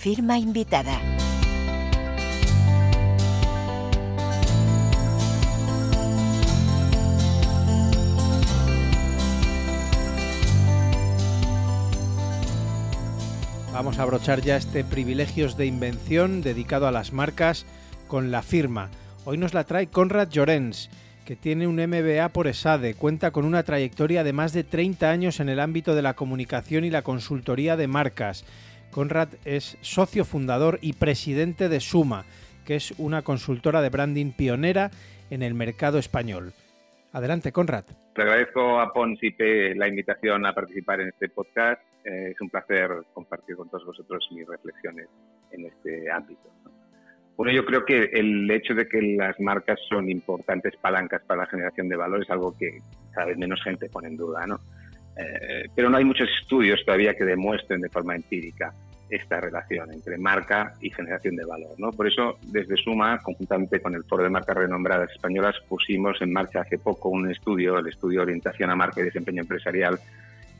Firma 0.00 0.38
invitada. 0.38 0.98
Vamos 13.74 13.98
a 13.98 14.02
abrochar 14.02 14.40
ya 14.40 14.56
este 14.56 14.84
privilegios 14.84 15.58
de 15.58 15.66
invención 15.66 16.40
dedicado 16.40 16.86
a 16.86 16.92
las 16.92 17.12
marcas 17.12 17.66
con 18.08 18.30
la 18.30 18.40
firma. 18.40 18.88
Hoy 19.26 19.36
nos 19.36 19.52
la 19.52 19.64
trae 19.64 19.88
Conrad 19.88 20.30
Llorens, 20.30 20.88
que 21.26 21.36
tiene 21.36 21.66
un 21.66 21.76
MBA 21.76 22.30
por 22.30 22.46
ESADE, 22.46 22.94
cuenta 22.94 23.32
con 23.32 23.44
una 23.44 23.64
trayectoria 23.64 24.24
de 24.24 24.32
más 24.32 24.54
de 24.54 24.64
30 24.64 25.10
años 25.10 25.40
en 25.40 25.50
el 25.50 25.60
ámbito 25.60 25.94
de 25.94 26.00
la 26.00 26.14
comunicación 26.14 26.86
y 26.86 26.90
la 26.90 27.02
consultoría 27.02 27.76
de 27.76 27.86
marcas. 27.86 28.46
Conrad 28.90 29.28
es 29.44 29.78
socio 29.80 30.24
fundador 30.24 30.78
y 30.82 30.94
presidente 30.94 31.68
de 31.68 31.80
Suma, 31.80 32.24
que 32.66 32.76
es 32.76 32.92
una 32.98 33.22
consultora 33.22 33.82
de 33.82 33.90
branding 33.90 34.32
pionera 34.32 34.90
en 35.30 35.42
el 35.42 35.54
mercado 35.54 35.98
español. 35.98 36.52
Adelante, 37.12 37.52
Conrad. 37.52 37.84
Te 38.14 38.22
agradezco 38.22 38.80
a 38.80 38.92
Pons 38.92 39.22
IP 39.22 39.76
la 39.76 39.88
invitación 39.88 40.46
a 40.46 40.54
participar 40.54 41.00
en 41.00 41.08
este 41.08 41.28
podcast 41.28 41.80
es 42.04 42.40
un 42.40 42.48
placer 42.48 42.90
compartir 43.12 43.56
con 43.56 43.68
todos 43.68 43.84
vosotros 43.84 44.26
mis 44.32 44.46
reflexiones 44.46 45.08
en 45.52 45.66
este 45.66 46.10
ámbito. 46.10 46.50
Bueno, 47.36 47.52
yo 47.52 47.64
creo 47.64 47.84
que 47.84 48.10
el 48.12 48.50
hecho 48.50 48.74
de 48.74 48.86
que 48.86 49.00
las 49.00 49.38
marcas 49.40 49.78
son 49.88 50.10
importantes 50.10 50.76
palancas 50.76 51.22
para 51.26 51.42
la 51.42 51.46
generación 51.46 51.88
de 51.88 51.96
valor 51.96 52.22
es 52.22 52.30
algo 52.30 52.56
que 52.56 52.80
cada 53.12 53.28
vez 53.28 53.38
menos 53.38 53.62
gente 53.62 53.88
pone 53.88 54.08
en 54.08 54.16
duda, 54.16 54.46
¿no? 54.46 54.60
Eh, 55.16 55.68
pero 55.74 55.90
no 55.90 55.96
hay 55.96 56.04
muchos 56.04 56.28
estudios 56.40 56.80
todavía 56.84 57.14
que 57.14 57.24
demuestren 57.24 57.80
de 57.80 57.88
forma 57.88 58.14
empírica 58.14 58.72
esta 59.10 59.40
relación 59.40 59.92
entre 59.92 60.16
marca 60.18 60.74
y 60.80 60.90
generación 60.90 61.36
de 61.36 61.44
valor. 61.44 61.74
¿no? 61.78 61.90
Por 61.90 62.06
eso, 62.06 62.38
desde 62.42 62.76
Suma, 62.76 63.18
conjuntamente 63.18 63.80
con 63.80 63.94
el 63.94 64.04
Foro 64.04 64.22
de 64.22 64.30
Marcas 64.30 64.56
Renombradas 64.56 65.10
Españolas, 65.10 65.56
pusimos 65.68 66.20
en 66.22 66.32
marcha 66.32 66.60
hace 66.60 66.78
poco 66.78 67.08
un 67.08 67.30
estudio, 67.30 67.78
el 67.78 67.88
estudio 67.88 68.22
Orientación 68.22 68.70
a 68.70 68.76
Marca 68.76 69.00
y 69.00 69.04
Desempeño 69.04 69.42
Empresarial, 69.42 69.98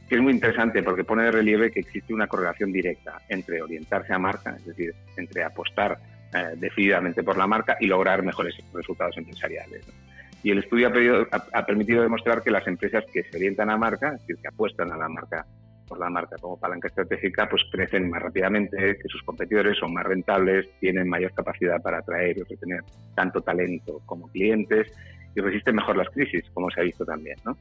que 0.09 0.16
es 0.16 0.20
muy 0.20 0.32
interesante 0.32 0.82
porque 0.82 1.05
pone 1.05 1.22
de 1.22 1.30
relieve 1.30 1.70
que 1.70 1.80
existe 1.80 2.12
una 2.12 2.26
correlación 2.26 2.72
directa 2.72 3.22
entre 3.28 3.62
orientarse 3.62 4.12
a 4.12 4.18
marca, 4.18 4.57
es 4.57 4.66
decir, 4.66 4.92
entre 5.16 5.44
apostar 5.44 5.96
eh, 6.34 6.55
decididamente 6.57 7.22
por 7.22 7.38
la 7.38 7.46
marca 7.46 7.76
y 7.80 7.86
lograr 7.86 8.22
mejores 8.24 8.57
resultados 8.74 9.16
empresariales. 9.16 9.84
Y 10.43 10.51
el 10.51 10.59
estudio 10.59 10.88
ha, 11.53 11.66
permitido 11.66 12.03
demostrar 12.03 12.43
que 12.43 12.51
las 12.51 12.66
empresas 12.66 13.05
que 13.12 13.22
se 13.24 13.36
orientan 13.36 13.70
a 13.70 13.76
marca, 13.76 14.14
es 14.14 14.20
decir, 14.20 14.36
que 14.41 14.49
apuestan 14.49 14.91
a 14.91 14.97
la 14.97 15.09
marca 15.09 15.45
por 15.86 15.99
la 15.99 16.09
marca 16.09 16.36
como 16.41 16.59
palanca 16.59 16.88
estratégica, 16.88 17.49
pues 17.49 17.62
crecen 17.70 18.09
más 18.09 18.22
rápidamente, 18.22 18.97
que 18.97 19.09
sus 19.09 19.22
competidores 19.24 19.76
son 19.76 19.93
más 19.93 20.05
rentables, 20.05 20.68
tienen 20.78 21.09
mayor 21.09 21.32
capacidad 21.34 21.82
para 21.82 21.99
atraer 21.99 22.38
y 22.38 22.43
retener 22.43 22.80
tanto 23.14 23.41
talento 23.41 24.01
como 24.07 24.28
clientes 24.28 24.86
y 25.34 25.41
resisten 25.41 25.74
mejor 25.74 25.97
las 25.97 26.09
crisis, 26.11 26.45
como 26.55 26.70
se 26.70 26.80
ha 26.80 26.84
visto 26.84 27.05
también. 27.05 27.36
¿no? 27.45 27.57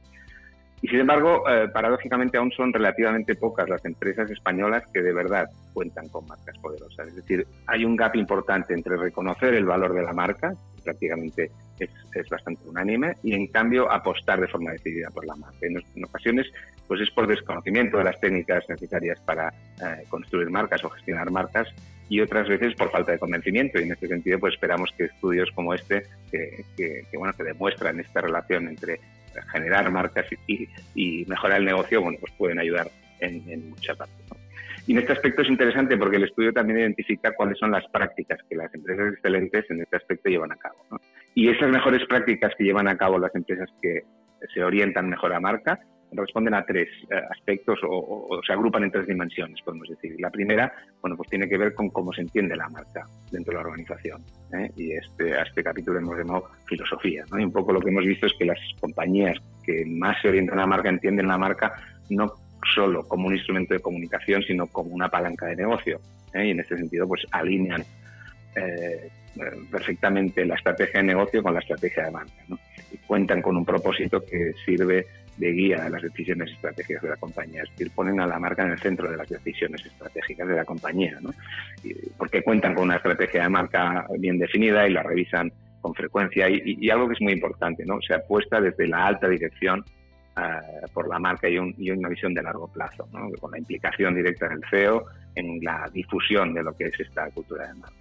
Y 0.82 0.88
sin 0.88 1.00
embargo, 1.00 1.42
eh, 1.48 1.68
paradójicamente 1.68 2.38
aún 2.38 2.50
son 2.52 2.72
relativamente 2.72 3.34
pocas 3.34 3.68
las 3.68 3.84
empresas 3.84 4.30
españolas 4.30 4.84
que 4.92 5.02
de 5.02 5.12
verdad 5.12 5.48
cuentan 5.74 6.08
con 6.08 6.26
marcas 6.26 6.56
poderosas. 6.58 7.08
Es 7.08 7.16
decir, 7.16 7.46
hay 7.66 7.84
un 7.84 7.96
gap 7.96 8.16
importante 8.16 8.72
entre 8.72 8.96
reconocer 8.96 9.54
el 9.54 9.66
valor 9.66 9.92
de 9.92 10.02
la 10.02 10.12
marca, 10.12 10.54
prácticamente 10.82 11.50
es, 11.80 12.28
bastante 12.28 12.68
unánime, 12.68 13.16
y 13.22 13.34
en 13.34 13.46
cambio 13.48 13.90
apostar 13.90 14.40
de 14.40 14.48
forma 14.48 14.72
decidida 14.72 15.08
por 15.10 15.26
la 15.26 15.34
marca. 15.36 15.58
En, 15.62 16.04
ocasiones, 16.04 16.46
pues 16.86 17.00
es 17.00 17.10
por 17.10 17.26
desconocimiento 17.26 17.98
de 17.98 18.04
las 18.04 18.20
técnicas 18.20 18.64
necesarias 18.68 19.20
para 19.20 19.48
eh, 19.48 20.04
construir 20.08 20.50
marcas 20.50 20.84
o 20.84 20.90
gestionar 20.90 21.30
marcas, 21.30 21.68
y 22.08 22.20
otras 22.20 22.48
veces 22.48 22.74
por 22.74 22.90
falta 22.90 23.12
de 23.12 23.18
convencimiento. 23.18 23.78
Y 23.78 23.84
en 23.84 23.92
este 23.92 24.08
sentido, 24.08 24.38
pues 24.38 24.54
esperamos 24.54 24.90
que 24.98 25.04
estudios 25.04 25.48
como 25.52 25.74
este, 25.74 26.02
que, 26.30 26.64
que, 26.76 27.04
que 27.10 27.16
bueno, 27.16 27.32
que 27.36 27.44
demuestran 27.44 28.00
esta 28.00 28.20
relación 28.20 28.66
entre 28.66 29.00
generar 29.52 29.90
marcas 29.90 30.26
y, 30.46 30.68
y, 30.94 31.24
mejorar 31.26 31.58
el 31.58 31.66
negocio, 31.66 32.02
bueno, 32.02 32.18
pues 32.20 32.32
pueden 32.36 32.58
ayudar 32.58 32.90
en, 33.20 33.48
en 33.48 33.70
muchas 33.70 33.96
partes. 33.96 34.16
Y 34.86 34.92
en 34.92 34.98
este 34.98 35.12
aspecto 35.12 35.42
es 35.42 35.48
interesante 35.48 35.96
porque 35.96 36.16
el 36.16 36.24
estudio 36.24 36.52
también 36.52 36.80
identifica 36.80 37.32
cuáles 37.32 37.58
son 37.58 37.70
las 37.70 37.86
prácticas 37.90 38.40
que 38.48 38.56
las 38.56 38.74
empresas 38.74 39.12
excelentes 39.12 39.70
en 39.70 39.82
este 39.82 39.96
aspecto 39.96 40.28
llevan 40.28 40.52
a 40.52 40.56
cabo. 40.56 40.76
Y 41.34 41.48
esas 41.48 41.70
mejores 41.70 42.06
prácticas 42.06 42.52
que 42.56 42.64
llevan 42.64 42.88
a 42.88 42.96
cabo 42.96 43.18
las 43.18 43.34
empresas 43.34 43.68
que 43.80 44.02
se 44.52 44.62
orientan 44.62 45.08
mejor 45.08 45.32
a 45.32 45.40
marca 45.40 45.78
responden 46.12 46.54
a 46.54 46.64
tres 46.64 46.88
eh, 47.10 47.20
aspectos 47.30 47.78
o, 47.84 48.40
se 48.44 48.52
agrupan 48.52 48.84
en 48.84 48.90
tres 48.90 49.06
dimensiones, 49.06 49.60
podemos 49.64 49.88
decir. 49.88 50.16
La 50.18 50.30
primera, 50.30 50.72
bueno, 51.00 51.16
pues 51.16 51.28
tiene 51.30 51.48
que 51.48 51.56
ver 51.56 51.74
con 51.74 51.88
cómo 51.90 52.12
se 52.12 52.22
entiende 52.22 52.56
la 52.56 52.68
marca 52.68 53.06
dentro 53.30 53.52
de 53.52 53.54
la 53.54 53.68
organización. 53.68 54.22
¿eh? 54.52 54.70
Y 54.76 54.92
este, 54.92 55.34
a 55.34 55.42
este 55.42 55.62
capítulo 55.62 55.98
hemos 55.98 56.18
llamado 56.18 56.48
filosofía. 56.66 57.24
Y 57.30 57.44
un 57.44 57.52
poco 57.52 57.72
lo 57.72 57.80
que 57.80 57.90
hemos 57.90 58.04
visto 58.04 58.26
es 58.26 58.32
que 58.38 58.44
las 58.44 58.58
compañías 58.80 59.36
que 59.64 59.84
más 59.86 60.20
se 60.20 60.28
orientan 60.28 60.58
a 60.58 60.62
la 60.62 60.66
marca 60.66 60.88
entienden 60.88 61.28
la 61.28 61.38
marca 61.38 61.74
no 62.08 62.32
solo 62.74 63.06
como 63.06 63.28
un 63.28 63.34
instrumento 63.34 63.74
de 63.74 63.80
comunicación, 63.80 64.42
sino 64.42 64.66
como 64.66 64.90
una 64.90 65.08
palanca 65.08 65.46
de 65.46 65.56
negocio. 65.56 66.00
¿eh? 66.34 66.46
Y 66.46 66.50
en 66.50 66.60
este 66.60 66.76
sentido, 66.76 67.06
pues 67.06 67.24
alinean 67.30 67.84
perfectamente 69.70 70.44
la 70.44 70.54
estrategia 70.54 71.00
de 71.00 71.06
negocio 71.06 71.42
con 71.42 71.54
la 71.54 71.60
estrategia 71.60 72.04
de 72.04 72.10
marca. 72.10 72.32
Y 72.92 72.96
cuentan 72.98 73.40
con 73.40 73.56
un 73.56 73.64
propósito 73.64 74.24
que 74.24 74.52
sirve 74.64 75.06
de 75.36 75.52
guía 75.52 75.86
a 75.86 75.88
las 75.88 76.02
decisiones 76.02 76.50
estratégicas 76.50 77.02
de 77.02 77.08
la 77.08 77.16
compañía. 77.16 77.62
Es 77.62 77.70
decir, 77.70 77.90
ponen 77.94 78.20
a 78.20 78.26
la 78.26 78.38
marca 78.38 78.62
en 78.62 78.72
el 78.72 78.78
centro 78.78 79.10
de 79.10 79.16
las 79.16 79.28
decisiones 79.28 79.84
estratégicas 79.84 80.46
de 80.46 80.56
la 80.56 80.64
compañía, 80.64 81.18
¿no? 81.20 81.30
porque 82.18 82.42
cuentan 82.42 82.74
con 82.74 82.84
una 82.84 82.96
estrategia 82.96 83.44
de 83.44 83.48
marca 83.48 84.06
bien 84.18 84.38
definida 84.38 84.86
y 84.86 84.92
la 84.92 85.02
revisan 85.02 85.50
con 85.80 85.94
frecuencia. 85.94 86.48
Y, 86.48 86.90
algo 86.90 87.08
que 87.08 87.14
es 87.14 87.20
muy 87.22 87.32
importante, 87.32 87.84
¿no? 87.86 88.00
Se 88.02 88.14
apuesta 88.14 88.60
desde 88.60 88.86
la 88.86 89.06
alta 89.06 89.28
dirección 89.28 89.82
eh, 90.36 90.40
por 90.92 91.08
la 91.08 91.18
marca 91.18 91.48
y, 91.48 91.56
y, 91.78 91.90
una 91.90 92.08
visión 92.10 92.34
de 92.34 92.42
largo 92.42 92.68
plazo, 92.68 93.08
¿no? 93.12 93.30
con 93.40 93.50
la 93.50 93.58
implicación 93.58 94.14
directa 94.14 94.48
del 94.48 94.60
CEO 94.70 95.06
en 95.34 95.60
la 95.62 95.88
difusión 95.92 96.52
de 96.52 96.62
lo 96.62 96.76
que 96.76 96.84
es 96.84 97.00
esta 97.00 97.30
cultura 97.30 97.66
de 97.68 97.74
marca. 97.74 97.99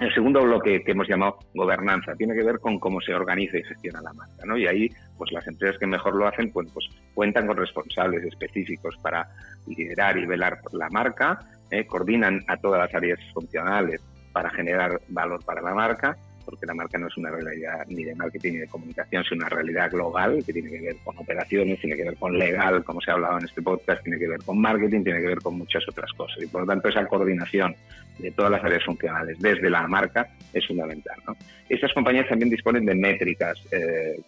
El 0.00 0.12
segundo 0.12 0.42
bloque 0.42 0.82
que 0.82 0.90
hemos 0.90 1.08
llamado 1.08 1.38
gobernanza 1.54 2.14
tiene 2.16 2.34
que 2.34 2.42
ver 2.42 2.58
con 2.58 2.80
cómo 2.80 3.00
se 3.00 3.14
organiza 3.14 3.58
y 3.58 3.62
gestiona 3.62 4.00
la 4.02 4.12
marca, 4.12 4.44
¿no? 4.44 4.56
Y 4.56 4.66
ahí, 4.66 4.90
pues 5.16 5.30
las 5.30 5.46
empresas 5.46 5.78
que 5.78 5.86
mejor 5.86 6.16
lo 6.16 6.26
hacen, 6.26 6.50
pues, 6.50 6.68
pues 6.72 6.86
cuentan 7.14 7.46
con 7.46 7.56
responsables 7.56 8.24
específicos 8.24 8.96
para 9.00 9.28
liderar 9.66 10.18
y 10.18 10.26
velar 10.26 10.58
la 10.72 10.90
marca, 10.90 11.38
¿eh? 11.70 11.86
coordinan 11.86 12.44
a 12.48 12.56
todas 12.56 12.80
las 12.80 12.94
áreas 12.94 13.20
funcionales 13.32 14.00
para 14.32 14.50
generar 14.50 15.00
valor 15.08 15.44
para 15.44 15.62
la 15.62 15.74
marca 15.74 16.16
porque 16.44 16.66
la 16.66 16.74
marca 16.74 16.98
no 16.98 17.08
es 17.08 17.16
una 17.16 17.30
realidad 17.30 17.84
ni 17.88 18.04
de 18.04 18.14
marketing 18.14 18.52
ni 18.52 18.58
de 18.58 18.68
comunicación, 18.68 19.24
sino 19.24 19.36
una 19.38 19.48
realidad 19.48 19.90
global 19.90 20.42
que 20.44 20.52
tiene 20.52 20.70
que 20.70 20.80
ver 20.80 20.96
con 21.04 21.16
operaciones, 21.18 21.80
tiene 21.80 21.96
que 21.96 22.04
ver 22.04 22.16
con 22.16 22.38
legal, 22.38 22.84
como 22.84 23.00
se 23.00 23.10
ha 23.10 23.14
hablado 23.14 23.38
en 23.38 23.46
este 23.46 23.62
podcast, 23.62 24.02
tiene 24.02 24.18
que 24.18 24.28
ver 24.28 24.42
con 24.42 24.60
marketing, 24.60 25.02
tiene 25.02 25.20
que 25.20 25.28
ver 25.28 25.38
con 25.38 25.58
muchas 25.58 25.82
otras 25.88 26.12
cosas. 26.12 26.42
Y 26.42 26.46
por 26.46 26.62
lo 26.62 26.66
tanto, 26.66 26.88
esa 26.88 27.06
coordinación 27.06 27.74
de 28.18 28.30
todas 28.30 28.50
las 28.50 28.64
áreas 28.64 28.84
funcionales 28.84 29.38
desde 29.38 29.70
la 29.70 29.86
marca 29.86 30.28
es 30.52 30.66
fundamental. 30.66 31.16
¿no? 31.26 31.36
Estas 31.68 31.92
compañías 31.92 32.28
también 32.28 32.50
disponen 32.50 32.84
de 32.84 32.94
métricas 32.94 33.60
eh, 33.72 34.20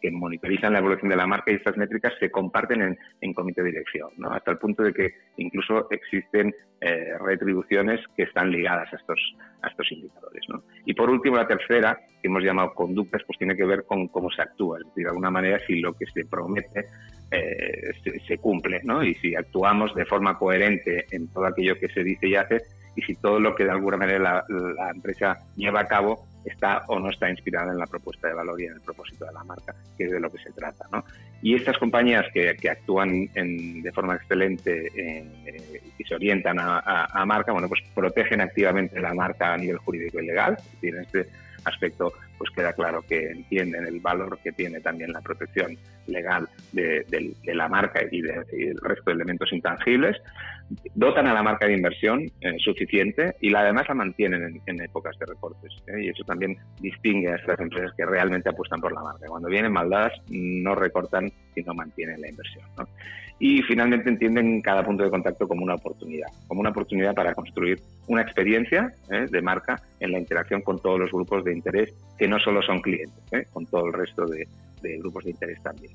que 0.00 0.10
monitorizan 0.10 0.72
la 0.72 0.80
evolución 0.80 1.08
de 1.08 1.16
la 1.16 1.26
marca 1.26 1.50
y 1.50 1.54
estas 1.54 1.76
métricas 1.76 2.12
se 2.18 2.30
comparten 2.30 2.82
en, 2.82 2.98
en 3.20 3.32
comité 3.32 3.62
de 3.62 3.70
dirección, 3.70 4.10
hasta 4.30 4.50
el 4.50 4.58
punto 4.58 4.82
de 4.82 4.92
que 4.92 5.14
incluso 5.36 5.88
existen 5.90 6.54
eh, 6.80 7.12
retribuciones 7.24 8.00
que 8.16 8.24
están 8.24 8.50
ligadas 8.50 8.92
a 8.92 8.96
estos, 8.96 9.20
a 9.62 9.68
estos 9.68 9.90
indicadores. 9.92 10.42
¿no? 10.48 10.64
Y 10.84 10.94
por 10.94 11.08
último, 11.08 11.36
la 11.36 11.46
tercera, 11.46 11.96
que 12.20 12.28
hemos 12.28 12.42
llamado 12.42 12.74
conductas, 12.74 13.22
pues 13.24 13.38
tiene 13.38 13.56
que 13.56 13.64
ver 13.64 13.84
con 13.84 14.08
cómo 14.08 14.30
se 14.30 14.42
actúa, 14.42 14.78
es 14.78 14.86
decir, 14.86 15.04
de 15.04 15.10
alguna 15.10 15.30
manera 15.30 15.60
si 15.66 15.80
lo 15.80 15.94
que 15.94 16.06
se 16.06 16.24
promete 16.24 16.86
eh, 17.30 17.92
se, 18.26 18.36
cumple, 18.38 18.80
¿no? 18.84 19.02
Y 19.02 19.14
si 19.14 19.34
actuamos 19.34 19.94
de 19.94 20.04
forma 20.04 20.36
coherente 20.36 21.06
en 21.12 21.28
todo 21.28 21.46
aquello 21.46 21.78
que 21.78 21.88
se 21.88 22.02
dice 22.04 22.28
y 22.28 22.34
hace, 22.34 22.62
y 22.94 23.02
si 23.02 23.14
todo 23.14 23.40
lo 23.40 23.54
que 23.54 23.64
de 23.64 23.70
alguna 23.70 23.96
manera 23.96 24.44
la, 24.48 24.90
empresa 24.90 25.38
lleva 25.56 25.80
a 25.80 25.86
cabo 25.86 26.26
está 26.44 26.82
o 26.88 26.98
no 26.98 27.10
está 27.10 27.30
inspirada 27.30 27.72
en 27.72 27.78
la 27.78 27.86
propuesta 27.86 28.28
de 28.28 28.34
valor 28.34 28.60
y 28.60 28.66
en 28.66 28.72
el 28.74 28.80
propósito 28.80 29.24
de 29.24 29.32
la 29.32 29.44
marca, 29.44 29.74
que 29.96 30.04
es 30.04 30.10
de 30.10 30.20
lo 30.20 30.30
que 30.30 30.38
se 30.38 30.50
trata. 30.50 30.86
¿no? 30.90 31.04
Y 31.40 31.54
estas 31.54 31.78
compañías 31.78 32.26
que, 32.32 32.50
actúan 32.68 33.28
de 33.32 33.92
forma 33.94 34.16
excelente 34.16 34.90
eh, 34.96 35.82
y 35.96 36.04
se 36.04 36.14
orientan 36.14 36.58
a, 36.58 37.06
a, 37.06 37.24
marca, 37.24 37.52
bueno, 37.52 37.68
pues 37.68 37.80
protegen 37.94 38.40
activamente 38.40 39.00
la 39.00 39.14
marca 39.14 39.54
a 39.54 39.56
nivel 39.56 39.78
jurídico 39.78 40.20
y 40.20 40.26
legal. 40.26 40.56
Es 40.58 40.72
decir, 40.72 40.94
en 40.96 41.02
este 41.02 41.41
aspecto 41.64 42.12
pues 42.38 42.50
queda 42.50 42.72
claro 42.72 43.02
que 43.02 43.30
entienden 43.30 43.86
el 43.86 44.00
valor 44.00 44.38
que 44.42 44.52
tiene 44.52 44.80
también 44.80 45.12
la 45.12 45.20
protección 45.20 45.78
legal 46.06 46.48
de, 46.72 47.04
la 47.44 47.68
marca 47.68 48.00
y, 48.10 48.20
del 48.20 48.78
resto 48.80 49.10
de 49.10 49.12
elementos 49.12 49.52
intangibles, 49.52 50.16
dotan 50.94 51.28
a 51.28 51.34
la 51.34 51.42
marca 51.42 51.66
de 51.66 51.74
inversión 51.74 52.30
eh, 52.40 52.56
suficiente 52.58 53.36
y 53.40 53.50
la, 53.50 53.60
además 53.60 53.86
la 53.88 53.94
mantienen 53.94 54.60
en, 54.66 54.80
épocas 54.80 55.16
de 55.18 55.26
recortes. 55.26 55.72
¿eh? 55.86 56.04
Y 56.04 56.08
eso 56.08 56.24
también 56.24 56.56
distingue 56.80 57.30
a 57.30 57.36
estas 57.36 57.60
empresas 57.60 57.92
que 57.96 58.06
realmente 58.06 58.48
apuestan 58.48 58.80
por 58.80 58.92
la 58.92 59.02
marca. 59.02 59.26
Cuando 59.28 59.48
vienen 59.48 59.72
maldadas 59.72 60.12
no 60.28 60.74
recortan, 60.74 61.32
sino 61.54 61.74
mantienen 61.74 62.20
la 62.20 62.28
inversión. 62.28 62.64
Y 63.44 63.60
finalmente 63.62 64.08
entienden 64.08 64.60
cada 64.60 64.84
punto 64.84 65.02
de 65.02 65.10
contacto 65.10 65.48
como 65.48 65.64
una 65.64 65.74
oportunidad, 65.74 66.28
como 66.46 66.60
una 66.60 66.70
oportunidad 66.70 67.12
para 67.12 67.34
construir 67.34 67.80
una 68.06 68.22
experiencia 68.22 68.94
¿eh? 69.10 69.26
de 69.28 69.42
marca 69.42 69.82
en 69.98 70.12
la 70.12 70.20
interacción 70.20 70.62
con 70.62 70.80
todos 70.80 71.00
los 71.00 71.10
grupos 71.10 71.42
de 71.42 71.52
interés 71.52 71.92
que 72.16 72.28
no 72.28 72.38
solo 72.38 72.62
son 72.62 72.80
clientes, 72.80 73.20
¿eh? 73.32 73.48
con 73.52 73.66
todo 73.66 73.86
el 73.86 73.94
resto 73.94 74.26
de, 74.26 74.46
grupos 75.00 75.24
de 75.24 75.30
interés 75.30 75.60
también. 75.60 75.92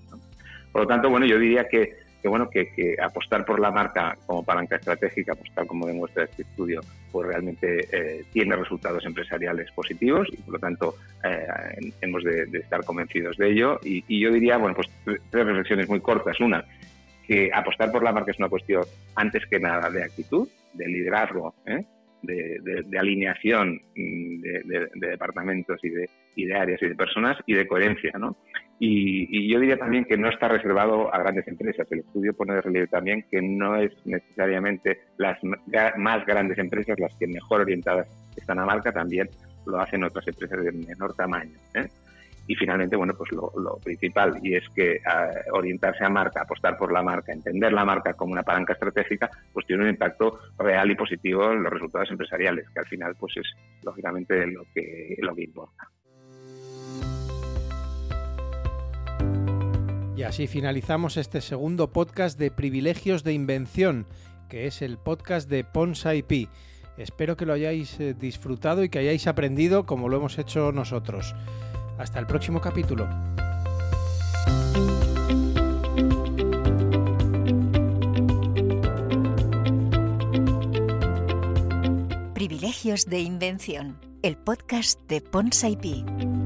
Por 0.74 0.82
lo 0.82 0.88
tanto, 0.90 1.10
bueno, 1.10 1.26
yo 1.26 1.40
diría 1.40 1.70
que, 1.70 1.94
bueno, 2.26 2.50
que, 2.50 2.98
apostar 3.02 3.46
por 3.46 3.62
la 3.62 3.72
marca 3.72 4.18
como 4.26 4.44
palanca 4.44 4.76
estratégica, 4.76 5.34
tal 5.56 5.68
como 5.68 5.88
demuestra 5.88 6.26
este 6.26 6.42
estudio, 6.42 6.82
pues 7.14 7.30
realmente 7.30 7.88
eh, 7.94 8.26
tiene 8.34 8.58
resultados 8.58 9.06
empresariales 9.06 9.72
positivos 9.72 10.28
y 10.34 10.36
por 10.36 10.56
lo 10.56 10.60
tanto 10.60 10.96
eh, 11.24 11.48
hemos 12.02 12.26
de, 12.26 12.44
estar 12.60 12.84
convencidos 12.84 13.38
de 13.38 13.52
ello. 13.52 13.80
Y, 13.86 14.20
yo 14.20 14.34
diría, 14.34 14.58
bueno, 14.58 14.76
pues 14.76 14.90
tres 15.06 15.46
reflexiones 15.46 15.88
muy 15.88 16.02
cortas. 16.02 16.38
Una, 16.42 16.66
que 17.28 17.52
apostar 17.54 17.92
por 17.92 18.04
la 18.04 18.12
marca 18.12 18.32
es 18.32 18.40
una 18.40 18.50
cuestión 18.50 18.84
antes 19.16 19.46
que 19.48 19.60
nada 19.60 19.90
de 19.90 20.04
actitud, 20.04 20.48
de 20.74 20.88
liderazgo, 20.88 21.54
¿eh? 21.66 21.84
de, 22.24 23.00
alineación 23.00 23.82
mm, 23.96 24.42
de, 24.42 24.90
departamentos 24.96 25.80
y 25.84 25.90
de, 25.90 26.10
y 26.36 26.46
de 26.46 26.56
áreas 26.56 26.82
y 26.82 26.88
de 26.88 26.96
personas 26.96 27.38
y 27.46 27.54
de 27.54 27.68
coherencia, 27.68 28.12
¿no? 28.18 28.36
Y, 28.80 29.52
yo 29.52 29.60
diría 29.60 29.78
también 29.78 30.06
que 30.06 30.18
no 30.18 30.30
está 30.30 30.48
reservado 30.48 31.14
a 31.14 31.18
grandes 31.20 31.48
empresas. 31.48 31.88
El 31.92 32.00
estudio 32.00 32.34
pone 32.34 32.54
de 32.54 32.62
relieve 32.62 32.88
también 32.88 33.26
que 33.30 33.42
no 33.42 33.76
es 33.76 33.92
necesariamente 34.06 35.00
las 35.18 35.40
más 35.98 36.26
grandes 36.26 36.58
empresas 36.60 37.00
las 37.00 37.16
que 37.16 37.28
mejor 37.28 37.62
orientadas 37.62 38.08
están 38.36 38.60
a 38.60 38.66
marca, 38.66 38.92
también 38.92 39.30
lo 39.66 39.80
hacen 39.80 40.04
otras 40.04 40.28
empresas 40.28 40.64
de 40.64 40.72
menor 40.72 41.16
tamaño. 41.16 41.58
¿eh? 41.74 41.88
Y 42.48 42.56
finalmente, 42.56 42.96
bueno, 42.96 43.14
pues 43.16 43.32
lo, 43.32 43.78
principal, 43.84 44.40
y 44.42 44.56
es 44.56 44.64
que 44.70 45.02
orientarse 45.52 46.06
a 46.06 46.10
marca, 46.10 46.42
apostar 46.42 46.78
por 46.78 46.92
la 46.92 47.04
marca, 47.04 47.34
entender 47.34 47.74
la 47.74 47.86
marca 47.86 48.14
como 48.14 48.32
una 48.32 48.44
palanca 48.44 48.74
estratégica, 48.74 49.30
pues 49.52 49.66
tiene 49.66 49.84
un 49.84 49.90
impacto 49.90 50.40
real 50.58 50.90
y 50.90 50.96
positivo 50.96 51.52
en 51.52 51.64
los 51.64 51.74
resultados 51.74 52.10
empresariales, 52.10 52.70
que 52.70 52.80
al 52.80 52.88
final, 52.88 53.16
pues 53.20 53.36
es 53.38 53.48
lógicamente 53.84 54.48
lo 54.48 54.66
que, 54.74 55.18
lo 55.20 55.36
que 55.36 55.44
importa. 55.44 55.90
Y 60.18 60.24
así 60.24 60.48
finalizamos 60.48 61.16
este 61.16 61.42
segundo 61.42 61.92
podcast 61.92 62.40
de 62.40 62.50
Privilegios 62.50 63.24
de 63.24 63.34
Invención, 63.34 64.08
que 64.50 64.66
es 64.66 64.82
el 64.82 64.98
podcast 64.98 65.48
de 65.48 65.64
Ponsa 65.64 66.16
IP. 66.16 66.50
Espero 66.98 67.38
que 67.38 67.46
lo 67.46 67.54
hayáis 67.54 68.00
eh, 68.00 68.16
disfrutado 68.16 68.84
y 68.84 68.90
que 68.90 68.98
hayáis 68.98 69.28
aprendido 69.28 69.86
como 69.86 70.10
lo 70.10 70.18
hemos 70.18 70.40
hecho 70.40 70.72
nosotros. 70.72 71.36
Hasta 71.98 72.20
el 72.20 72.28
próximo 72.28 72.62
capítulo. 72.62 73.08
Privilegios 82.34 83.06
de 83.06 83.20
Invención, 83.20 84.00
el 84.22 84.38
podcast 84.38 85.00
de 85.08 85.22
Ponsa 85.22 85.70
IP. 85.70 86.37